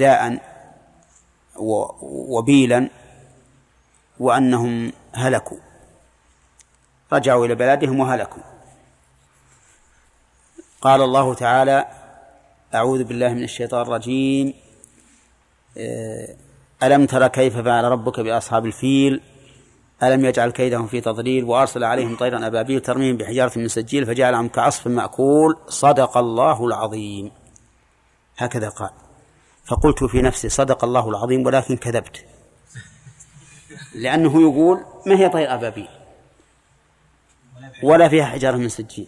وبيلا 1.56 2.90
وأنهم 4.20 4.92
هلكوا. 5.12 5.58
رجعوا 7.12 7.46
إلى 7.46 7.54
بلادهم 7.54 8.00
وهلكوا. 8.00 8.42
قال 10.80 11.02
الله 11.02 11.34
تعالى 11.34 11.86
أعوذ 12.74 13.04
بالله 13.04 13.28
من 13.28 13.42
الشيطان 13.42 13.82
الرجيم. 13.82 14.54
ألم 16.82 17.06
تر 17.06 17.28
كيف 17.28 17.56
فعل 17.56 17.84
ربك 17.84 18.20
بأصحاب 18.20 18.66
الفيل؟ 18.66 19.20
ألم 20.02 20.24
يجعل 20.24 20.50
كيدهم 20.50 20.86
في 20.86 21.00
تضليل 21.00 21.44
وأرسل 21.44 21.84
عليهم 21.84 22.16
طيرا 22.16 22.46
أبابيل 22.46 22.80
ترميهم 22.80 23.16
بحجارة 23.16 23.58
من 23.58 23.68
سجيل 23.68 24.06
فجعلهم 24.06 24.48
كعصف 24.48 24.86
مأكول. 24.86 25.56
صدق 25.68 26.18
الله 26.18 26.66
العظيم. 26.66 27.30
هكذا 28.36 28.68
قال. 28.68 28.90
فقلت 29.64 30.04
في 30.04 30.22
نفسي 30.22 30.48
صدق 30.48 30.84
الله 30.84 31.08
العظيم 31.08 31.46
ولكن 31.46 31.76
كذبت. 31.76 32.24
لأنه 33.94 34.40
يقول 34.40 34.84
ما 35.06 35.18
هي 35.18 35.28
طير 35.28 35.54
أبابيل؟ 35.54 35.88
ولا 37.82 38.08
فيها 38.08 38.24
حجارة 38.24 38.56
من 38.56 38.68
سجيل. 38.68 39.06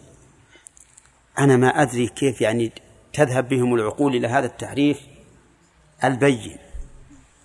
أنا 1.39 1.57
ما 1.57 1.67
أدري 1.67 2.07
كيف 2.07 2.41
يعني 2.41 2.71
تذهب 3.13 3.49
بهم 3.49 3.75
العقول 3.75 4.15
إلى 4.15 4.27
هذا 4.27 4.45
التعريف 4.45 4.99
البين. 6.03 6.57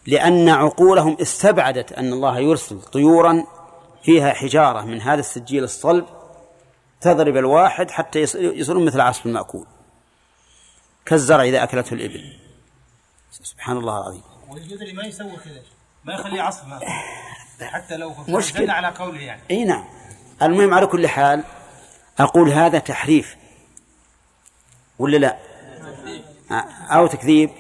لأن 0.06 0.48
عقولهم 0.48 1.16
استبعدت 1.20 1.92
أن 1.92 2.12
الله 2.12 2.38
يرسل 2.38 2.82
طيورا 2.82 3.46
فيها 4.02 4.32
حجارة 4.32 4.80
من 4.80 5.00
هذا 5.00 5.20
السجيل 5.20 5.64
الصلب 5.64 6.06
تضرب 7.00 7.36
الواحد 7.36 7.90
حتى 7.90 8.20
يصيرون 8.20 8.84
مثل 8.84 9.00
عصف 9.00 9.26
المأكول. 9.26 9.66
كالزرع 11.06 11.42
إذا 11.42 11.62
أكلته 11.62 11.94
الإبل. 11.94 12.36
سبحان 13.30 13.76
الله 13.76 13.98
العظيم. 14.00 14.22
والجدري 14.48 14.92
ما 14.92 15.04
يسوي 15.04 15.36
كذا. 15.36 15.62
ما 16.04 16.14
يخليه 16.14 16.42
عصف 16.42 16.64
حتى 17.60 17.96
لو 17.96 18.14
مشكلة. 18.28 18.72
على 18.72 18.88
قوله 18.88 19.20
يعني. 19.20 19.42
إي 19.50 19.64
نعم. 19.64 19.84
المهم 20.42 20.74
على 20.74 20.86
كل 20.86 21.06
حال 21.06 21.44
أقول 22.18 22.48
هذا 22.48 22.78
تحريف. 22.78 23.36
ولا 24.98 25.16
لا؟ 25.16 25.36
أو 26.90 27.06
تكذيب. 27.06 27.50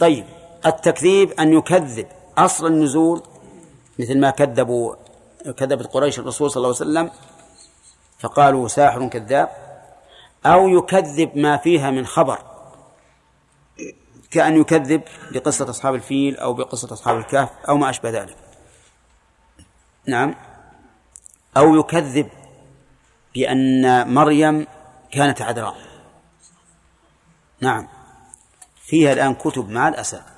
طيب. 0.00 0.24
التكذيب 0.66 1.30
أن 1.32 1.52
يكذب 1.52 2.06
أصل 2.38 2.66
النزول 2.66 3.22
مثل 3.98 4.20
ما 4.20 4.30
كذبوا 4.30 4.94
كذبت 5.56 5.86
قريش 5.86 6.18
الرسول 6.18 6.50
صلى 6.50 6.56
الله 6.56 6.76
عليه 6.80 6.90
وسلم 6.90 7.10
فقالوا 8.18 8.68
ساحر 8.68 9.08
كذاب 9.08 9.48
أو 10.46 10.68
يكذب 10.68 11.36
ما 11.36 11.56
فيها 11.56 11.90
من 11.90 12.06
خبر 12.06 12.38
كأن 14.30 14.60
يكذب 14.60 15.02
بقصة 15.32 15.70
أصحاب 15.70 15.94
الفيل 15.94 16.36
أو 16.36 16.54
بقصة 16.54 16.92
أصحاب 16.92 17.16
الكهف 17.16 17.48
أو 17.68 17.76
ما 17.76 17.90
أشبه 17.90 18.10
ذلك. 18.10 18.36
نعم. 20.06 20.34
أو 21.56 21.76
يكذب 21.76 22.28
بأن 23.34 24.14
مريم 24.14 24.66
كانت 25.10 25.42
عذراء. 25.42 25.76
نعم. 27.60 27.88
فيها 28.76 29.12
الآن 29.12 29.34
كتب 29.34 29.68
مع 29.68 29.88
الأسف. 29.88 30.33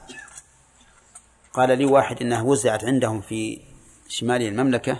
قال 1.56 1.78
لي 1.78 1.84
واحد 1.84 2.22
إنها 2.22 2.42
وزعت 2.42 2.84
عندهم 2.84 3.20
في 3.20 3.60
شمال 4.08 4.42
المملكة 4.42 4.98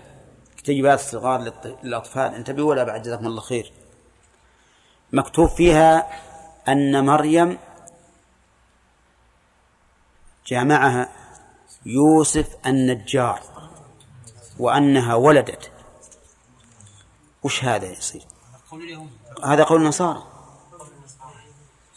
كتيبات 0.56 1.00
صغار 1.00 1.52
للأطفال 1.82 2.34
انتبهوا 2.34 2.70
ولا 2.70 2.84
بعد؟ 2.84 3.02
جزاكم 3.02 3.26
الله 3.26 3.40
خير. 3.40 3.72
مكتوب 5.12 5.48
فيها 5.48 6.08
أن 6.68 7.06
مريم 7.06 7.58
جامعها 10.46 11.08
يوسف 11.86 12.56
النجار 12.66 13.40
وأنها 14.58 15.14
ولدت. 15.14 15.70
وش 17.42 17.64
هذا 17.64 17.86
يصير؟ 17.86 18.22
هذا 19.44 19.64
قول 19.64 19.80
النصارى. 19.80 20.22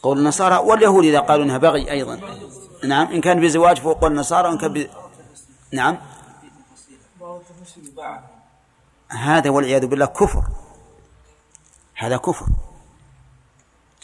قول 0.02 0.18
النصارى 0.18 0.56
واليهود 0.56 1.04
إذا 1.04 1.20
قالوا 1.20 1.44
إنها 1.44 1.58
بغي 1.58 1.90
أيضا. 1.90 2.20
نعم 2.84 3.06
إن 3.06 3.20
كان 3.20 3.40
بزواج 3.40 3.78
فهو 3.78 3.92
قول 3.92 4.12
النصارى 4.12 4.48
وإن 4.48 4.58
كان 4.58 4.72
ب... 4.72 4.90
نعم. 5.72 5.98
هذا 9.08 9.50
والعياذ 9.50 9.86
بالله 9.86 10.06
كفر. 10.06 10.44
هذا 11.94 12.16
كفر. 12.16 12.46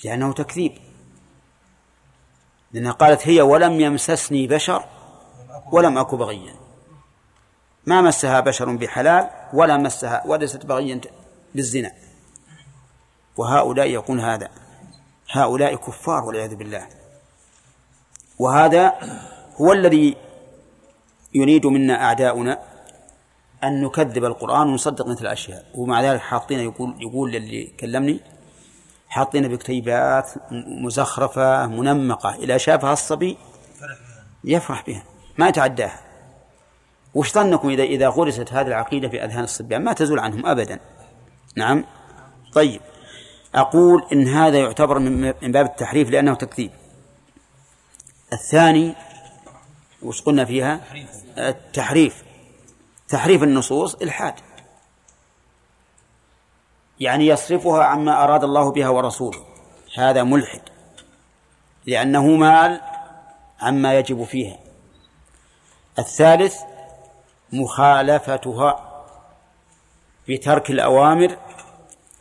لأنه 0.05 0.33
تكذيب. 0.33 0.79
لأنها 2.73 2.93
قالت 2.93 3.29
هي 3.29 3.41
ولم 3.41 3.81
يمسسني 3.81 4.47
بشر 4.47 4.85
ولم 5.73 5.99
أكو 5.99 6.17
بغيا. 6.17 6.55
ما 7.87 8.01
مسها 8.01 8.41
بشر 8.41 8.77
بحلال 8.77 9.31
ولا 9.53 9.77
مسها 9.77 10.23
وليست 10.27 10.67
بغيا 10.67 11.01
بالزنا. 11.55 11.93
وهؤلاء 13.37 13.87
يقول 13.87 14.21
هذا. 14.21 14.51
هؤلاء 15.31 15.77
كفار 15.77 16.25
والعياذ 16.25 16.55
بالله. 16.55 16.89
وهذا 18.39 18.95
هو 19.61 19.73
الذي 19.73 20.17
يريد 21.35 21.67
منا 21.67 22.05
أعداؤنا 22.05 22.59
أن 23.65 23.83
نكذب 23.83 24.25
القرآن 24.25 24.69
ونصدق 24.69 25.07
مثل 25.07 25.21
الأشياء. 25.21 25.65
ومع 25.75 26.03
ذلك 26.03 26.21
حاطين 26.21 26.59
يقول 26.61 26.95
يقول 27.01 27.33
للي 27.33 27.65
كلمني 27.81 28.21
حاطين 29.09 29.49
بكتيبات 29.49 30.31
مزخرفة 30.85 31.67
منمقة 31.67 32.35
إذا 32.35 32.57
شافها 32.57 32.93
الصبي 32.93 33.37
يفرح 34.45 34.87
بها 34.87 35.03
ما 35.39 35.49
يتعداها. 35.49 36.01
وش 37.15 37.33
ظنكم 37.33 37.69
إذا 37.69 37.83
إذا 37.83 38.09
غرست 38.09 38.53
هذه 38.53 38.67
العقيدة 38.67 39.09
في 39.09 39.25
أذهان 39.25 39.45
الصبيان؟ 39.45 39.85
ما 39.85 39.93
تزول 39.93 40.19
عنهم 40.19 40.47
أبدا. 40.47 40.81
نعم؟ 41.57 41.85
طيب. 42.53 42.81
أقول 43.55 44.05
إن 44.13 44.29
هذا 44.29 44.59
يعتبر 44.59 44.99
من 44.99 45.33
باب 45.43 45.67
التحريف 45.67 46.11
لأنه 46.11 46.35
تكذيب. 46.35 46.71
الثاني 48.37 48.95
وش 50.03 50.23
قلنا 50.23 50.45
فيها؟ 50.45 50.81
التحريف. 51.39 52.25
تحريف 53.09 53.43
النصوص 53.43 53.95
إلحاد. 53.95 54.35
يعني 57.01 57.27
يصرفها 57.27 57.85
عما 57.85 58.25
أراد 58.25 58.45
الله 58.45 58.73
بها 58.73 58.89
ورسوله. 58.89 59.45
هذا 59.97 60.23
ملحد. 60.23 60.61
لأنه 61.87 62.27
مال 62.27 62.81
عما 63.61 63.99
يجب 63.99 64.25
فيها. 64.25 64.59
الثالث 65.99 66.57
مخالفتها 67.53 69.03
بترك 70.29 70.71
الأوامر 70.71 71.37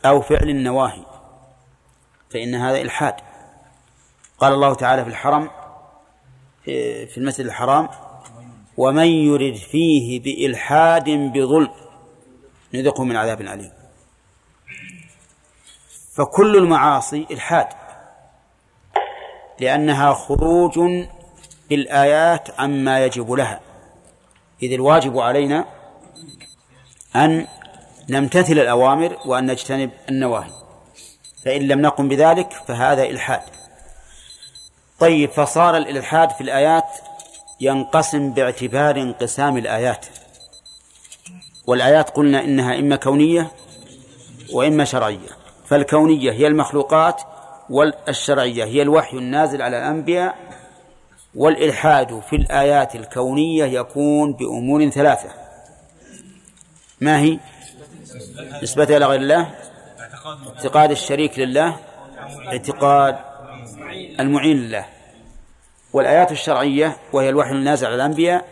أو 0.04 0.20
فعل 0.20 0.48
النواهي. 0.48 1.06
فإن 2.30 2.54
هذا 2.54 2.80
إلحاد. 2.80 3.14
قال 4.38 4.52
الله 4.52 4.74
تعالى 4.74 5.04
في 5.04 5.10
الحرم 5.10 5.50
في 6.66 7.16
المسجد 7.16 7.46
الحرام 7.46 7.88
ومن 8.76 9.06
يرد 9.06 9.54
فيه 9.54 10.20
بإلحاد 10.20 11.10
بظلم 11.10 11.70
نذقه 12.74 13.04
من 13.04 13.16
عذاب 13.16 13.40
أليم. 13.40 13.72
فكل 16.14 16.56
المعاصي 16.56 17.26
إلحاد 17.30 17.66
لأنها 19.60 20.12
خروج 20.12 20.78
بالآيات 21.70 22.60
عما 22.60 23.04
يجب 23.04 23.32
لها. 23.32 23.60
إذ 24.62 24.72
الواجب 24.72 25.18
علينا 25.18 25.64
أن 27.16 27.46
نمتثل 28.08 28.52
الأوامر 28.52 29.18
وأن 29.26 29.46
نجتنب 29.46 29.90
النواهي. 30.08 30.50
فإن 31.44 31.62
لم 31.62 31.80
نقم 31.80 32.08
بذلك 32.08 32.52
فهذا 32.52 33.02
إلحاد. 33.02 33.42
طيب 35.00 35.30
فصار 35.30 35.76
الإلحاد 35.76 36.30
في 36.30 36.40
الآيات 36.40 36.84
ينقسم 37.60 38.30
باعتبار 38.30 38.96
انقسام 38.96 39.56
الآيات. 39.58 40.06
والآيات 41.66 42.10
قلنا 42.10 42.44
إنها 42.44 42.78
إما 42.78 42.96
كونية 42.96 43.50
وإما 44.52 44.84
شرعية. 44.84 45.28
فالكونية 45.66 46.32
هي 46.32 46.46
المخلوقات 46.46 47.22
والشرعية 47.70 48.64
هي 48.64 48.82
الوحي 48.82 49.16
النازل 49.16 49.62
على 49.62 49.78
الأنبياء. 49.78 50.36
والإلحاد 51.34 52.20
في 52.30 52.36
الآيات 52.36 52.94
الكونية 52.94 53.64
يكون 53.64 54.32
بأمور 54.32 54.88
ثلاثة. 54.90 55.28
ما 57.00 57.20
هي؟ 57.20 57.38
نسبة 58.62 58.96
إلى 58.96 59.06
غير 59.06 59.20
الله 59.20 59.54
اعتقاد 60.56 60.90
الشريك 60.90 61.38
لله 61.38 61.76
اعتقاد 62.46 63.16
المعين 64.20 64.56
لله. 64.56 64.86
والآيات 65.92 66.32
الشرعية 66.32 66.96
وهي 67.12 67.28
الوحي 67.28 67.50
النازل 67.50 67.86
على 67.86 67.94
الأنبياء 67.94 68.48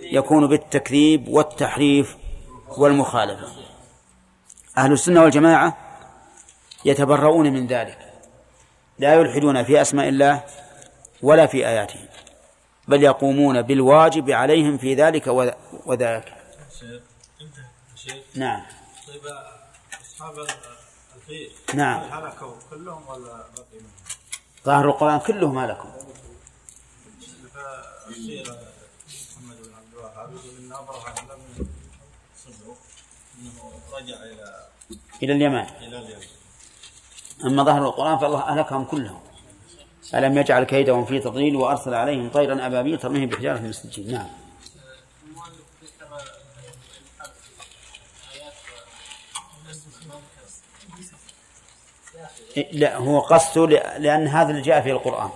يكون 0.00 0.46
بالتكذيب 0.46 1.28
والتحريف 1.28 2.16
والمخالفة. 2.78 3.48
أهل 4.78 4.92
السنة 4.92 5.22
والجماعة 5.22 5.76
يتبرؤون 6.84 7.52
من 7.52 7.66
ذلك. 7.66 7.98
لا 8.98 9.14
يلحدون 9.14 9.64
في 9.64 9.80
أسماء 9.80 10.08
الله 10.08 10.44
ولا 11.22 11.46
في 11.46 11.66
آياته 11.66 12.00
بل 12.88 13.02
يقومون 13.02 13.62
بالواجب 13.62 14.30
عليهم 14.30 14.78
في 14.78 14.94
ذلك 14.94 15.26
وذاك. 15.86 16.36
نعم. 18.34 18.62
طيب 19.08 19.22
أصحاب 20.02 20.46
الفيل 21.16 21.50
نعم. 21.74 22.00
هلكوا 22.00 22.54
كلهم 22.70 23.08
ولا 23.08 23.44
بقي 23.56 23.78
منهم؟ 23.80 24.05
ظاهر 24.66 24.84
القرآن 24.84 25.18
كلهم 25.18 25.58
هلكوا 25.58 25.90
محمد 29.36 29.56
بن 29.62 29.74
عبد 29.74 29.92
الوهاب 29.92 30.30
لم 30.30 31.68
انه 33.40 33.72
رجع 33.92 34.16
إلى 34.16 34.66
إلى 35.22 35.32
اليمن. 35.32 35.58
إلى 35.58 35.98
اليمن 35.98 36.26
أما 37.44 37.62
ظهر 37.62 37.84
القرآن 37.84 38.18
فالله 38.18 38.40
أهلكهم 38.40 38.84
كلهم. 38.84 39.20
ألم 40.14 40.38
يجعل 40.38 40.64
كيدهم 40.64 41.04
في 41.04 41.18
تضليل 41.18 41.56
وأرسل 41.56 41.94
عليهم 41.94 42.30
طيرا 42.30 42.66
أبابيل 42.66 42.98
ترميهم 42.98 43.28
بحجارة 43.28 43.58
من 43.58 43.72
نعم. 44.12 44.45
لا 52.56 52.96
هو 52.96 53.20
قصده 53.20 53.98
لأن 53.98 54.28
هذا 54.28 54.50
اللي 54.50 54.62
جاء 54.62 54.80
في 54.80 54.90
القرآن. 54.90 55.30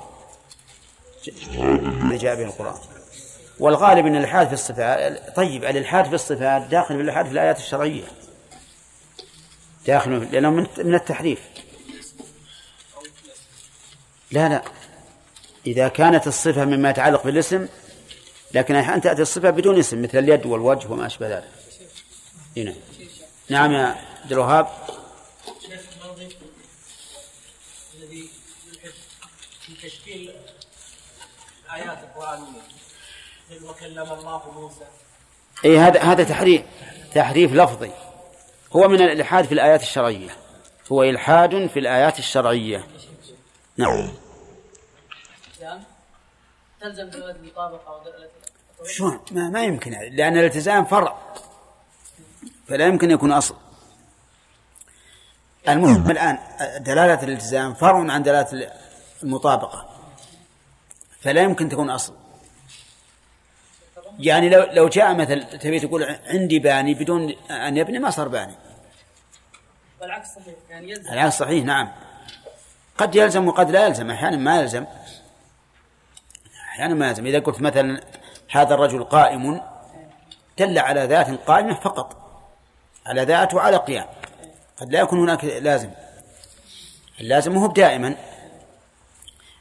اللي 2.02 2.16
جاء 2.16 2.36
به 2.36 2.44
القرآن. 2.44 2.78
والغالب 3.58 4.06
أن 4.06 4.16
الإلحاد 4.16 4.46
في 4.46 4.52
الصفات 4.52 5.36
طيب 5.36 5.64
الإلحاد 5.64 6.04
في 6.04 6.14
الصفات 6.14 6.62
داخل 6.62 6.94
في 6.94 7.00
الإلحاد 7.00 7.26
في 7.26 7.32
الآيات 7.32 7.58
الشرعية؟ 7.58 8.04
داخل 9.86 10.28
لأنه 10.32 10.50
من 10.50 10.94
التحريف. 10.94 11.40
لا 14.30 14.48
لا. 14.48 14.62
إذا 15.66 15.88
كانت 15.88 16.26
الصفة 16.26 16.64
مما 16.64 16.90
يتعلق 16.90 17.24
بالاسم 17.24 17.68
لكن 18.54 18.74
أحيانا 18.76 19.00
تأتي 19.00 19.22
الصفة 19.22 19.50
بدون 19.50 19.78
اسم 19.78 20.02
مثل 20.02 20.18
اليد 20.18 20.46
والوجه 20.46 20.88
وما 20.88 21.06
أشبه 21.06 21.28
ذلك. 21.28 21.48
هنا. 22.56 22.74
نعم 23.48 23.72
يا 23.72 23.96
عبد 24.22 24.32
الوهاب 24.32 24.68
الذي 28.02 28.30
في 29.60 29.69
تشكيل 29.82 30.32
الآيات 31.64 31.98
القرآنية 31.98 32.60
وكلم 33.64 34.12
الله 34.12 34.52
موسى. 34.52 34.84
اي 35.64 35.78
هذا 35.78 36.00
هذا 36.02 36.24
تحريف 36.24 36.62
تحريف 37.14 37.52
لفظي. 37.52 37.92
هو 38.72 38.88
من 38.88 39.02
الإلحاد 39.02 39.44
في 39.44 39.52
الآيات 39.52 39.82
الشرعية. 39.82 40.30
هو 40.92 41.02
إلحاد 41.02 41.66
في 41.66 41.78
الآيات 41.78 42.18
الشرعية. 42.18 42.86
نعم. 43.76 44.12
تلزم 46.80 47.10
دلالة 47.10 47.30
المطابقة 47.30 47.96
ودلالة 47.96 48.30
شلون؟ 48.86 49.20
ما, 49.30 49.48
ما 49.48 49.64
يمكن. 49.64 49.90
لأن 49.90 50.38
الالتزام 50.38 50.84
فرع. 50.84 51.18
فلا 52.68 52.86
يمكن 52.86 53.10
يكون 53.10 53.32
أصل. 53.32 53.56
المهم 55.68 56.10
الآن 56.10 56.38
دلالة 56.80 57.22
الالتزام 57.22 57.74
فرع 57.74 58.12
عن 58.12 58.22
دلالة 58.22 58.72
المطابقة 59.22 59.88
فلا 61.20 61.42
يمكن 61.42 61.68
تكون 61.68 61.90
أصل. 61.90 62.14
يعني 64.18 64.48
لو 64.48 64.62
لو 64.72 64.88
جاء 64.88 65.14
مثل 65.14 65.58
تبي 65.58 65.80
تقول 65.80 66.18
عندي 66.26 66.58
باني 66.58 66.94
بدون 66.94 67.30
أن 67.50 67.76
يبني 67.76 67.98
ما 67.98 68.10
صار 68.10 68.28
باني. 68.28 68.54
والعكس 70.00 70.28
صحيح 70.28 70.54
يعني 70.70 70.90
يلزم. 70.90 71.12
العكس 71.12 71.38
صحيح 71.38 71.64
نعم. 71.64 71.92
قد 72.98 73.14
يلزم 73.14 73.48
وقد 73.48 73.70
لا 73.70 73.86
يلزم 73.86 74.10
أحيانا 74.10 74.36
ما 74.36 74.60
يلزم. 74.60 74.86
أحيانا 76.68 76.94
ما 76.94 77.08
يلزم. 77.08 77.26
إذا 77.26 77.38
قلت 77.38 77.60
مثلا 77.60 78.00
هذا 78.50 78.74
الرجل 78.74 79.04
قائم 79.04 79.60
دل 80.58 80.78
على 80.78 81.04
ذات 81.04 81.30
قائمة 81.46 81.74
فقط. 81.74 82.16
على 83.06 83.22
ذات 83.22 83.54
وعلى 83.54 83.76
قيام. 83.76 84.06
قد 84.76 84.92
لا 84.92 85.00
يكون 85.00 85.18
هناك 85.18 85.44
لازم. 85.44 85.90
اللازم 87.20 87.56
هو 87.56 87.66
دائما. 87.66 88.16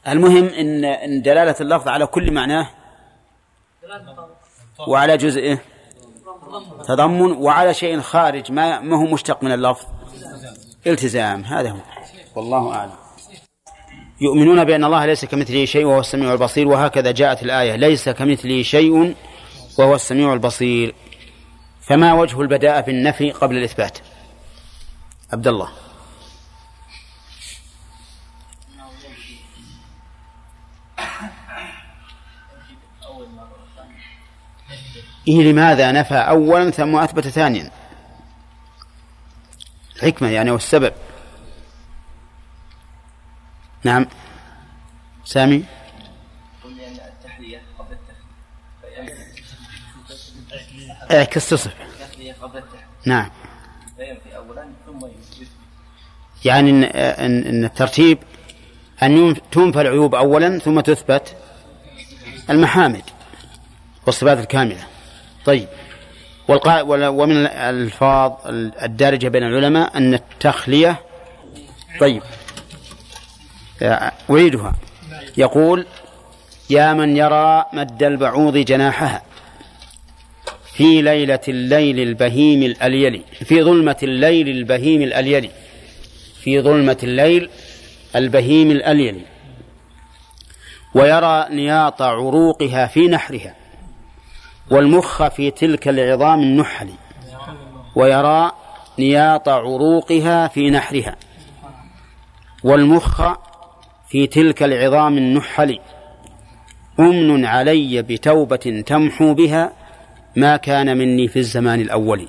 المهم 0.08 0.44
إن 0.44 0.84
إن 0.84 1.22
دلالة 1.22 1.56
اللفظ 1.60 1.88
على 1.88 2.06
كل 2.06 2.30
معناه 2.30 2.70
وعلى 4.88 5.16
جزئه 5.16 5.58
تضمن 6.88 7.32
وعلى 7.32 7.74
شيء 7.74 8.00
خارج 8.00 8.52
ما 8.52 8.80
ما 8.80 8.96
هو 8.96 9.04
مشتق 9.04 9.42
من 9.42 9.52
اللفظ. 9.52 9.84
التزام 10.86 11.44
هذا 11.44 11.70
هو. 11.70 11.78
والله 12.36 12.74
أعلم. 12.74 12.92
يؤمنون 14.20 14.64
بأن 14.64 14.84
الله 14.84 15.06
ليس 15.06 15.24
كمثله 15.24 15.64
شيء 15.64 15.84
وهو 15.84 16.00
السميع 16.00 16.32
البصير 16.32 16.68
وهكذا 16.68 17.10
جاءت 17.10 17.42
الآية 17.42 17.76
ليس 17.76 18.08
كمثله 18.08 18.62
شيء 18.62 19.14
وهو 19.78 19.94
السميع 19.94 20.32
البصير. 20.32 20.94
فما 21.80 22.12
وجه 22.14 22.40
البداء 22.40 22.80
بالنفي 22.80 23.30
قبل 23.30 23.56
الإثبات؟ 23.56 23.98
عبد 25.32 25.48
الله. 25.48 25.68
إيه 35.28 35.52
لماذا 35.52 35.92
نفى 35.92 36.14
أولا 36.14 36.70
ثم 36.70 36.96
أثبت 36.96 37.28
ثانيا؟ 37.28 37.70
الحكمة 39.96 40.28
يعني 40.28 40.50
والسبب. 40.50 40.92
نعم. 43.84 44.06
سامي؟ 45.24 45.64
اعكس 51.10 51.48
تصف 51.48 51.74
نعم. 53.06 53.30
يعني 56.44 56.70
إن, 56.70 56.84
إن, 56.84 57.44
إن 57.46 57.64
الترتيب 57.64 58.18
أن 59.02 59.36
تنفى 59.52 59.80
العيوب 59.80 60.14
أولا 60.14 60.58
ثم 60.58 60.80
تثبت 60.80 61.36
المحامد 62.50 63.02
والصفات 64.06 64.38
الكاملة. 64.38 64.86
طيب. 65.46 65.68
ومن 66.48 67.36
الألفاظ 67.36 68.32
الدارجة 68.82 69.28
بين 69.28 69.42
العلماء 69.42 69.96
أن 69.96 70.14
التخلية 70.14 71.00
طيب. 72.00 72.22
أعيدها 73.82 74.72
يقول 75.36 75.86
يا 76.70 76.92
من 76.92 77.16
يرى 77.16 77.64
مد 77.72 78.02
البعوض 78.02 78.56
جناحها 78.56 79.22
في 80.74 81.02
ليلة 81.02 81.40
الليل 81.48 82.00
البهيم 82.00 82.62
الأليل 82.62 83.22
في 83.44 83.62
ظلمة 83.62 83.96
الليل 84.02 84.48
البهيم 84.48 85.02
الأليل 85.02 85.50
في 86.42 86.60
ظلمة 86.60 86.96
الليل 87.02 87.50
البهيم 88.16 88.70
الأليل 88.70 89.24
ويرى 90.94 91.46
نياط 91.50 92.02
عروقها 92.02 92.86
في 92.86 93.08
نحرها. 93.08 93.54
والمخ 94.70 95.28
في 95.28 95.50
تلك 95.50 95.88
العظام 95.88 96.40
النحل 96.40 96.88
ويرى 97.94 98.52
نياط 98.98 99.48
عروقها 99.48 100.48
في 100.48 100.70
نحرها 100.70 101.16
والمخ 102.64 103.22
في 104.08 104.26
تلك 104.26 104.62
العظام 104.62 105.18
النحل 105.18 105.78
أمن 107.00 107.44
علي 107.44 108.02
بتوبة 108.02 108.82
تمحو 108.86 109.34
بها 109.34 109.72
ما 110.36 110.56
كان 110.56 110.98
مني 110.98 111.28
في 111.28 111.38
الزمان 111.38 111.80
الأول. 111.80 112.28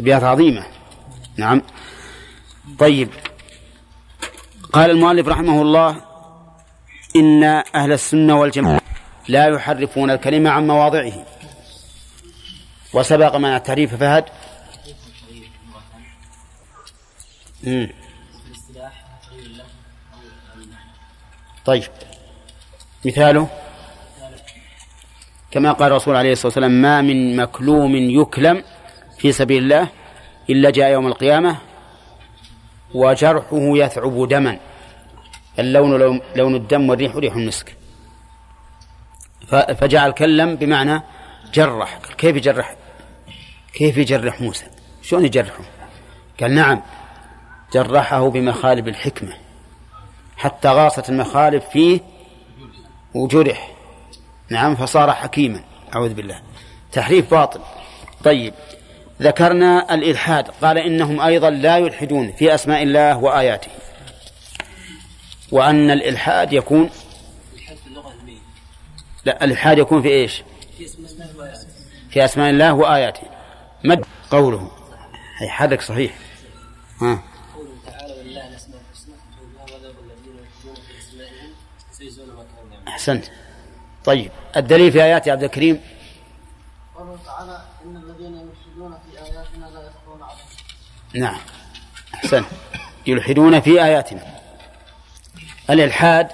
أبيات 0.00 0.24
عظيمة. 0.24 0.64
نعم. 1.36 1.62
طيب. 2.78 3.08
قال 4.72 4.90
المؤلف 4.90 5.28
رحمه 5.28 5.62
الله 5.62 5.96
إن 7.16 7.44
أهل 7.74 7.92
السنة 7.92 8.40
والجماعة 8.40 8.80
لا 9.28 9.46
يحرفون 9.46 10.10
الكلمة 10.10 10.50
عن 10.50 10.66
مواضعه. 10.66 11.12
وسبق 12.94 13.36
من 13.36 13.48
التعريف 13.48 13.94
فهد. 13.94 14.24
طيب. 21.64 21.82
مثاله. 23.04 23.48
كما 25.50 25.72
قال 25.72 25.90
الرسول 25.92 26.16
عليه 26.16 26.32
الصلاة 26.32 26.46
والسلام 26.46 26.82
ما 26.82 27.00
من 27.00 27.36
مكلوم 27.36 27.96
يكلم 27.96 28.64
في 29.18 29.32
سبيل 29.32 29.62
الله 29.62 29.88
إلا 30.50 30.70
جاء 30.70 30.90
يوم 30.90 31.06
القيامة 31.06 31.58
وجرحه 32.94 33.76
يثعب 33.76 34.28
دما. 34.28 34.58
اللون 35.58 36.20
لون 36.36 36.54
الدم 36.54 36.90
والريح 36.90 37.16
ريح 37.16 37.34
المسك. 37.34 37.81
فجعل 39.52 40.10
كلم 40.10 40.56
بمعنى 40.56 41.02
جرح. 41.54 41.98
كيف 42.18 42.36
يجرح؟ 42.36 42.74
كيف 43.74 43.96
يجرح 43.96 44.40
موسى؟ 44.40 44.66
شلون 45.02 45.24
يجرحه؟ 45.24 45.64
قال 46.40 46.54
نعم 46.54 46.82
جرحه 47.72 48.30
بمخالب 48.30 48.88
الحكمة. 48.88 49.32
حتى 50.36 50.68
غاصت 50.68 51.08
المخالب 51.08 51.62
فيه 51.62 52.00
وجرح. 53.14 53.70
نعم 54.50 54.76
فصار 54.76 55.12
حكيما. 55.12 55.60
أعوذ 55.94 56.14
بالله. 56.14 56.40
تحريف 56.92 57.30
باطل. 57.30 57.60
طيب 58.24 58.54
ذكرنا 59.22 59.94
الإلحاد. 59.94 60.48
قال 60.62 60.78
إنهم 60.78 61.20
أيضا 61.20 61.50
لا 61.50 61.78
يلحدون 61.78 62.32
في 62.32 62.54
أسماء 62.54 62.82
الله 62.82 63.16
وآياته. 63.16 63.68
وأن 65.52 65.90
الإلحاد 65.90 66.52
يكون 66.52 66.90
لا 69.24 69.44
الإلحاد 69.44 69.78
يكون 69.78 70.02
في 70.02 70.08
إيش؟ 70.08 70.42
في 72.10 72.24
أسماء 72.24 72.50
الله 72.50 72.72
وآياته. 72.72 73.22
مد 73.84 74.04
قوله؟ 74.30 74.70
هي 75.38 75.48
حرك 75.48 75.80
صحيح. 75.80 76.18
ها. 77.00 77.22
أحسنت. 82.88 83.24
طيب 84.04 84.30
الدليل 84.56 84.92
في 84.92 85.02
آيات 85.02 85.28
عبد 85.28 85.42
الكريم؟ 85.42 85.80
قوله 86.94 87.18
تعالى 87.24 87.64
إن 87.84 87.96
الذين 87.96 88.34
يلحدون 88.34 88.98
في 89.10 89.18
آياتنا 89.18 89.66
لا 89.66 89.82
يخفون 89.86 90.22
عنها 90.22 90.36
نعم. 91.14 91.40
أحسنت. 92.14 92.46
يلحدون 93.06 93.60
في 93.60 93.84
آياتنا. 93.84 94.40
الإلحاد 95.70 96.28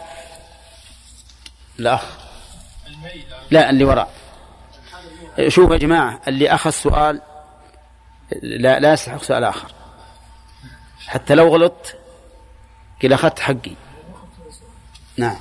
الأخ 1.78 2.17
لا 3.50 3.70
اللي 3.70 3.84
وراء. 3.84 4.12
شوف 5.48 5.70
يا 5.70 5.76
جماعة 5.76 6.20
اللي 6.28 6.54
أخذ 6.54 6.70
سؤال 6.70 7.20
لا 8.42 8.80
لا 8.80 8.92
يستحق 8.92 9.22
سؤال 9.22 9.44
آخر. 9.44 9.72
حتى 11.06 11.34
لو 11.34 11.48
غلطت 11.48 11.98
قل 13.02 13.12
أخذت 13.12 13.38
حقي. 13.38 13.74
نعم. 15.16 15.36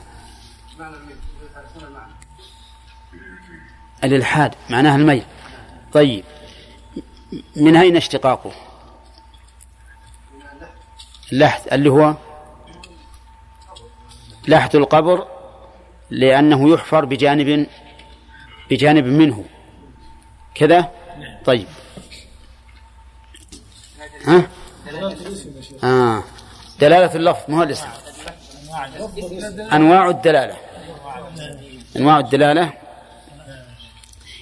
الإلحاد 4.04 4.56
معناها 4.70 4.95
الميل. 4.95 5.26
طيب 5.93 6.24
من 7.56 7.76
أين 7.76 7.98
اشتقاقه؟ 7.98 8.52
اللحد 11.32 11.62
اللي 11.74 11.89
هو 11.89 12.16
لحد 14.48 14.76
القبر 14.76 15.28
لأنه 16.10 16.74
يحفر 16.74 17.06
بجانب 17.06 17.68
بجانب 18.70 19.05
منه. 19.05 19.45
كذا؟ 20.55 20.91
طيب. 21.45 21.68
ها؟ 24.26 24.47
آه. 25.84 26.24
دلالة 26.80 27.15
اللفظ 27.15 27.49
ما 27.49 27.57
هو 27.57 27.63
الاسم؟ 27.63 27.88
أنواع 29.74 30.09
الدلالة. 30.09 30.57
أنواع 31.95 32.20
الدلالة؟ 32.20 32.74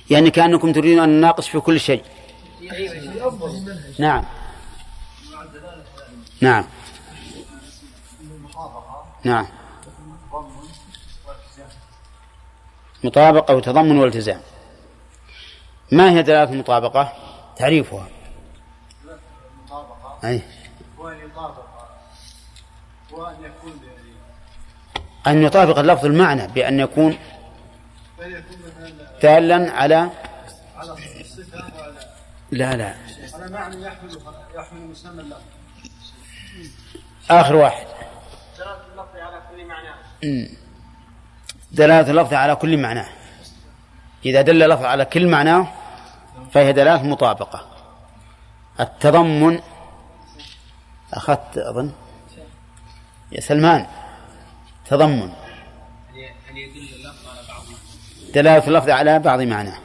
يعني 0.10 0.32
كأنكم 0.32 0.74
تريدون 0.74 1.04
أن 1.04 1.10
نناقش 1.10 1.50
في 1.50 1.60
كل 1.60 1.80
شيء. 1.80 2.04
نعم. 4.00 4.26
نعم. 6.42 6.66
نعم. 9.24 9.48
مطابقة 13.06 13.56
وتضمن 13.56 13.98
والتزام. 13.98 14.42
ما 15.92 16.10
هي 16.12 16.24
دلالة 16.24 16.52
المطابقة؟ 16.52 17.14
تعريفها. 17.58 18.08
أي. 20.24 20.42
أن 25.28 25.44
يطابق 25.44 25.80
اللفظ 25.80 26.06
المعنى 26.06 26.48
بأن 26.48 26.80
يكون 26.80 27.18
دالا 29.22 29.72
على 29.72 30.10
لا 32.52 32.76
لا. 32.76 32.96
على 33.34 33.52
معنى 33.52 33.82
يحمل 33.82 34.20
يحمل 34.56 34.82
مسمى 34.82 35.22
اللفظ. 35.22 35.42
آخر 37.30 37.56
واحد. 37.56 37.88
دلالة 38.58 38.82
اللفظ 38.94 39.16
على 39.16 39.42
كل 39.52 39.66
معنى. 39.66 40.65
دلالة 41.76 42.12
اللفظ 42.12 42.34
على 42.34 42.56
كل 42.56 42.78
معناه 42.78 43.06
إذا 44.26 44.42
دل 44.42 44.64
اللفظ 44.64 44.84
على 44.84 45.06
كل 45.06 45.28
معناه 45.28 45.68
فهي 46.52 46.74
دلالة 46.74 47.04
مطابقة. 47.04 47.68
التضمن 48.80 49.60
أخذت 51.14 51.58
أظن؟ 51.58 51.92
يا 53.32 53.42
سلمان 53.42 53.86
تضمن. 54.86 55.32
دلالة 58.34 58.68
اللفظ 58.68 58.90
على 58.90 59.20
بعض 59.20 59.42
معناه 59.42 59.80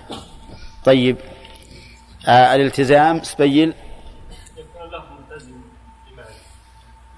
طيب 0.85 1.17
آه 2.29 2.55
الالتزام 2.55 3.23
سبيل. 3.23 3.75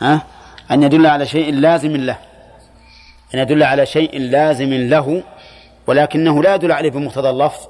ها؟ 0.01 0.27
أن 0.71 0.83
يدل 0.83 1.07
على 1.07 1.27
شيء 1.27 1.55
لازم 1.55 1.97
له. 1.97 2.32
أن 3.35 3.39
يدل 3.39 3.63
على 3.63 3.87
شيء 3.87 4.19
لازم 4.21 4.73
له 4.75 5.23
ولكنه 5.87 6.43
لا 6.43 6.55
يدل 6.55 6.73
عليه 6.73 6.91
بمقتضى 6.91 7.31
اللفظ 7.31 7.67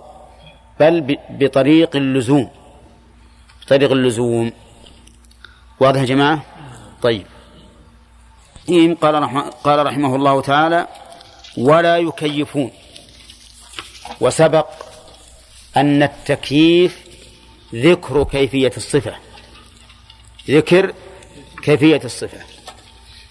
بل 0.80 1.18
بطريق 1.30 1.96
اللزوم. 1.96 2.50
بطريق 3.62 3.92
اللزوم. 3.92 4.52
واضح 5.80 6.00
يا 6.00 6.06
جماعة؟ 6.06 6.42
طيب. 7.02 7.26
إن 8.68 8.94
قال 8.94 9.22
رحمه, 9.22 9.50
قال 9.50 9.86
رحمه 9.86 10.16
الله 10.16 10.40
تعالى 10.40 10.86
ولا 11.58 11.96
يكيفون 11.96 12.70
وسبق 14.20 14.66
أن 15.76 16.02
التكييف 16.02 17.04
ذكر 17.74 18.24
كيفية 18.24 18.72
الصفة. 18.76 19.14
ذكر 20.50 20.94
كيفية 21.62 22.00
الصفة. 22.04 22.38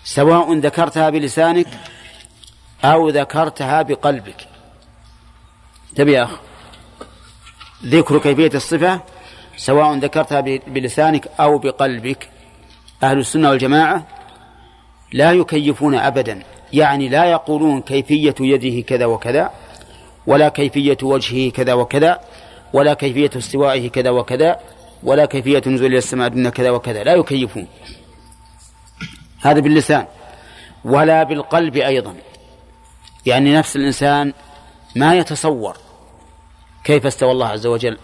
سواء 0.04 0.54
ذكرتها 0.54 1.10
بلسانك 1.10 1.68
أو 2.84 3.10
ذكرتها 3.10 3.82
بقلبك. 3.82 4.48
تبي 5.96 6.12
يا 6.12 6.24
أخ. 6.24 6.40
ذكر 7.86 8.18
كيفية 8.18 8.52
الصفة 8.58 9.02
سواء 9.58 9.98
ذكرتها 9.98 10.42
بلسانك 10.68 11.28
أو 11.40 11.58
بقلبك. 11.58 12.30
أهل 13.04 13.18
السنة 13.20 13.50
والجماعة 13.50 14.08
لا 15.14 15.32
يكيفون 15.32 15.96
أبدا. 15.96 16.44
يعني 16.74 17.10
لا 17.10 17.26
يقولون 17.26 17.82
كيفية 17.82 18.36
يده 18.40 18.82
كذا 18.82 19.06
وكذا 19.06 19.52
ولا 20.28 20.50
كيفية 20.50 20.98
وجهه 21.04 21.52
كذا 21.52 21.74
وكذا 21.74 22.20
ولا 22.74 22.94
كيفية 22.94 23.30
استوائه 23.38 23.90
كذا 23.90 24.10
وكذا 24.10 24.60
ولا 25.04 25.26
كيفية 25.26 25.62
نزول 25.68 25.88
إلى 25.88 25.98
السماء 25.98 26.28
دون 26.30 26.50
كذا 26.50 26.70
وكذا. 26.70 27.04
لا 27.04 27.14
يكيفون. 27.14 27.68
هذا 29.42 29.60
باللسان 29.60 30.06
ولا 30.86 31.24
بالقلب 31.24 31.76
أيضا. 31.76 32.16
يعني 33.26 33.54
نفس 33.54 33.76
الإنسان 33.76 34.34
ما 34.96 35.16
يتصور 35.16 35.78
كيف 36.84 37.06
استوى 37.06 37.32
الله 37.32 37.48
عز 37.48 37.66
وجل 37.66 37.98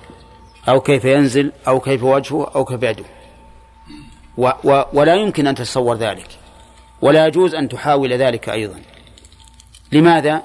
أو 0.69 0.81
كيف 0.81 1.05
ينزل 1.05 1.51
أو 1.67 1.79
كيف 1.79 2.03
وجهه 2.03 2.51
أو 2.55 2.65
كيف 2.65 2.83
يده. 2.83 3.05
و 4.37 4.51
و 4.63 4.83
ولا 4.93 5.15
يمكن 5.15 5.47
أن 5.47 5.55
تتصور 5.55 5.95
ذلك 5.95 6.27
ولا 7.01 7.27
يجوز 7.27 7.55
أن 7.55 7.69
تحاول 7.69 8.13
ذلك 8.13 8.49
أيضا. 8.49 8.81
لماذا؟ 9.91 10.41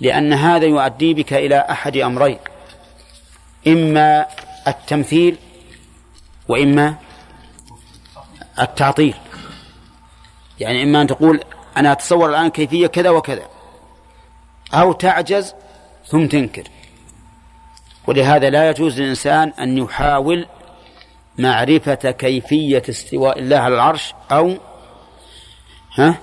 لأن 0.00 0.32
هذا 0.32 0.66
يؤدي 0.66 1.14
بك 1.14 1.32
إلى 1.32 1.66
أحد 1.70 1.96
أمرين 1.96 2.38
إما 3.66 4.26
التمثيل 4.68 5.36
وإما 6.48 6.94
التعطيل. 8.60 9.14
يعني 10.60 10.82
إما 10.82 11.02
أن 11.02 11.06
تقول 11.06 11.40
أنا 11.76 11.92
أتصور 11.92 12.30
الآن 12.30 12.48
كيفية 12.48 12.86
كذا 12.86 13.10
وكذا. 13.10 13.57
أو 14.74 14.92
تعجز 14.92 15.54
ثم 16.06 16.26
تنكر. 16.26 16.64
ولهذا 18.06 18.50
لا 18.50 18.70
يجوز 18.70 19.00
للإنسان 19.00 19.48
أن 19.48 19.78
يحاول 19.78 20.46
معرفة 21.38 21.94
كيفية 21.94 22.82
استواء 22.88 23.38
الله 23.38 23.56
على 23.56 23.74
العرش 23.74 24.14
أو 24.32 24.56
ها؟ 25.94 26.18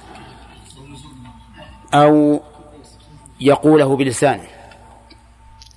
أو 1.93 2.41
يقوله 3.39 3.95
بلسانه. 3.95 4.47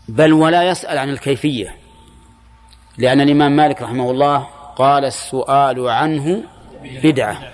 بل 0.08 0.32
ولا 0.32 0.62
يسأل 0.62 0.98
عن 0.98 1.08
الكيفية. 1.08 1.76
لأن 2.98 3.20
الإمام 3.20 3.56
مالك 3.56 3.82
رحمه 3.82 4.10
الله 4.10 4.46
قال 4.76 5.04
السؤال 5.04 5.88
عنه 5.88 6.42
بدعة. 6.82 7.52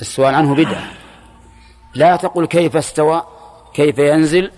السؤال 0.00 0.34
عنه 0.34 0.54
بدعة. 0.54 0.90
لا 1.94 2.16
تقل 2.16 2.46
كيف 2.46 2.76
استوى. 2.76 3.22
كيف 3.74 3.98
ينزل 3.98 4.50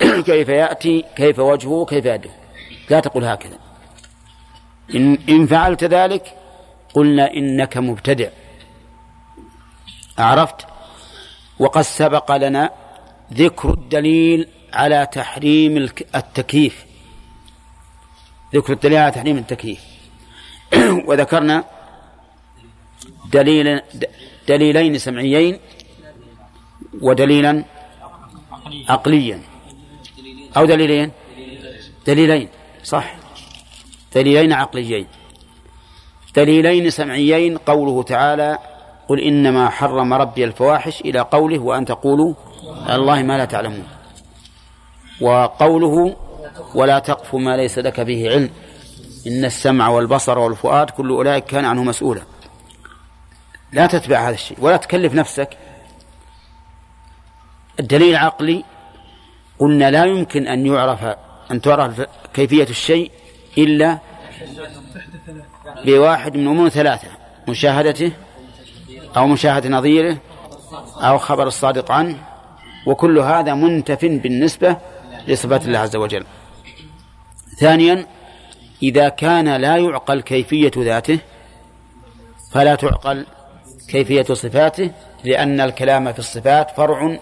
كيف 0.28 0.48
يأتي 0.48 1.04
كيف 1.16 1.38
وجهه 1.38 1.84
كيف 1.84 2.04
يده. 2.04 2.30
لا 2.90 3.00
تقل 3.00 3.24
هكذا. 3.24 3.58
إن, 4.94 5.18
إن 5.28 5.46
فعلت 5.46 5.84
ذلك 5.84 6.34
قلنا 6.94 7.34
إنك 7.34 7.76
مبتدع. 7.76 8.28
عرفت 10.18 10.66
وقد 11.58 11.82
سبق 11.82 12.36
لنا 12.36 12.70
ذكر 13.32 13.70
الدليل 13.70 14.48
على 14.72 15.08
تحريم 15.12 15.76
التكييف. 16.14 16.86
ذكر 18.54 18.72
الدليل 18.72 18.98
على 18.98 19.12
تحريم 19.12 19.38
التكييف. 19.38 19.80
وذكرنا 21.08 21.64
دليل 23.32 23.80
دليلين 24.48 24.98
سمعيين 24.98 25.58
ودليلا 27.02 27.64
عقليا. 28.88 29.40
أو 30.56 30.64
دليلين؟ 30.64 31.12
دليلين 32.06 32.48
صح. 32.84 33.16
دليلين 34.14 34.52
عقليين. 34.52 35.06
دليلين 36.36 36.90
سمعيين 36.90 37.58
قوله 37.58 38.02
تعالى 38.02 38.58
قل 39.08 39.20
إنما 39.20 39.68
حرم 39.68 40.14
ربي 40.14 40.44
الفواحش 40.44 41.00
إلى 41.00 41.20
قوله 41.20 41.58
وأن 41.58 41.84
تقولوا 41.84 42.34
على 42.86 42.94
الله 42.94 43.22
ما 43.22 43.38
لا 43.38 43.44
تعلمون. 43.44 43.88
وقوله 45.20 46.16
ولا 46.74 46.98
تقف 46.98 47.34
ما 47.34 47.56
ليس 47.56 47.78
لك 47.78 48.00
به 48.00 48.30
علم. 48.30 48.50
إن 49.26 49.44
السمع 49.44 49.88
والبصر 49.88 50.38
والفؤاد 50.38 50.90
كل 50.90 51.10
أولئك 51.10 51.44
كان 51.44 51.64
عنه 51.64 51.82
مسؤولا. 51.82 52.22
لا 53.72 53.86
تتبع 53.86 54.28
هذا 54.28 54.34
الشيء 54.34 54.56
ولا 54.60 54.76
تكلف 54.76 55.14
نفسك 55.14 55.58
الدليل 57.80 58.10
العقلي 58.10 58.64
قلنا 59.58 59.90
لا 59.90 60.04
يمكن 60.04 60.46
أن 60.46 60.66
يعرف 60.66 61.04
أن 61.50 61.60
تعرف 61.60 62.02
كيفية 62.34 62.64
الشيء 62.70 63.10
إلا 63.58 63.98
بواحد 65.84 66.36
من 66.36 66.46
أمور 66.46 66.68
ثلاثة 66.68 67.08
مشاهدته 67.48 68.12
أو 69.16 69.26
مشاهدة 69.26 69.68
نظيره 69.68 70.18
أو 70.96 71.18
خبر 71.18 71.46
الصادق 71.46 71.92
عنه 71.92 72.16
وكل 72.86 73.18
هذا 73.18 73.54
منتف 73.54 74.04
بالنسبة 74.04 74.76
لصفات 75.28 75.66
الله 75.66 75.78
عز 75.78 75.96
وجل. 75.96 76.24
ثانيا 77.60 78.06
إذا 78.82 79.08
كان 79.08 79.56
لا 79.56 79.76
يعقل 79.76 80.20
كيفية 80.20 80.70
ذاته 80.78 81.18
فلا 82.52 82.74
تعقل 82.74 83.26
كيفية 83.88 84.22
صفاته؟ 84.22 84.90
لأن 85.24 85.60
الكلام 85.60 86.12
في 86.12 86.18
الصفات 86.18 86.70
فرع 86.70 87.18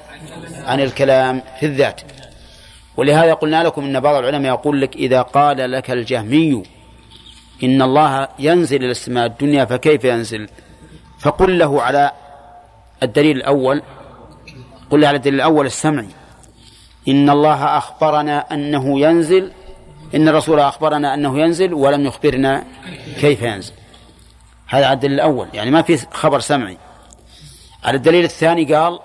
عن 0.64 0.80
الكلام 0.80 1.42
في 1.60 1.66
الذات. 1.66 2.00
ولهذا 2.96 3.34
قلنا 3.34 3.62
لكم 3.62 3.84
أن 3.84 4.00
بعض 4.00 4.16
العلماء 4.16 4.52
يقول 4.52 4.80
لك 4.80 4.96
إذا 4.96 5.22
قال 5.22 5.70
لك 5.70 5.90
الجهمي 5.90 6.62
إن 7.64 7.82
الله 7.82 8.28
ينزل 8.38 8.76
إلى 8.76 8.90
السماء 8.90 9.26
الدنيا 9.26 9.64
فكيف 9.64 10.04
ينزل؟ 10.04 10.48
فقل 11.20 11.58
له 11.58 11.82
على 11.82 12.10
الدليل 13.02 13.36
الأول 13.36 13.82
قل 14.90 15.00
له 15.00 15.08
على 15.08 15.16
الدليل 15.16 15.34
الأول 15.34 15.66
السمعي 15.66 16.08
إن 17.08 17.30
الله 17.30 17.78
أخبرنا 17.78 18.54
أنه 18.54 19.00
ينزل 19.00 19.52
إن 20.14 20.28
الرسول 20.28 20.60
أخبرنا 20.60 21.14
أنه 21.14 21.40
ينزل 21.40 21.74
ولم 21.74 22.06
يخبرنا 22.06 22.64
كيف 23.20 23.42
ينزل. 23.42 23.72
هذا 24.74 24.86
على 24.86 24.94
الدليل 24.94 25.14
الأول. 25.14 25.48
يعني 25.54 25.70
ما 25.70 25.82
في 25.82 25.96
خبر 26.12 26.40
سمعي. 26.40 26.78
على 27.84 27.96
الدليل 27.96 28.24
الثاني 28.24 28.74
قال 28.74 29.00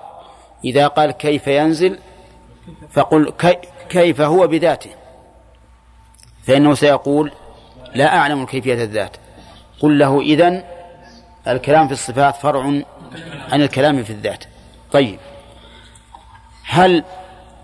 إذا 0.66 0.88
قال 0.88 1.12
كيف 1.12 1.48
ينزل 1.48 2.00
فقل 2.92 3.34
كيف 3.90 4.22
هو 4.22 4.48
بذاته. 4.48 4.90
فإنه 6.44 6.74
سيقول 6.74 7.32
لا 7.96 8.18
أعلم 8.18 8.46
كيفية 8.46 8.84
الذات. 8.84 9.18
قل 9.80 10.00
له 10.00 10.22
إذن 10.22 10.64
الكلام 11.48 11.88
في 11.88 11.94
الصفات 11.94 12.36
فرع 12.36 12.62
عن 13.52 13.62
الكلام 13.62 14.04
في 14.04 14.10
الذات. 14.10 14.44
طيب. 14.92 15.20
هل 16.66 17.04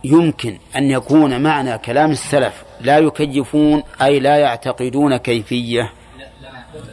يمكن 0.04 0.60
أن 0.76 0.92
يكون 0.92 1.44
معنى 1.44 1.78
كلام 1.78 2.12
السلف 2.12 2.64
لا 2.82 2.98
يكيفون 2.98 3.84
أي 4.02 4.20
لا 4.20 4.38
يعتقدون 4.38 5.18
كيفية؟ 5.18 5.92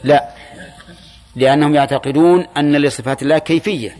لا. 0.03 0.32
لأنهم 1.35 1.75
يعتقدون 1.75 2.45
أن 2.57 2.75
لصفات 2.75 3.21
الله 3.21 3.37
كيفية. 3.37 3.97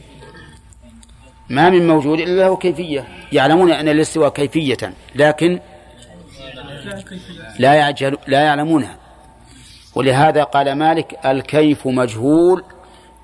ما 1.50 1.70
من 1.70 1.88
موجود 1.88 2.20
إلا 2.20 2.42
له 2.42 2.58
كيفية. 2.58 3.08
يعلمون 3.32 3.72
أن 3.72 3.88
الاستواء 3.88 4.30
كيفية 4.30 4.94
لكن 5.16 5.60
لا 7.60 7.74
يعجل 7.74 8.18
لا 8.28 8.42
يعلمونها. 8.42 8.98
ولهذا 9.96 10.44
قال 10.44 10.76
مالك 10.76 11.20
الكيف 11.26 11.88
مجهول 11.88 12.64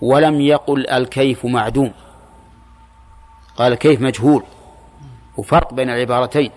ولم 0.01 0.41
يقل 0.41 0.89
الكيف 0.89 1.45
معدوم. 1.45 1.93
قال 3.57 3.73
الكيف 3.73 4.01
مجهول؟ 4.01 4.43
وفرق 5.37 5.73
بين 5.73 5.89
العبارتين. 5.89 6.51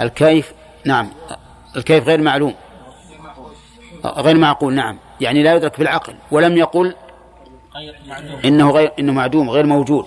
الكيف 0.00 0.52
نعم. 0.84 1.10
الكيف 1.76 2.04
غير 2.04 2.20
معلوم. 2.20 2.54
غير 4.04 4.36
معقول 4.36 4.74
نعم. 4.74 4.98
يعني 5.20 5.42
لا 5.42 5.54
يدرك 5.54 5.78
بالعقل 5.78 6.14
ولم 6.30 6.56
يقل 6.56 6.94
إنه 8.44 8.70
غير 8.70 8.92
إنه 8.98 9.12
معدوم 9.12 9.50
غير 9.50 9.66
موجود 9.66 10.06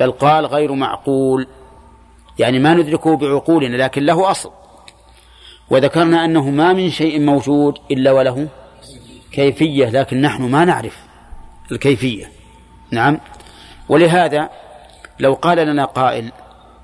بل 0.00 0.12
قال 0.12 0.46
غير 0.46 0.72
معقول. 0.72 1.46
يعني 2.38 2.58
ما 2.58 2.74
ندركه 2.74 3.16
بعقولنا 3.16 3.76
لكن 3.76 4.02
له 4.02 4.30
أصل. 4.30 4.50
وذكرنا 5.70 6.24
أنه 6.24 6.50
ما 6.50 6.72
من 6.72 6.90
شيء 6.90 7.20
موجود 7.20 7.78
إلا 7.90 8.12
وله 8.12 8.48
كيفية 9.32 9.86
لكن 9.86 10.20
نحن 10.20 10.42
ما 10.42 10.64
نعرف 10.64 10.98
الكيفية. 11.72 12.30
نعم. 12.90 13.20
ولهذا 13.88 14.50
لو 15.20 15.34
قال 15.34 15.58
لنا 15.58 15.84
قائل 15.84 16.32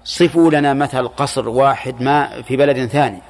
صفوا 0.04 0.50
لنا 0.50 0.74
مثل 0.74 1.09
قصر 1.09 1.48
واحد 1.48 2.02
ما 2.02 2.42
في 2.42 2.56
بلد 2.56 2.86
ثاني. 2.86 3.22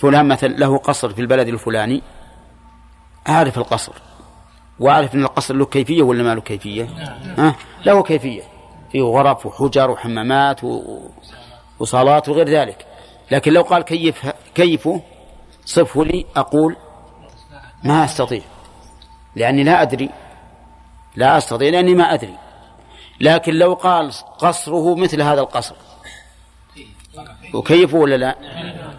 فلان 0.00 0.28
مثل 0.28 0.60
له 0.60 0.78
قصر 0.78 1.10
في 1.10 1.20
البلد 1.20 1.48
الفلاني 1.48 2.02
أعرف 3.28 3.58
القصر 3.58 3.92
وأعرف 4.78 5.14
أن 5.14 5.22
القصر 5.22 5.54
له 5.54 5.66
كيفية 5.66 6.02
ولا 6.02 6.22
ما 6.22 6.34
له 6.34 6.40
كيفية؟ 6.40 6.88
ها؟ 7.38 7.54
له 7.86 8.02
كيفية. 8.02 8.42
فيه 8.92 9.02
غرف 9.02 9.46
وحجر 9.46 9.90
وحمامات 9.90 10.60
وصالات 11.78 12.28
وغير 12.28 12.48
ذلك. 12.48 12.86
لكن 13.30 13.52
لو 13.52 13.62
قال 13.62 13.82
كيف 13.82 14.32
كيفه 14.54 15.00
صفه 15.64 16.04
لي 16.04 16.26
أقول 16.36 16.76
ما 17.84 18.04
أستطيع. 18.04 18.42
لأني 19.36 19.64
لا 19.64 19.82
أدري. 19.82 20.10
لا 21.16 21.38
أستطيع 21.38 21.70
لأني 21.70 21.94
ما 21.94 22.14
أدري. 22.14 22.38
لكن 23.20 23.54
لو 23.54 23.74
قال 23.74 24.12
قصره 24.38 24.94
مثل 24.94 25.22
هذا 25.22 25.40
القصر 25.40 25.74
وكيفه 27.54 27.98
ولا 27.98 28.16
لا؟ 28.16 28.36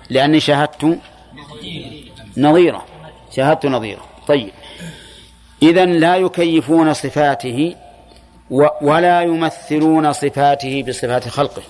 لأني 0.09 0.39
شاهدت 0.39 0.99
نظيرة 2.37 2.85
شاهدت 3.35 3.65
نظيرة 3.65 4.05
طيب. 4.27 4.51
إذا 5.63 5.85
لا 5.85 6.15
يكيفون 6.15 6.93
صفاته 6.93 7.75
ولا 8.81 9.21
يمثلون 9.21 10.13
صفاته 10.13 10.83
بصفات 10.87 11.27
خلقه. 11.27 11.61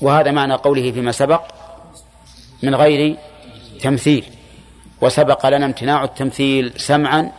وهذا 0.00 0.30
معنى 0.30 0.54
قوله 0.54 0.92
فيما 0.92 1.12
سبق 1.12 1.42
من 2.62 2.74
غير 2.74 3.16
تمثيل. 3.80 4.24
وسبق 5.00 5.46
لنا 5.46 5.66
امتناع 5.66 6.04
التمثيل 6.04 6.72
سمعا 6.76 7.32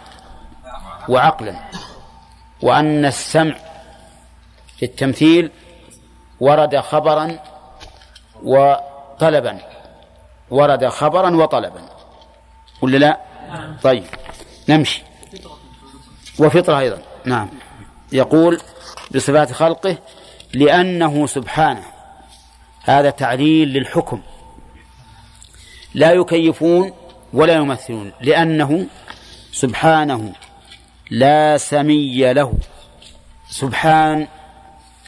وعقلا. 1.09 1.55
وأن 2.61 3.05
السمع 3.05 3.55
في 4.77 4.85
التمثيل 4.85 5.51
ورد 6.39 6.77
خبرا 6.77 7.39
وطلبا. 8.43 9.59
ورد 10.49 10.87
خبرا 10.87 11.35
وطلبا. 11.35 11.81
ولا 12.81 12.97
لا؟ 12.97 13.19
طيب 13.83 14.03
نمشي. 14.69 15.03
وفطرة 16.39 16.79
أيضا. 16.79 17.01
نعم. 17.25 17.49
يقول 18.11 18.61
بصفات 19.15 19.51
خلقه 19.51 19.97
لأنه 20.53 21.27
سبحانه. 21.27 21.83
هذا 22.83 23.09
تعليل 23.09 23.67
للحكم. 23.67 24.21
لا 25.93 26.11
يكيفون 26.11 26.93
ولا 27.33 27.53
يمثلون 27.53 28.11
لأنه 28.21 28.87
سبحانه. 29.51 30.33
لا 31.09 31.57
سمي 31.57 32.33
له. 32.33 32.53
سبحان 33.49 34.27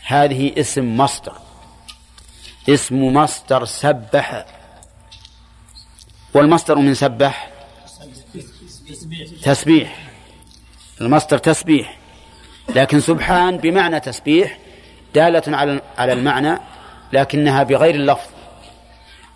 هذه 0.05 0.53
اسم 0.57 0.97
مصدر. 0.97 1.43
اسم 2.69 3.14
مصدر 3.14 3.65
سبح. 3.65 4.45
والمصدر 6.34 6.76
من 6.76 6.94
سبح؟ 6.94 7.49
تسبيح. 9.44 10.10
المصدر 11.02 11.38
تسبيح. 11.38 11.98
لكن 12.76 12.99
سبحان 12.99 13.57
بمعنى 13.57 13.99
تسبيح 13.99 14.57
دالة 15.15 15.57
على 15.57 15.81
على 15.98 16.14
المعنى 16.14 16.60
لكنها 17.14 17.64
بغير 17.64 17.95
اللفظ. 17.95 18.30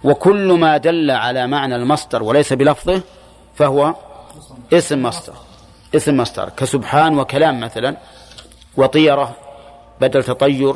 وكل 0.04 0.52
ما 0.52 0.78
دل 0.78 1.12
على 1.12 1.48
معنى 1.48 1.76
المصدر 1.76 2.24
وليس 2.24 2.54
بلفظه 2.54 3.02
فهو 3.56 3.96
اسم 4.74 5.02
مصدر. 5.02 5.34
اسم 5.96 6.18
مصدر. 6.18 6.50
كسبحان 6.50 7.20
وكلام 7.20 7.60
مثلا 7.60 7.98
وطيرة 8.78 9.36
بدل 10.02 10.24
تطير 10.24 10.76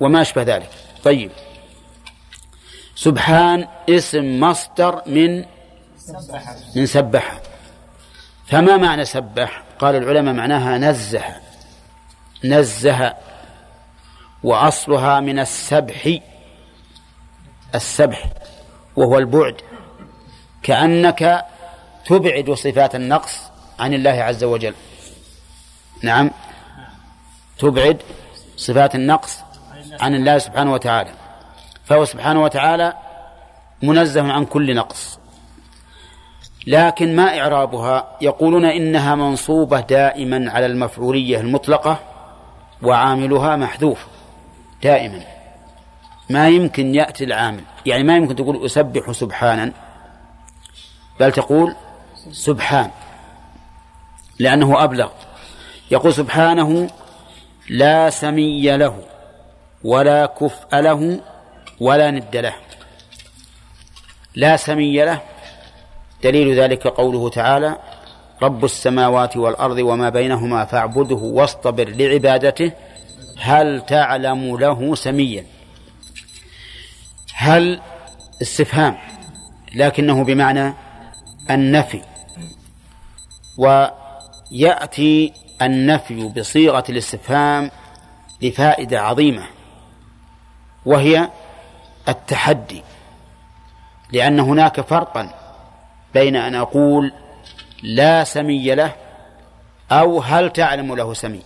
وما 0.00 0.22
أشبه 0.22 0.42
ذلك. 0.42 0.70
طيب. 1.04 1.30
سبحان 2.94 3.68
اسم 3.88 4.40
مصدر 4.40 5.02
من 5.06 5.44
من 6.76 6.86
سبح. 6.86 7.40
فما 8.46 8.76
معنى 8.76 9.04
سبح؟ 9.04 9.62
قال 9.78 9.96
العلماء 9.96 10.34
معناها 10.34 10.78
نزه. 10.78 11.24
نزه. 12.44 13.14
وأصلها 14.42 15.20
من 15.20 15.38
السبح. 15.38 16.18
السبح. 17.74 18.30
وهو 18.96 19.18
البعد. 19.18 19.56
كأنك 20.62 21.44
تبعد 22.06 22.50
صفات 22.50 22.94
النقص 22.94 23.38
عن 23.78 23.94
الله 23.94 24.10
عز 24.10 24.44
وجل. 24.44 24.74
نعم. 26.02 26.30
تبعد 27.58 28.02
صفات 28.56 28.94
النقص 28.94 29.38
عن 30.00 30.14
الله 30.14 30.38
سبحانه 30.38 30.72
وتعالى. 30.72 31.10
فهو 31.84 32.04
سبحانه 32.04 32.42
وتعالى 32.42 32.92
منزه 33.82 34.32
عن 34.32 34.44
كل 34.44 34.74
نقص. 34.74 35.18
لكن 36.66 37.16
ما 37.16 37.38
إعرابها؟ 37.38 38.16
يقولون 38.20 38.64
إنها 38.64 39.14
منصوبة 39.14 39.80
دائما 39.80 40.50
على 40.50 40.66
المفعولية 40.66 41.40
المطلقة 41.40 41.98
وعاملها 42.82 43.56
محذوف. 43.56 44.06
دائما. 44.82 45.20
ما 46.30 46.48
يمكن 46.48 46.94
يأتي 46.94 47.24
العامل. 47.24 47.62
يعني 47.86 48.02
ما 48.02 48.16
يمكن 48.16 48.36
تقول 48.36 48.64
أسبح 48.64 49.12
سبحانا. 49.12 49.72
بل 51.20 51.32
تقول 51.32 51.74
سبحان. 52.32 52.90
لأنه 54.38 54.84
أبلغ. 54.84 55.10
يقول 55.90 56.14
سبحانه 56.14 56.90
لا 57.68 58.10
سمي 58.10 58.76
له. 58.76 59.11
ولا 59.84 60.26
كفء 60.26 60.80
له 60.80 61.20
ولا 61.80 62.10
ند 62.10 62.36
له. 62.36 62.54
لا 64.34 64.56
سمي 64.56 65.04
له. 65.04 65.20
دليل 66.22 66.60
ذلك 66.60 66.86
قوله 66.86 67.30
تعالى 67.30 67.78
رب 68.42 68.64
السماوات 68.64 69.36
والأرض 69.36 69.78
وما 69.78 70.08
بينهما 70.08 70.64
فاعبده 70.64 71.16
واصطبر 71.16 71.88
لعبادته. 71.88 72.72
هل 73.38 73.86
تعلم 73.86 74.56
له 74.58 74.94
سميا؟ 74.94 75.46
هل 77.34 77.80
استفهام؟ 78.42 78.98
لكنه 79.74 80.24
بمعنى 80.24 80.74
النفي. 81.50 82.02
ويأتي 83.58 85.32
النفي 85.62 86.28
بصيغة 86.28 86.84
الاستفهام 86.88 87.70
لفائدة 88.42 89.00
عظيمة. 89.00 89.42
وهي 90.86 91.28
التحدي 92.08 92.82
لأن 94.12 94.40
هناك 94.40 94.80
فرقا 94.80 95.30
بين 96.14 96.36
أن 96.36 96.54
أقول 96.54 97.12
لا 97.82 98.24
سمي 98.24 98.74
له 98.74 98.92
أو 99.92 100.20
هل 100.20 100.50
تعلم 100.50 100.94
له 100.94 101.14
سمي. 101.14 101.42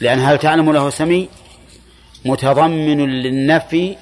لأن 0.00 0.18
هل 0.18 0.38
تعلم 0.38 0.72
له 0.72 0.90
سمي 0.90 1.28
متضمن 2.24 3.06
للنفي 3.06 3.96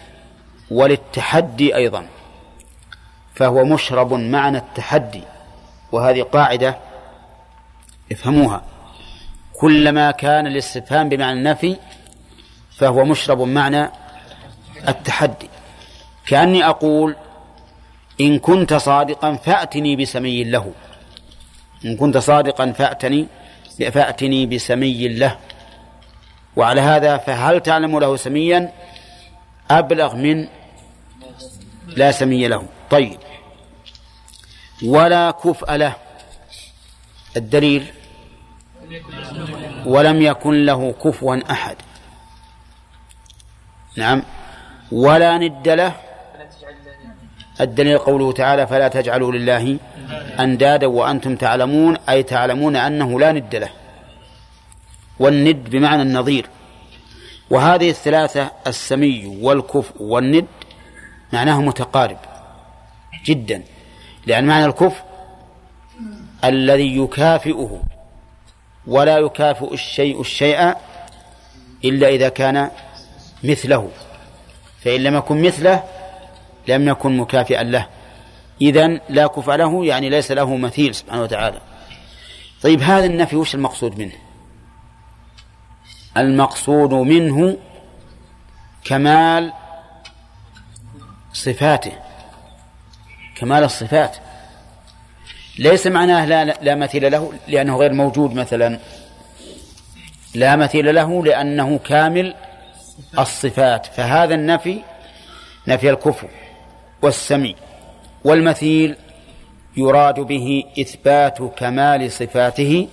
وللتحدي 0.71 1.77
أيضا 1.77 2.07
فهو 3.35 3.65
مشرب 3.65 4.13
معنى 4.13 4.59
التحدي 4.59 5.23
وهذه 5.93 6.23
قاعدة 6.23 6.79
افهموها. 8.13 8.63
كلما 9.61 10.11
كان 10.11 10.47
الاستفهام 10.47 11.09
بمعنى 11.09 11.39
النفي 11.39 11.77
فهو 12.81 13.05
مشرب 13.05 13.41
معنى 13.43 13.91
التحدي. 14.89 15.49
كأني 16.27 16.65
أقول 16.65 17.17
إن 18.21 18.39
كنت 18.39 18.75
صادقا 18.75 19.37
فأتني 19.37 19.97
بسمي 19.97 20.45
له. 20.45 20.73
إن 21.85 21.97
كنت 21.97 22.19
صادقا 22.19 22.73
فأتني 22.73 23.27
فأتني 23.93 24.47
بسمي 24.47 25.09
له. 25.09 25.37
وعلى 26.57 26.81
هذا 26.81 27.17
فهل 27.17 27.61
تعلم 27.61 27.99
له 27.99 28.17
سميا؟ 28.17 28.73
أبلغ 29.71 30.17
من 30.17 30.49
لا 31.87 32.13
سمي 32.13 32.49
له. 32.49 32.67
طيب. 32.91 33.19
ولا 34.85 35.31
كفء 35.31 35.73
له. 35.73 35.93
الدليل 37.37 37.87
ولم 39.87 40.23
يكن 40.23 40.67
له 40.67 40.93
كفوا 41.05 41.51
أحد. 41.51 41.77
نعم. 43.97 44.23
ولا 44.93 45.39
ند 45.39 45.69
له. 45.69 45.93
الدليل 47.61 47.99
قوله 47.99 48.33
تعالى 48.33 48.67
فلا 48.67 48.89
تجعلوا 48.89 49.33
لله 49.33 49.79
أندادا 50.41 50.87
وأنتم 50.87 51.37
تعلمون 51.37 51.97
أي 52.09 52.23
تعلمون 52.23 52.77
أنه 52.77 53.21
لا 53.21 53.33
ند 53.33 53.57
له. 53.57 53.71
والند 55.19 55.71
بمعنى 55.71 56.03
النظير. 56.03 56.47
وهذه 57.51 57.91
الثلاثة 57.91 58.51
السمي 58.67 59.39
والكفء 59.43 60.03
والند 60.03 60.47
معناه 61.33 61.61
متقارب 61.61 62.19
جدا. 63.25 63.63
لأن 64.27 64.47
معنى 64.47 64.67
الكفء 64.67 65.03
الذي 66.45 66.97
يكافئه 66.97 67.83
ولا 68.87 69.19
يكافئ 69.19 69.75
الشيء 69.75 70.21
الشيء 70.21 70.75
إلا 71.85 72.09
إذا 72.09 72.29
كان 72.29 72.71
مثله. 73.45 73.91
فإن 74.85 75.01
لم 75.03 75.17
يكن 75.17 75.43
مثله 75.43 75.85
لم 76.69 76.89
يكن 76.89 77.17
مكافئا 77.17 77.63
له. 77.63 77.87
إذن 78.61 79.01
لا 79.09 79.27
كفء 79.27 79.53
له 79.53 79.85
يعني 79.85 80.11
ليس 80.11 80.33
له 80.33 80.57
مثيل 80.57 80.95
سبحانه 80.95 81.23
وتعالى. 81.23 81.61
طيب 82.63 82.83
هذا 82.83 83.07
النفي 83.07 83.37
وش 83.37 83.55
المقصود 83.55 83.99
منه؟ 83.99 84.13
المقصود 86.17 86.95
منه 86.95 87.57
كمال 88.85 89.53
صفاته. 91.33 91.93
كمال 93.37 93.65
الصفات. 93.65 94.17
ليس 95.59 95.87
معناه 95.87 96.27
لا, 96.27 96.45
لا 96.45 96.75
مثيل 96.75 97.13
له 97.13 97.33
لأنه 97.49 97.77
غير 97.77 97.93
موجود 97.93 98.35
مثلا. 98.35 98.79
لا 100.35 100.57
مثيل 100.57 100.95
له 100.95 101.25
لأنه 101.25 101.79
كامل 101.79 102.35
الصفات 103.19 103.87
فهذا 103.87 104.35
النفي 104.35 104.83
نفي 105.69 105.91
الكفر 105.91 106.29
والسمي 107.03 107.57
والمثيل 108.25 108.97
يراد 109.77 110.21
به 110.21 110.65
إثبات 110.81 111.43
كمال 111.43 112.13
صفاته 112.13 112.89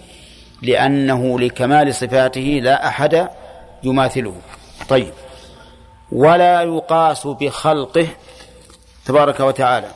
لأنه 0.61 1.39
لكمال 1.39 1.95
صفاته 1.95 2.59
لا 2.63 2.87
أحد 2.87 3.29
يماثله. 3.83 4.41
طيب. 4.89 5.13
ولا 6.11 6.61
يقاس 6.61 7.27
بخلقه 7.27 8.07
تبارك 9.05 9.39
وتعالى. 9.39 9.91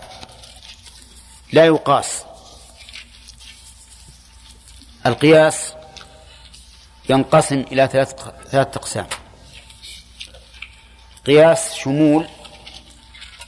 لا 1.53 1.65
يقاس. 1.65 2.23
القياس 5.05 5.73
ينقسم 7.09 7.65
إلى 7.71 7.87
ثلاث 7.87 8.13
ثلاث 8.51 8.77
أقسام. 8.77 9.07
قياس 11.25 11.75
شمول 11.75 12.27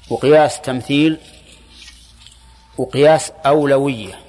وقياس 0.10 0.62
تمثيل 0.62 1.18
وقياس 2.78 3.32
أولوية. 3.46 4.20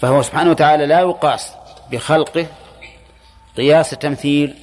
فهو 0.00 0.22
سبحانه 0.22 0.50
وتعالى 0.50 0.86
لا 0.86 1.00
يقاس 1.00 1.52
بخلقه 1.90 2.46
قياس 3.56 3.90
تمثيل 3.90 4.54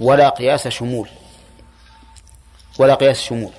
ولا 0.00 0.28
قياس 0.28 0.68
شمول. 0.68 1.08
ولا 2.78 2.94
قياس 2.94 3.22
شمول. 3.22 3.52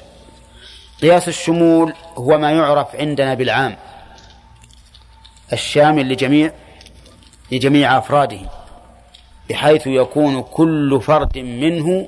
قياس 1.01 1.27
الشمول 1.27 1.93
هو 2.17 2.37
ما 2.37 2.51
يعرف 2.51 2.95
عندنا 2.95 3.33
بالعام 3.33 3.77
الشامل 5.53 6.09
لجميع 6.09 6.51
لجميع 7.51 7.97
أفراده. 7.97 8.62
بحيث 9.49 9.87
يكون 9.87 10.41
كل 10.41 11.01
فرد 11.01 11.37
منه 11.37 12.07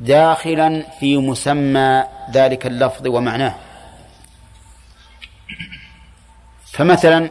داخلا 0.00 0.86
في 1.00 1.18
مسمى 1.18 2.04
ذلك 2.32 2.66
اللفظ 2.66 3.06
ومعناه. 3.06 3.54
فمثلا 6.72 7.30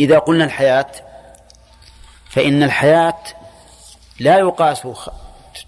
إذا 0.00 0.18
قلنا 0.18 0.44
الحياة 0.44 0.86
فإن 2.28 2.62
الحياة 2.62 3.18
لا 4.20 4.38
يقاس 4.38 4.86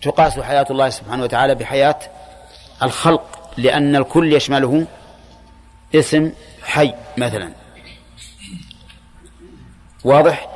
تقاس 0.02 0.38
حياة 0.38 0.66
الله 0.70 0.88
سبحانه 0.88 1.22
وتعالى 1.22 1.54
بحياة 1.54 1.98
الخلق 2.82 3.50
لأن 3.56 3.96
الكل 3.96 4.32
يشمله 4.32 4.86
اسم 5.94 6.32
حي 6.62 6.94
مثلا. 7.16 7.52
واضح؟ 10.04 10.48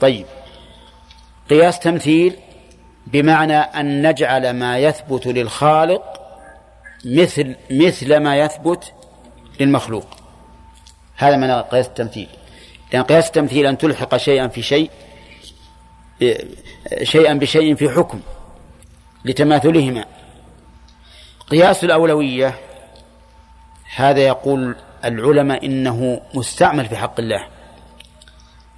طيب. 0.00 0.26
قياس 1.50 1.78
تمثيل 1.78 2.36
بمعنى 3.06 3.56
أن 3.56 4.08
نجعل 4.08 4.50
ما 4.50 4.78
يثبت 4.78 5.26
للخالق 5.26 6.02
مثل 7.04 7.56
مثل 7.70 8.16
ما 8.16 8.36
يثبت 8.36 8.92
للمخلوق. 9.60 10.06
هذا 11.16 11.36
معنى 11.36 11.60
قياس 11.60 11.86
التمثيل. 11.86 12.28
لأن 12.92 13.02
قياس 13.02 13.26
التمثيل 13.26 13.66
أن 13.66 13.78
تلحق 13.78 14.16
شيئا 14.16 14.48
في 14.48 14.62
شيء 14.62 14.90
شيئا 17.02 17.34
بشيء 17.34 17.74
في 17.74 17.90
حكم 17.90 18.20
لتماثلهما. 19.24 20.04
قياس 21.50 21.84
الأولوية 21.84 22.54
هذا 23.96 24.20
يقول 24.20 24.76
العلماء 25.04 25.66
إنه 25.66 26.20
مستعمل 26.34 26.86
في 26.86 26.96
حق 26.96 27.20
الله. 27.20 27.46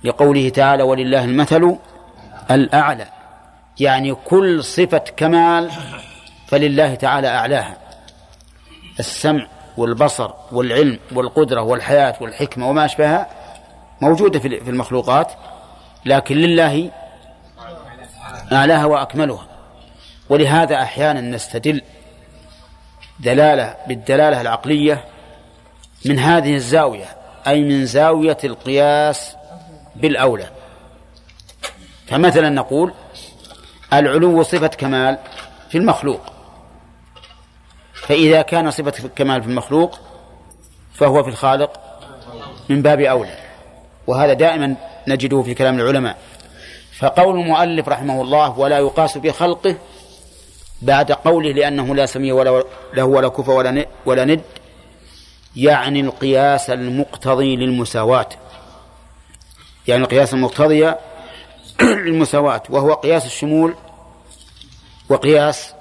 لقوله 0.04 0.48
تعالى 0.48 0.82
ولله 0.82 1.24
المثل 1.24 1.76
الأعلى 2.50 3.06
يعني 3.80 4.14
كل 4.14 4.64
صفة 4.64 5.04
كمال 5.16 5.70
فلله 6.46 6.94
تعالى 6.94 7.28
أعلاها. 7.28 7.76
السمع 8.98 9.46
والبصر 9.76 10.30
والعلم 10.52 10.98
والقدرة 11.12 11.62
والحياة 11.62 12.14
والحكمة 12.20 12.68
وما 12.68 12.84
أشبهها 12.84 13.26
موجودة 14.00 14.38
في 14.38 14.70
المخلوقات 14.70 15.32
لكن 16.04 16.36
لله 16.36 16.90
أعلاها 18.52 18.84
وأكملها. 18.84 19.46
ولهذا 20.28 20.82
أحيانا 20.82 21.20
نستدل 21.20 21.82
دلالة 23.20 23.76
بالدلالة 23.88 24.40
العقلية 24.40 25.04
من 26.04 26.18
هذه 26.18 26.54
الزاوية 26.54 27.06
أي 27.46 27.62
من 27.62 27.86
زاوية 27.86 28.38
القياس 28.44 29.36
بالأولى. 29.96 30.61
فمثلا 32.12 32.48
نقول 32.48 32.92
العلو 33.92 34.42
صفة 34.42 34.66
كمال 34.66 35.18
في 35.70 35.78
المخلوق. 35.78 36.20
فإذا 37.94 38.42
كان 38.42 38.70
صفة 38.70 39.08
كمال 39.16 39.42
في 39.42 39.48
المخلوق 39.48 39.98
فهو 40.94 41.22
في 41.22 41.28
الخالق 41.28 41.80
من 42.68 42.82
باب 42.82 43.00
أولى 43.00 43.36
وهذا 44.06 44.32
دائما 44.32 44.76
نجده 45.08 45.42
في 45.42 45.54
كلام 45.54 45.80
العلماء. 45.80 46.16
فقول 46.98 47.40
المؤلف 47.40 47.88
رحمه 47.88 48.22
الله 48.22 48.58
ولا 48.58 48.78
يقاس 48.78 49.18
بخلقه 49.18 49.76
بعد 50.82 51.12
قوله 51.12 51.52
لأنه 51.52 51.94
لا 51.94 52.06
سمي 52.06 52.32
ولا 52.32 52.64
له 52.94 53.04
ولا 53.04 53.28
كفى 53.28 53.50
ولا 53.50 53.86
ولا 54.06 54.24
ند 54.24 54.42
يعني 55.56 56.00
القياس 56.00 56.70
المقتضي 56.70 57.56
للمساواة. 57.56 58.28
يعني 59.88 60.02
القياس 60.02 60.34
المقتضي 60.34 60.94
للمساواة 62.06 62.62
وهو 62.70 62.92
قياس 62.94 63.26
الشمول 63.26 63.74
وقياس 65.08 65.74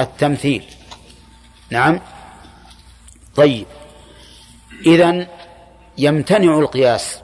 التمثيل. 0.00 0.64
نعم؟ 1.70 2.00
طيب. 3.36 3.66
إذن 4.86 5.26
يمتنع 5.98 6.58
القياس 6.58 7.22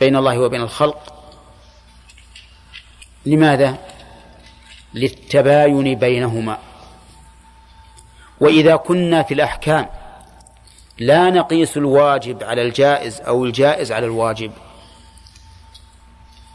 بين 0.00 0.16
الله 0.16 0.38
وبين 0.38 0.60
الخلق 0.60 1.14
لماذا؟ 3.26 3.78
للتباين 4.94 5.94
بينهما. 5.94 6.58
وإذا 8.40 8.76
كنا 8.76 9.22
في 9.22 9.34
الأحكام 9.34 9.88
لا 10.98 11.30
نقيس 11.30 11.76
الواجب 11.76 12.44
على 12.44 12.62
الجائز 12.62 13.20
أو 13.20 13.44
الجائز 13.44 13.92
على 13.92 14.06
الواجب. 14.06 14.52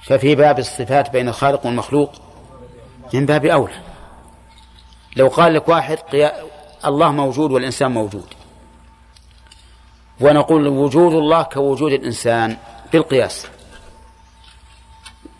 ففي 0.07 0.35
باب 0.35 0.59
الصفات 0.59 1.09
بين 1.09 1.29
الخالق 1.29 1.65
والمخلوق 1.65 2.11
من 3.13 3.25
باب 3.25 3.45
أولى. 3.45 3.81
لو 5.15 5.27
قال 5.27 5.53
لك 5.53 5.69
واحد 5.69 5.97
الله 6.85 7.11
موجود 7.11 7.51
والإنسان 7.51 7.91
موجود. 7.91 8.25
ونقول 10.21 10.67
وجود 10.67 11.13
الله 11.13 11.43
كوجود 11.43 11.91
الإنسان 11.91 12.57
بالقياس. 12.93 13.47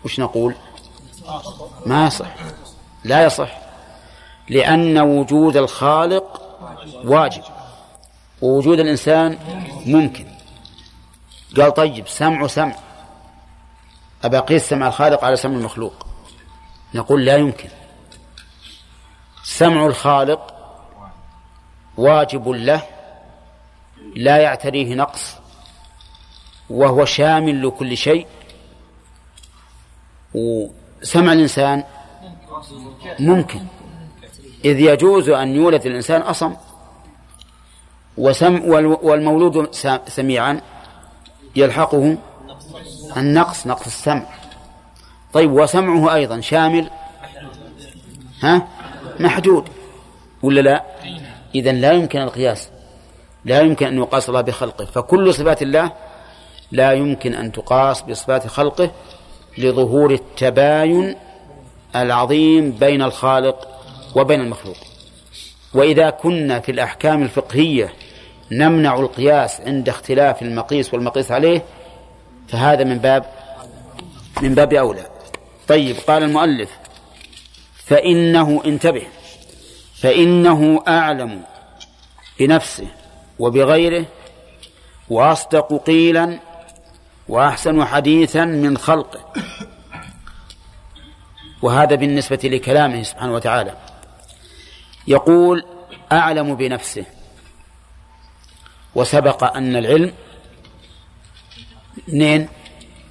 وش 0.04 0.20
نقول؟ 0.20 0.54
ما 1.86 2.06
يصح. 2.06 2.34
لا 3.04 3.24
يصح. 3.24 3.58
لأن 4.48 4.98
وجود 4.98 5.56
الخالق 5.56 6.42
واجب. 7.04 7.42
ووجود 8.42 8.80
الإنسان 8.80 9.38
ممكن. 9.86 10.26
قال 11.56 11.74
طيب 11.74 12.08
سمع 12.08 12.46
سمع. 12.46 12.76
أبى 14.24 14.38
أقيس 14.38 14.68
سمع 14.68 14.88
الخالق 14.88 15.24
على 15.24 15.36
سمع 15.36 15.56
المخلوق. 15.56 16.06
نقول 16.94 17.24
لا 17.24 17.36
يمكن. 17.36 17.68
سمع 19.44 19.86
الخالق 19.86 20.54
واجب 21.96 22.48
له 22.48 22.82
لا 24.16 24.36
يعتريه 24.36 24.94
نقص 24.94 25.36
وهو 26.70 27.04
شامل 27.04 27.66
لكل 27.66 27.96
شيء. 27.96 28.26
وسمع 30.34 31.32
الإنسان 31.32 31.84
ممكن. 33.20 33.60
إذ 34.64 34.80
يجوز 34.80 35.28
أن 35.28 35.54
يولد 35.54 35.86
الإنسان 35.86 36.20
أصم. 36.20 36.56
وسم 38.16 38.62
والمولود 39.02 39.74
سميعا 40.08 40.60
يلحقه 41.56 42.16
النقص 43.18 43.66
نقص 43.66 43.86
السمع. 43.86 44.26
طيب 45.32 45.52
وسمعه 45.52 46.14
أيضا 46.14 46.40
شامل؟ 46.40 46.90
ها؟ 48.42 48.68
محدود. 49.20 49.68
ولا 50.42 50.60
لا؟ 50.60 50.84
إذا 51.54 51.72
لا 51.72 51.92
يمكن 51.92 52.18
القياس. 52.18 52.68
لا 53.44 53.60
يمكن 53.60 53.86
أن 53.86 53.98
يقاس 53.98 54.28
الله 54.28 54.40
بخلقه. 54.40 54.84
فكل 54.84 55.34
صفات 55.34 55.62
الله 55.62 55.92
لا 56.72 56.92
يمكن 56.92 57.34
أن 57.34 57.52
تقاس 57.52 58.02
بصفات 58.02 58.46
خلقه 58.46 58.90
لظهور 59.58 60.10
التباين 60.10 61.16
العظيم 61.96 62.70
بين 62.70 63.02
الخالق 63.02 63.68
وبين 64.16 64.40
المخلوق. 64.40 64.76
وإذا 65.74 66.10
كنا 66.10 66.60
في 66.60 66.72
الأحكام 66.72 67.22
الفقهية 67.22 67.92
نمنع 68.52 68.94
القياس 68.94 69.60
عند 69.60 69.88
اختلاف 69.88 70.42
المقيس 70.42 70.94
والمقيس 70.94 71.32
عليه 71.32 71.62
فهذا 72.48 72.84
من 72.84 72.98
باب 72.98 73.24
من 74.42 74.54
باب 74.54 74.72
أولى. 74.72 75.06
طيب 75.68 75.96
قال 75.96 76.22
المؤلف 76.22 76.70
فإنه 77.84 78.62
انتبه 78.66 79.06
فإنه 79.94 80.82
أعلم 80.88 81.42
بنفسه 82.38 82.86
وبغيره 83.38 84.06
وأصدق 85.10 85.82
قيلا 85.86 86.38
وأحسن 87.28 87.84
حديثا 87.84 88.44
من 88.44 88.78
خلقه. 88.78 89.32
وهذا 91.62 91.94
بالنسبة 91.94 92.40
لكلامه 92.44 93.02
سبحانه 93.02 93.32
وتعالى. 93.32 93.74
يقول 95.06 95.64
أعلم 96.12 96.54
بنفسه. 96.54 97.04
وسبق 98.94 99.56
أن 99.56 99.76
العلم 99.76 100.12
اثنين 102.08 102.48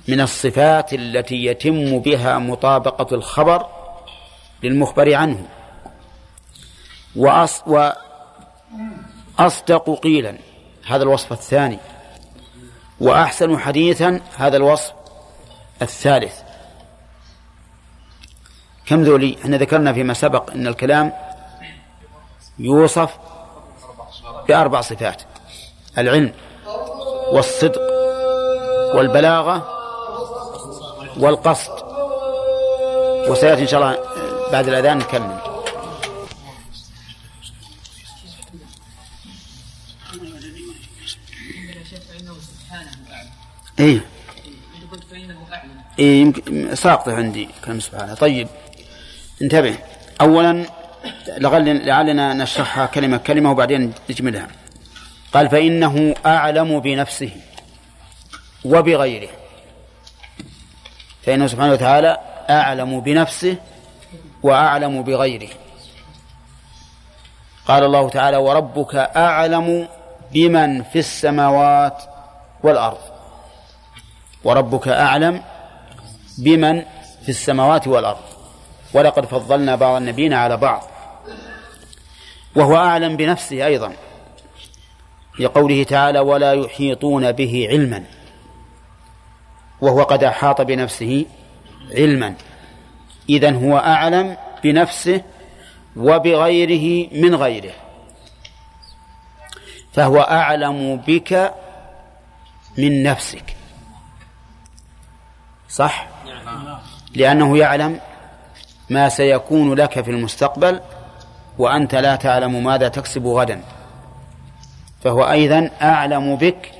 من 0.07 0.21
الصفات 0.21 0.93
التي 0.93 1.45
يتم 1.45 1.99
بها 1.99 2.37
مطابقة 2.37 3.15
الخبر 3.15 3.65
للمخبر 4.63 5.13
عنه. 5.13 5.45
وأص 7.15 7.63
وأصدق 9.37 9.99
قيلا 10.03 10.37
هذا 10.87 11.03
الوصف 11.03 11.31
الثاني. 11.31 11.79
وأحسن 12.99 13.59
حديثا 13.59 14.21
هذا 14.37 14.57
الوصف 14.57 14.93
الثالث. 15.81 16.41
كم 18.85 19.03
ذولي؟ 19.03 19.37
إحنا 19.41 19.57
ذكرنا 19.57 19.93
فيما 19.93 20.13
سبق 20.13 20.51
أن 20.51 20.67
الكلام 20.67 21.13
يوصف 22.59 23.17
بأربع 24.47 24.81
صفات 24.81 25.21
العلم 25.97 26.33
والصدق. 27.31 27.96
والبلاغة 28.97 29.57
والقصد. 31.17 31.71
وسيأتي 33.29 33.61
إن 33.61 33.67
شاء 33.67 33.79
الله 33.79 33.97
بعد 34.51 34.67
الأذان 34.67 34.97
نكمل. 34.97 35.37
إيه. 43.79 44.05
إيه 45.99 46.21
يمكن 46.21 46.75
ساقطه 46.75 47.13
عندي 47.13 47.49
كلمة 47.65 47.79
سبحانه. 47.79 48.13
طيب 48.13 48.47
انتبه. 49.41 49.77
اولا 50.21 50.65
لعلنا 51.37 52.33
نشرحها 52.33 52.85
كلمة 52.85 53.17
كلمة 53.17 53.51
وبعدين 53.51 53.93
نجملها. 54.09 54.47
قال 55.33 55.49
فإنه 55.49 56.15
أعلم 56.25 56.79
بنفسه. 56.79 57.31
وبغيره. 58.67 59.29
فإنه 61.23 61.47
سبحانه 61.47 61.71
وتعالى 61.71 62.17
أعلم 62.49 62.99
بنفسه 63.01 63.57
وأعلم 64.43 65.03
بغيره. 65.03 65.49
قال 67.67 67.83
الله 67.83 68.09
تعالى 68.09 68.37
وربك 68.37 68.95
أعلم 68.95 69.87
بمن 70.31 70.83
في 70.83 70.99
السماوات 70.99 72.03
والأرض. 72.63 72.97
وربك 74.43 74.87
أعلم 74.87 75.41
بمن 76.37 76.81
في 77.23 77.29
السماوات 77.29 77.87
والأرض. 77.87 78.23
ولقد 78.93 79.25
فضلنا 79.25 79.75
بعض 79.75 79.95
النبيين 79.95 80.33
على 80.33 80.57
بعض. 80.57 80.87
وهو 82.55 82.75
أعلم 82.77 83.15
بنفسه 83.15 83.65
أيضا. 83.65 83.93
لقوله 85.39 85.83
تعالى 85.83 86.19
ولا 86.19 86.53
يحيطون 86.53 87.31
به 87.31 87.67
علما. 87.69 88.03
وهو 89.81 90.03
قد 90.03 90.23
أحاط 90.23 90.61
بنفسه 90.61 91.25
علما. 91.91 92.33
إذن 93.29 93.55
هو 93.55 93.77
أعلم 93.77 94.37
بنفسه 94.63 95.21
وبغيره 95.95 97.09
من 97.11 97.35
غيره. 97.35 97.73
فهو 99.93 100.21
أعلم 100.21 100.95
بك 101.07 101.53
من 102.77 103.03
نفسك. 103.03 103.55
صح؟ 105.69 106.07
لأنه 107.15 107.57
يعلم 107.57 107.99
ما 108.89 109.09
سيكون 109.09 109.73
لك 109.73 110.01
في 110.01 110.11
المستقبل 110.11 110.79
وأنت 111.57 111.95
لا 111.95 112.15
تعلم 112.15 112.63
ماذا 112.63 112.87
تكسب 112.87 113.27
غدا. 113.27 113.61
فهو 115.03 115.31
أيضا 115.31 115.69
أعلم 115.81 116.35
بك 116.35 116.71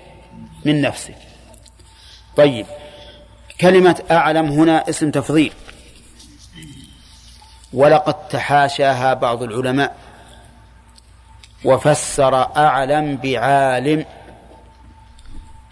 من 0.65 0.81
نفسك. 0.81 1.15
طيب. 2.35 2.65
كلمة 3.61 4.03
أعلم 4.11 4.45
هنا 4.45 4.89
اسم 4.89 5.11
تفضيل. 5.11 5.53
ولقد 7.73 8.27
تحاشاها 8.27 9.13
بعض 9.13 9.43
العلماء. 9.43 9.95
وفسر 11.65 12.35
أعلم 12.57 13.17
بعالم. 13.17 14.05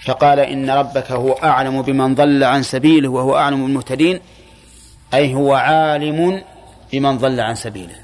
فقال 0.05 0.39
إن 0.39 0.69
ربك 0.69 1.11
هو 1.11 1.31
أعلم 1.31 1.81
بمن 1.81 2.15
ضل 2.15 2.43
عن 2.43 2.63
سبيله 2.63 3.09
وهو 3.09 3.37
أعلم 3.37 3.65
بالمهتدين. 3.65 4.19
أي 5.13 5.33
هو 5.33 5.53
عالم 5.53 6.43
بمن 6.91 7.17
ضل 7.17 7.39
عن 7.39 7.55
سبيله. 7.55 7.95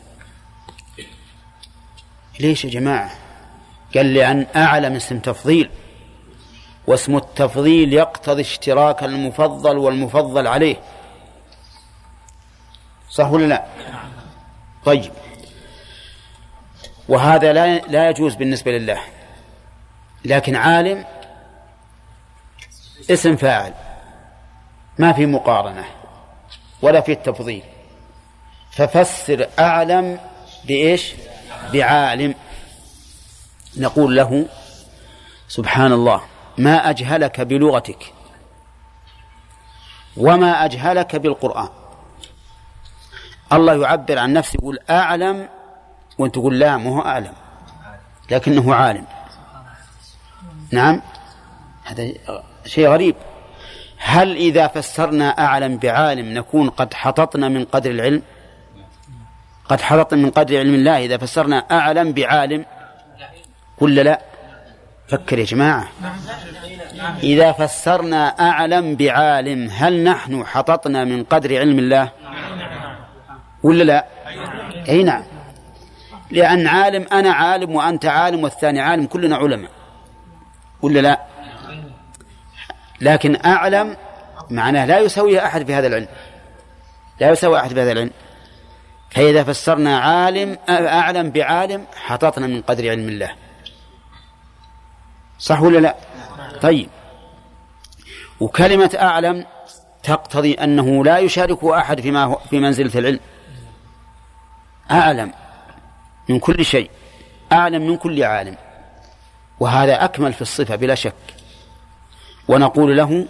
ليش 2.40 2.66
يا 2.66 2.70
جماعة؟ 2.70 3.12
قال 3.96 4.14
لأن 4.14 4.46
أعلم 4.56 4.96
اسم 4.96 5.20
تفضيل. 5.20 5.70
واسم 6.88 7.18
التفضيل 7.18 7.94
يقتضي 7.94 8.42
اشتراك 8.42 9.04
المفضل 9.04 9.78
والمفضل 9.78 10.48
عليه. 10.48 10.76
صح 13.10 13.32
ولا 13.32 13.46
لا؟ 13.46 13.66
طيب. 14.86 15.12
وهذا 17.10 17.54
لا 17.54 17.78
لا 17.78 18.10
يجوز 18.10 18.36
بالنسبة 18.36 18.72
لله. 18.72 19.02
لكن 20.26 20.56
عالم 20.56 21.06
اسم 23.12 23.36
فاعل. 23.36 23.74
ما 25.00 25.14
في 25.14 25.26
مقارنة 25.26 25.86
ولا 26.82 27.02
في 27.02 27.12
التفضيل. 27.12 27.64
ففسر 28.72 29.48
أعلم 29.60 30.20
بإيش؟ 30.64 31.14
بعالم. 31.74 32.36
نقول 33.78 34.16
له 34.16 34.46
سبحان 35.48 35.92
الله. 35.92 36.31
ما 36.58 36.90
أجهلك 36.90 37.42
بلغتك 37.42 38.14
وما 40.18 40.66
أجهلك 40.66 41.16
بالقرآن. 41.16 41.70
الله 43.54 43.74
يعبر 43.74 44.20
عن 44.20 44.34
نفسه 44.34 44.58
يقول 44.62 44.80
أعلم 44.90 45.50
وأنت 46.18 46.36
تقول 46.36 46.60
لا 46.60 46.78
ما 46.78 46.90
هو 46.90 47.02
أعلم 47.02 47.34
لكنه 48.32 48.76
عالم. 48.76 49.06
نعم؟ 50.72 51.02
هذا 51.84 52.12
شيء 52.66 52.88
غريب. 52.88 53.16
هل 53.98 54.36
إذا 54.36 54.68
فسرنا 54.68 55.30
أعلم 55.30 55.78
بعالم 55.78 56.34
نكون 56.38 56.70
قد 56.70 56.94
حططنا 56.94 57.50
من 57.50 57.66
قدر 57.66 57.92
العلم؟ 57.92 58.22
قد 59.70 59.82
حططنا 59.82 60.22
من 60.22 60.30
قدر 60.32 60.58
علم 60.58 60.74
الله. 60.74 60.98
إذا 61.06 61.18
فسرنا 61.18 61.58
أعلم 61.58 62.12
بعالم 62.12 62.66
ولا 63.82 64.02
لا. 64.02 64.31
فكر 65.12 65.40
يا 65.40 65.46
جماعة. 65.46 65.88
إذا 67.24 67.52
فسرنا 67.52 68.28
أعلم 68.28 68.96
بعالم 68.96 69.70
هل 69.72 70.04
نحن 70.04 70.46
حططنا 70.46 71.06
من 71.06 71.24
قدر 71.24 71.60
علم 71.60 71.80
الله؟ 71.80 72.12
ولا 73.64 73.84
لا؟ 73.84 74.06
أي 74.90 75.04
نعم. 75.04 75.24
لأن 76.32 76.68
عالم 76.68 77.06
أنا 77.12 77.32
عالم 77.32 77.76
وأنت 77.76 78.06
عالم 78.06 78.44
والثاني 78.44 78.82
عالم 78.82 79.06
كلنا 79.06 79.36
علماء. 79.36 79.72
ولا 80.82 81.00
لا؟ 81.00 81.22
لكن 83.02 83.38
أعلم 83.46 83.98
معناه 84.50 84.86
لا 84.86 85.00
يسويه 85.00 85.46
أحد 85.46 85.66
في 85.66 85.74
هذا 85.74 85.88
العلم. 85.88 86.08
لا 87.20 87.30
يسوي 87.30 87.60
أحد 87.60 87.74
في 87.74 87.82
هذا 87.82 87.92
العلم. 87.92 88.12
فإذا 89.10 89.44
فسرنا 89.44 90.00
عالم 90.00 90.58
أعلم 90.70 91.30
بعالم 91.30 91.86
حططنا 91.96 92.48
من 92.48 92.62
قدر 92.62 92.90
علم 92.90 93.08
الله. 93.10 93.41
صح 95.42 95.62
ولا 95.62 95.80
لا؟ 95.80 95.96
طيب. 96.62 96.90
وكلمة 98.40 98.98
أعلم 99.00 99.46
تقتضي 100.04 100.54
أنه 100.54 101.04
لا 101.06 101.18
يشاركه 101.18 101.78
أحد 101.78 102.02
فيما 102.02 102.24
هو 102.24 102.40
في 102.50 102.60
منزلة 102.60 103.00
العلم. 103.00 103.20
أعلم 104.92 105.32
من 106.30 106.40
كل 106.40 106.66
شيء. 106.66 106.90
أعلم 107.52 107.88
من 107.88 107.98
كل 107.98 108.24
عالم. 108.24 108.58
وهذا 109.60 110.06
أكمل 110.06 110.34
في 110.34 110.42
الصفة 110.42 110.76
بلا 110.76 110.96
شك. 110.96 111.14
ونقول 112.48 112.98
له 112.98 113.28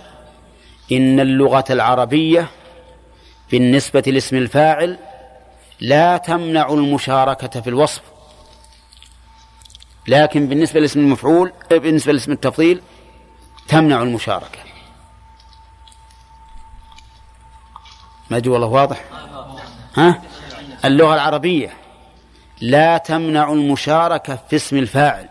إن 0.91 1.19
اللغة 1.19 1.65
العربية 1.69 2.47
بالنسبة 3.51 4.03
لاسم 4.07 4.37
الفاعل 4.37 4.97
لا 5.79 6.17
تمنع 6.17 6.69
المشاركة 6.69 7.61
في 7.61 7.69
الوصف. 7.69 8.10
لكن 10.07 10.47
بالنسبة 10.47 10.79
لاسم 10.79 10.99
المفعول 10.99 11.53
بالنسبة 11.71 12.13
لاسم 12.13 12.31
التفضيل 12.31 12.81
تمنع 13.67 14.01
المشاركة. 14.01 14.59
ما 18.29 18.37
أدري 18.37 18.49
والله 18.49 18.67
واضح؟ 18.67 19.03
ها؟ 19.97 20.21
اللغة 20.85 21.13
العربية. 21.13 21.73
لا 22.61 22.97
تمنع 22.97 23.51
المشاركة 23.51 24.39
في 24.49 24.55
اسم 24.55 24.77
الفاعل. 24.77 25.29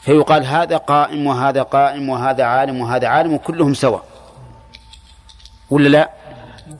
فيقال 0.00 0.46
هذا 0.46 0.76
قائم 0.76 1.26
وهذا 1.26 1.62
قائم 1.62 2.08
وهذا 2.08 2.44
عالم 2.44 2.80
وهذا 2.80 3.08
عالم 3.08 3.34
وكلهم 3.34 3.74
سواء. 3.74 4.04
ولا 5.70 5.88
لا؟ 5.88 6.10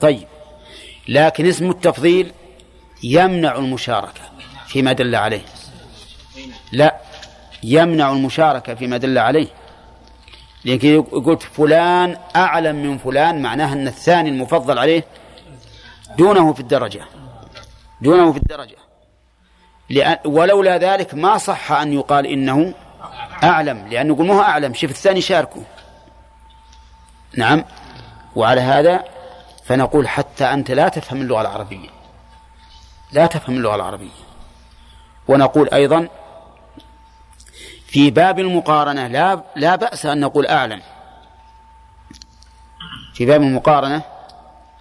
طيب. 0.01 0.27
لكن 1.07 1.45
اسم 1.45 1.69
التفضيل 1.69 2.31
يمنع 3.03 3.55
المشاركة 3.55 4.21
فيما 4.67 4.93
دل 4.93 5.15
عليه. 5.15 5.41
لا 6.71 6.95
يمنع 7.63 8.11
المشاركة 8.11 8.75
فيما 8.75 8.97
دل 8.97 9.17
عليه. 9.17 9.47
لكن 10.65 11.01
قلت 11.01 11.43
فلان 11.43 12.17
أعلم 12.35 12.75
من 12.75 12.97
فلان 12.97 13.41
معناه 13.41 13.73
أن 13.73 13.87
الثاني 13.87 14.29
المفضل 14.29 14.79
عليه 14.79 15.03
دونه 16.17 16.53
في 16.53 16.59
الدرجة. 16.59 17.01
دونه 18.01 18.31
في 18.31 18.37
الدرجة. 18.37 18.75
لأن 19.89 20.17
ولولا 20.25 20.77
ذلك 20.77 21.13
ما 21.13 21.37
صح 21.37 21.71
أن 21.71 21.93
يقال 21.93 22.25
إنه 22.25 22.73
أعلم. 23.43 23.87
لأنه 23.87 24.13
يقول 24.13 24.27
ما 24.27 24.33
هو 24.33 24.41
أعلم 24.41 24.73
شوف 24.73 24.91
الثاني 24.91 25.21
شاركه. 25.21 25.63
نعم. 27.37 27.65
وعلى 28.35 28.61
هذا 28.61 29.03
فنقول 29.65 30.07
حتى 30.07 30.45
أنت 30.45 30.71
لا 30.71 30.87
تفهم 30.87 31.21
اللغة 31.21 31.41
العربية. 31.41 31.89
لا 33.11 33.25
تفهم 33.25 33.57
اللغة 33.57 33.75
العربية. 33.75 34.21
ونقول 35.27 35.69
أيضا 35.69 36.07
في 37.91 38.11
باب 38.11 38.39
المقارنة 38.39 39.07
لا 39.07 39.43
لا 39.55 39.75
بأس 39.75 40.05
أن 40.05 40.19
نقول 40.19 40.47
أعلم 40.47 40.81
في 43.13 43.25
باب 43.25 43.41
المقارنة 43.41 44.01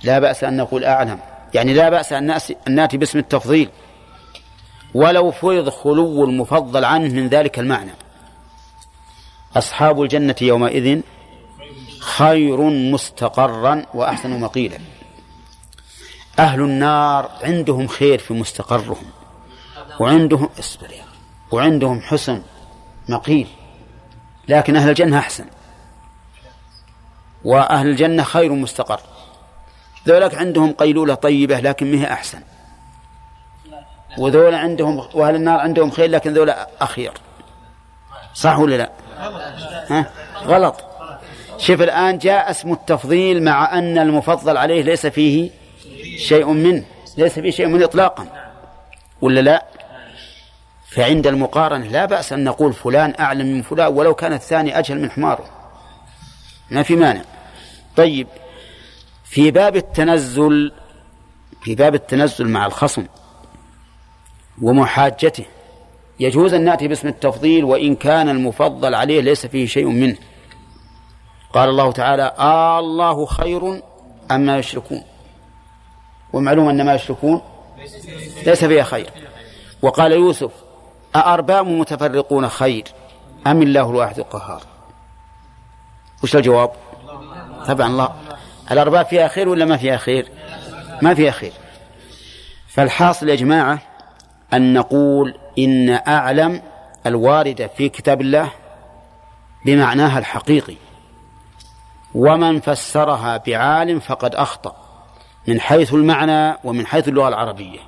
لا 0.03 0.19
بأس 0.19 0.45
أن 0.45 0.57
نقول 0.57 0.85
أعلم. 0.85 1.19
يعني 1.55 1.74
لا 1.74 1.89
بأس 1.89 2.12
أن 2.12 2.41
نأتي 2.69 2.97
باسم 2.97 3.19
التفضيل. 3.19 3.70
ولو 4.95 5.31
فرض 5.31 5.69
خلو 5.69 6.24
المفضل 6.24 6.85
عنه 6.85 7.15
من 7.15 7.28
ذلك 7.28 7.59
المعنى. 7.59 7.91
أصحاب 9.57 10.03
الجنة 10.03 10.35
يومئذ 10.41 11.01
خير 12.01 12.61
مستقرا 12.70 13.87
وأحسن 13.95 14.41
مقيلا. 14.41 14.78
أهل 16.39 16.61
النار 16.61 17.31
عندهم 17.43 17.87
خير 17.87 18.19
في 18.19 18.35
مستقرهم. 18.35 19.07
وعندهم 20.01 20.49
اصبر 20.59 20.89
وعندهم 21.51 22.01
حسن. 22.01 22.43
مقيل. 23.09 23.47
لكن 24.49 24.77
أهل 24.77 24.89
الجنة 24.89 25.19
أحسن. 25.19 25.45
وأهل 27.45 27.87
الجنة 27.87 28.23
خير 28.23 28.53
مستقر. 28.53 29.01
ذولك 30.09 30.35
عندهم 30.35 30.73
قيلولة 30.73 31.15
طيبة 31.15 31.61
لكن 31.61 31.93
مه 31.93 32.13
أحسن. 32.13 32.41
وذولا 34.19 34.59
عندهم 34.59 35.07
وأهل 35.15 35.35
النار 35.35 35.61
عندهم 35.61 35.91
خير 35.91 36.11
لكن 36.11 36.35
ذولا 36.35 36.69
أخير. 36.81 37.13
صح 38.35 38.59
ولا 38.59 38.77
لا؟ 38.77 38.91
ها؟ 39.91 40.11
غلط. 40.45 40.85
شوف 41.59 41.83
الآن 41.83 42.19
جاء 42.19 42.51
اسم 42.51 42.73
التفضيل 42.73 43.43
مع 43.43 43.79
أن 43.79 43.99
المفضل 43.99 44.57
عليه 44.57 44.83
ليس 44.83 45.07
فيه 45.07 45.51
شيء 46.17 46.47
منه 46.47 46.85
ليس 47.17 47.39
فيه 47.39 47.51
شيء 47.51 47.67
منه 47.67 47.85
إطلاقا. 47.85 48.27
ولا 49.21 49.41
لا؟ 49.41 49.65
فعند 50.91 51.27
المقارنة 51.27 51.87
لا 51.87 52.05
بأس 52.05 52.33
أن 52.33 52.45
نقول 52.45 52.73
فلان 52.73 53.15
أعلم 53.21 53.47
من 53.47 53.62
فلان 53.62 53.93
ولو 53.93 54.15
كان 54.15 54.33
الثاني 54.33 54.79
أجهل 54.79 55.01
من 55.01 55.11
حمارة. 55.11 55.45
ما 56.71 56.83
في 56.83 56.97
مانع. 56.97 57.23
طيب 57.97 58.27
في 59.25 59.51
باب 59.51 59.77
التنزل 59.77 60.73
في 61.62 61.75
باب 61.75 61.95
التنزل 61.95 62.49
مع 62.49 62.67
الخصم 62.67 63.07
ومحاجته 64.62 65.45
يجوز 66.21 66.55
أن 66.55 66.65
نأتي 66.65 66.89
باسم 66.89 67.09
التفضيل 67.09 67.65
وإن 67.65 67.95
كان 67.95 68.29
المفضل 68.29 68.95
عليه 68.95 69.21
ليس 69.21 69.47
فيه 69.47 69.67
شيء 69.67 69.87
منه. 69.87 70.17
قال 71.53 71.69
الله 71.69 71.93
تعالى 71.93 72.35
آه 72.39 72.79
الله 72.79 73.27
خير 73.27 73.83
أما 74.31 74.59
يشركون. 74.59 75.03
ومعلوم 76.33 76.69
أن 76.69 76.87
ما 76.87 76.95
يشركون 76.95 77.43
ليس 78.47 78.65
فيها 78.65 78.83
خير. 78.83 79.11
وقال 79.83 80.12
يوسف 80.12 80.53
أأرباب 81.16 81.66
متفرقون 81.66 82.49
خير 82.49 82.85
أم 83.47 83.62
الله 83.62 83.91
الواحد 83.91 84.19
القهار؟ 84.19 84.62
وش 86.23 86.37
الجواب؟ 86.37 86.73
طبعا 87.66 87.87
الله 87.87 88.15
الأرباب 88.70 89.07
فيها 89.07 89.28
خير 89.28 89.49
ولا 89.49 89.65
ما 89.65 89.77
فيها 89.77 89.97
خير؟ 89.97 90.28
ما 91.03 91.15
فيها 91.15 91.31
خير. 91.31 91.53
فالحاصل 92.69 93.28
يا 93.28 93.35
جماعة 93.35 93.78
أن 94.53 94.73
نقول 94.73 95.35
إن 95.59 95.91
أعلم 96.09 96.62
الواردة 97.07 97.66
في 97.66 97.89
كتاب 97.89 98.20
الله 98.20 98.51
بمعناها 99.66 100.19
الحقيقي. 100.19 100.77
ومن 102.15 102.61
فسرها 102.61 103.37
بعالم 103.37 104.01
فقد 104.01 104.35
أخطأ 104.35 104.77
من 105.49 105.61
حيث 105.61 105.95
المعنى 105.95 106.57
ومن 106.65 106.87
حيث 106.87 107.09
اللغة 107.09 107.28
العربية. 107.28 107.81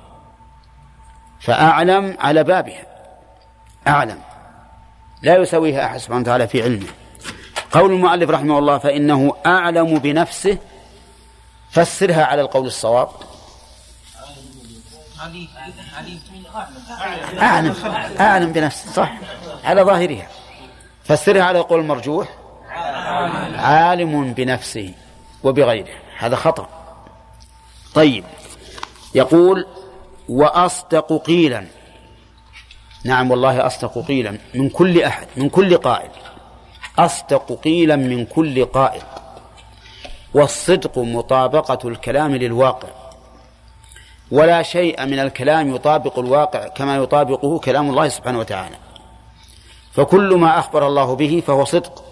فأعلم 1.39 2.17
على 2.19 2.43
بابها. 2.43 2.92
أعلم. 3.87 4.19
لا 5.21 5.35
يسويها 5.35 5.85
أحد 5.85 5.97
سبحانه 5.97 6.21
وتعالى 6.21 6.47
في 6.47 6.63
علمه. 6.63 6.87
قول 7.71 7.91
المؤلف 7.91 8.29
رحمه 8.29 8.59
الله 8.59 8.77
فإنه 8.77 9.35
أعلم 9.45 9.99
بنفسه 9.99 10.57
فسرها 11.71 12.25
على 12.25 12.41
القول 12.41 12.65
الصواب. 12.65 13.09
أعلم 17.39 17.75
أعلم 18.19 18.51
بنفسه 18.51 18.91
صح. 18.91 19.13
على 19.63 19.81
ظاهرها. 19.81 20.27
فسرها 21.03 21.43
على 21.43 21.59
القول 21.59 21.79
المرجوح 21.79 22.27
عالم 23.55 24.33
بنفسه 24.33 24.93
وبغيره. 25.43 25.95
هذا 26.17 26.35
خطأ. 26.35 26.69
طيب. 27.93 28.23
يقول 29.15 29.67
وأصدق 30.29 31.23
قيلا. 31.25 31.65
نعم 33.03 33.31
والله 33.31 33.67
أصدق 33.67 34.05
قيلا 34.07 34.37
من 34.55 34.69
كل 34.69 35.01
أحد 35.01 35.27
من 35.37 35.49
كل 35.49 35.77
قائل. 35.77 36.09
أصدق 36.99 37.59
قيلا 37.63 37.95
من 37.95 38.25
كل 38.25 38.65
قائل. 38.65 39.01
والصدق 40.33 40.99
مطابقة 40.99 41.89
الكلام 41.89 42.35
للواقع. 42.35 42.87
ولا 44.31 44.61
شيء 44.61 45.05
من 45.05 45.19
الكلام 45.19 45.75
يطابق 45.75 46.19
الواقع 46.19 46.67
كما 46.67 46.95
يطابقه 46.95 47.59
كلام 47.59 47.89
الله 47.89 48.07
سبحانه 48.07 48.39
وتعالى. 48.39 48.75
فكل 49.91 50.35
ما 50.35 50.59
أخبر 50.59 50.87
الله 50.87 51.15
به 51.15 51.43
فهو 51.47 51.65
صدق. 51.65 52.03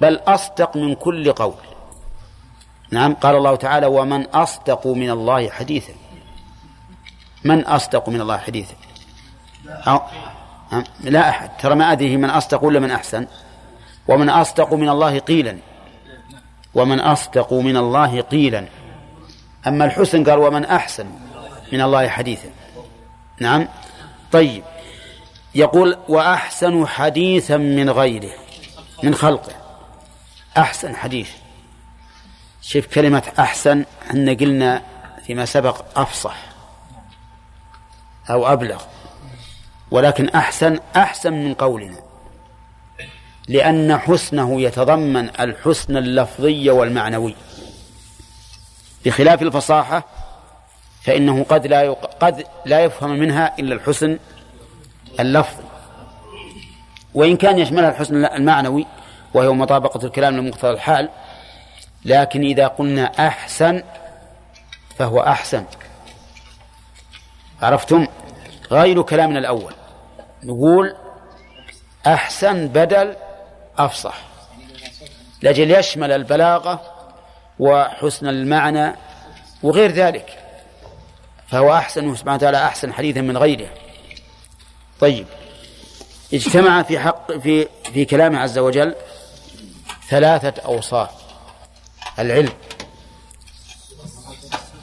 بل 0.00 0.20
أصدق 0.26 0.76
من 0.76 0.94
كل 0.94 1.32
قول. 1.32 1.54
نعم 2.90 3.14
قال 3.14 3.36
الله 3.36 3.56
تعالى 3.56 3.86
ومن 3.86 4.26
أصدق 4.26 4.86
من 4.86 5.10
الله 5.10 5.50
حديثا. 5.50 5.92
من 7.44 7.64
أصدق 7.64 8.08
من 8.08 8.20
الله 8.20 8.36
حديثا؟ 8.36 8.74
أو 9.68 10.00
لا 11.00 11.28
أحد. 11.28 11.50
ترى 11.56 11.74
ما 11.74 11.92
أدري 11.92 12.16
من 12.16 12.30
أصدق 12.30 12.64
ولا 12.64 12.80
من 12.80 12.90
أحسن. 12.90 13.26
ومن 14.08 14.28
أصدق 14.28 14.74
من 14.74 14.88
الله 14.88 15.18
قيلا. 15.18 15.58
ومن 16.74 17.00
أصدق 17.00 17.52
من 17.52 17.76
الله 17.76 18.20
قيلا. 18.20 18.66
أما 19.66 19.84
الحسن 19.84 20.24
قال 20.24 20.38
ومن 20.38 20.64
أحسن 20.64 21.06
من 21.72 21.80
الله 21.80 22.08
حديثا. 22.08 22.48
نعم. 23.40 23.68
طيب. 24.32 24.64
يقول 25.54 25.96
وأحسن 26.08 26.86
حديثا 26.86 27.56
من 27.56 27.90
غيره. 27.90 28.32
من 29.02 29.14
خلقه. 29.14 29.52
أحسن 30.56 30.96
حديث. 30.96 31.30
شوف 32.62 32.86
كلمة 32.86 33.22
أحسن. 33.38 33.84
أن 34.14 34.36
قلنا 34.36 34.82
فيما 35.26 35.44
سبق 35.44 35.84
أفصح. 35.96 36.36
أو 38.30 38.52
أبلغ. 38.52 38.82
ولكن 39.94 40.28
أحسن 40.28 40.78
أحسن 40.96 41.32
من 41.32 41.54
قولنا. 41.54 41.96
لأن 43.48 43.98
حسنه 43.98 44.60
يتضمن 44.60 45.28
الحسن 45.40 45.96
اللفظي 45.96 46.70
والمعنوي. 46.70 47.34
بخلاف 49.04 49.42
الفصاحة 49.42 50.04
فإنه 51.02 51.44
قد 51.48 51.66
لا 51.66 51.92
قد 51.92 52.46
لا 52.66 52.80
يفهم 52.80 53.10
منها 53.10 53.58
إلا 53.58 53.74
الحسن 53.74 54.18
اللفظي. 55.20 55.64
وإن 57.14 57.36
كان 57.36 57.58
يشملها 57.58 57.90
الحسن 57.90 58.24
المعنوي 58.24 58.86
وهو 59.34 59.54
مطابقة 59.54 60.06
الكلام 60.06 60.36
لمقتضى 60.36 60.70
الحال 60.70 61.08
لكن 62.04 62.42
إذا 62.42 62.66
قلنا 62.66 63.28
أحسن 63.28 63.82
فهو 64.98 65.20
أحسن. 65.20 65.64
عرفتم؟ 67.62 68.06
غير 68.70 69.02
كلامنا 69.02 69.38
الأول. 69.38 69.74
نقول 70.44 70.96
أحسن 72.06 72.68
بدل 72.68 73.16
أفصح. 73.78 74.18
لأجل 75.42 75.70
يشمل 75.70 76.12
البلاغة 76.12 76.80
وحسن 77.58 78.28
المعنى 78.28 78.96
وغير 79.62 79.90
ذلك. 79.90 80.38
فهو 81.48 81.74
أحسن 81.74 82.14
سبحانه 82.14 82.34
وتعالى 82.34 82.64
أحسن 82.64 82.92
حديثا 82.92 83.20
من 83.20 83.36
غيره. 83.36 83.68
طيب 85.00 85.26
اجتمع 86.34 86.82
في 86.82 86.98
حق 86.98 87.32
في 87.32 87.68
في 87.92 88.04
كلامه 88.04 88.38
عز 88.38 88.58
وجل 88.58 88.94
ثلاثة 90.08 90.62
أوصاف. 90.62 91.10
العلم 92.18 92.52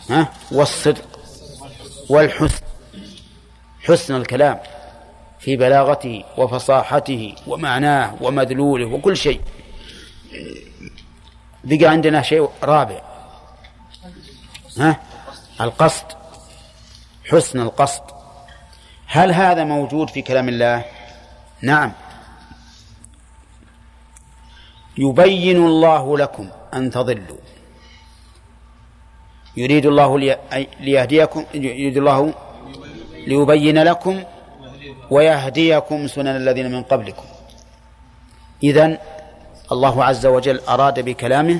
ها 0.09 0.33
والصدق 0.51 1.19
والحسن. 2.09 2.65
حسن 3.83 4.15
الكلام. 4.15 4.59
في 5.41 5.57
بلاغته 5.57 6.23
وفصاحته 6.38 7.35
ومعناه 7.47 8.15
ومدلوله 8.22 8.85
وكل 8.85 9.18
شيء. 9.18 9.41
بقى 11.63 11.85
عندنا 11.85 12.22
شيء 12.22 12.49
رابع. 12.63 13.01
ها؟ 14.77 14.99
القصد. 15.61 16.05
حسن 17.26 17.59
القصد. 17.59 18.01
هل 19.07 19.31
هذا 19.31 19.63
موجود 19.63 20.09
في 20.09 20.22
كلام 20.22 20.49
الله؟ 20.49 20.85
نعم. 21.61 21.91
يبين 24.97 25.65
الله 25.65 26.18
لكم 26.18 26.49
أن 26.73 26.91
تضلوا. 26.91 27.38
يريد 29.57 29.85
الله 29.85 30.38
ليهديكم 30.80 31.45
يريد 31.53 31.97
الله 31.97 32.34
ليبين 33.27 33.84
لكم 33.84 34.23
ويهديكم 35.11 36.07
سنن 36.07 36.35
الذين 36.35 36.71
من 36.71 36.83
قبلكم. 36.83 37.23
إذن 38.63 38.97
الله 39.71 40.03
عز 40.05 40.25
وجل 40.25 40.59
أراد 40.59 40.99
بكلامه 40.99 41.59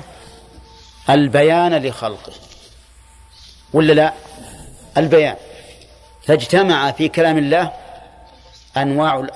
البيان 1.10 1.76
لخلقه. 1.76 2.34
ولا 3.74 3.94
لا؟ 3.94 4.14
البيان. 4.98 5.36
فاجتمع 6.28 6.92
في 6.92 7.10
كلام 7.10 7.38
الله 7.38 7.72
أنواع 8.78 9.28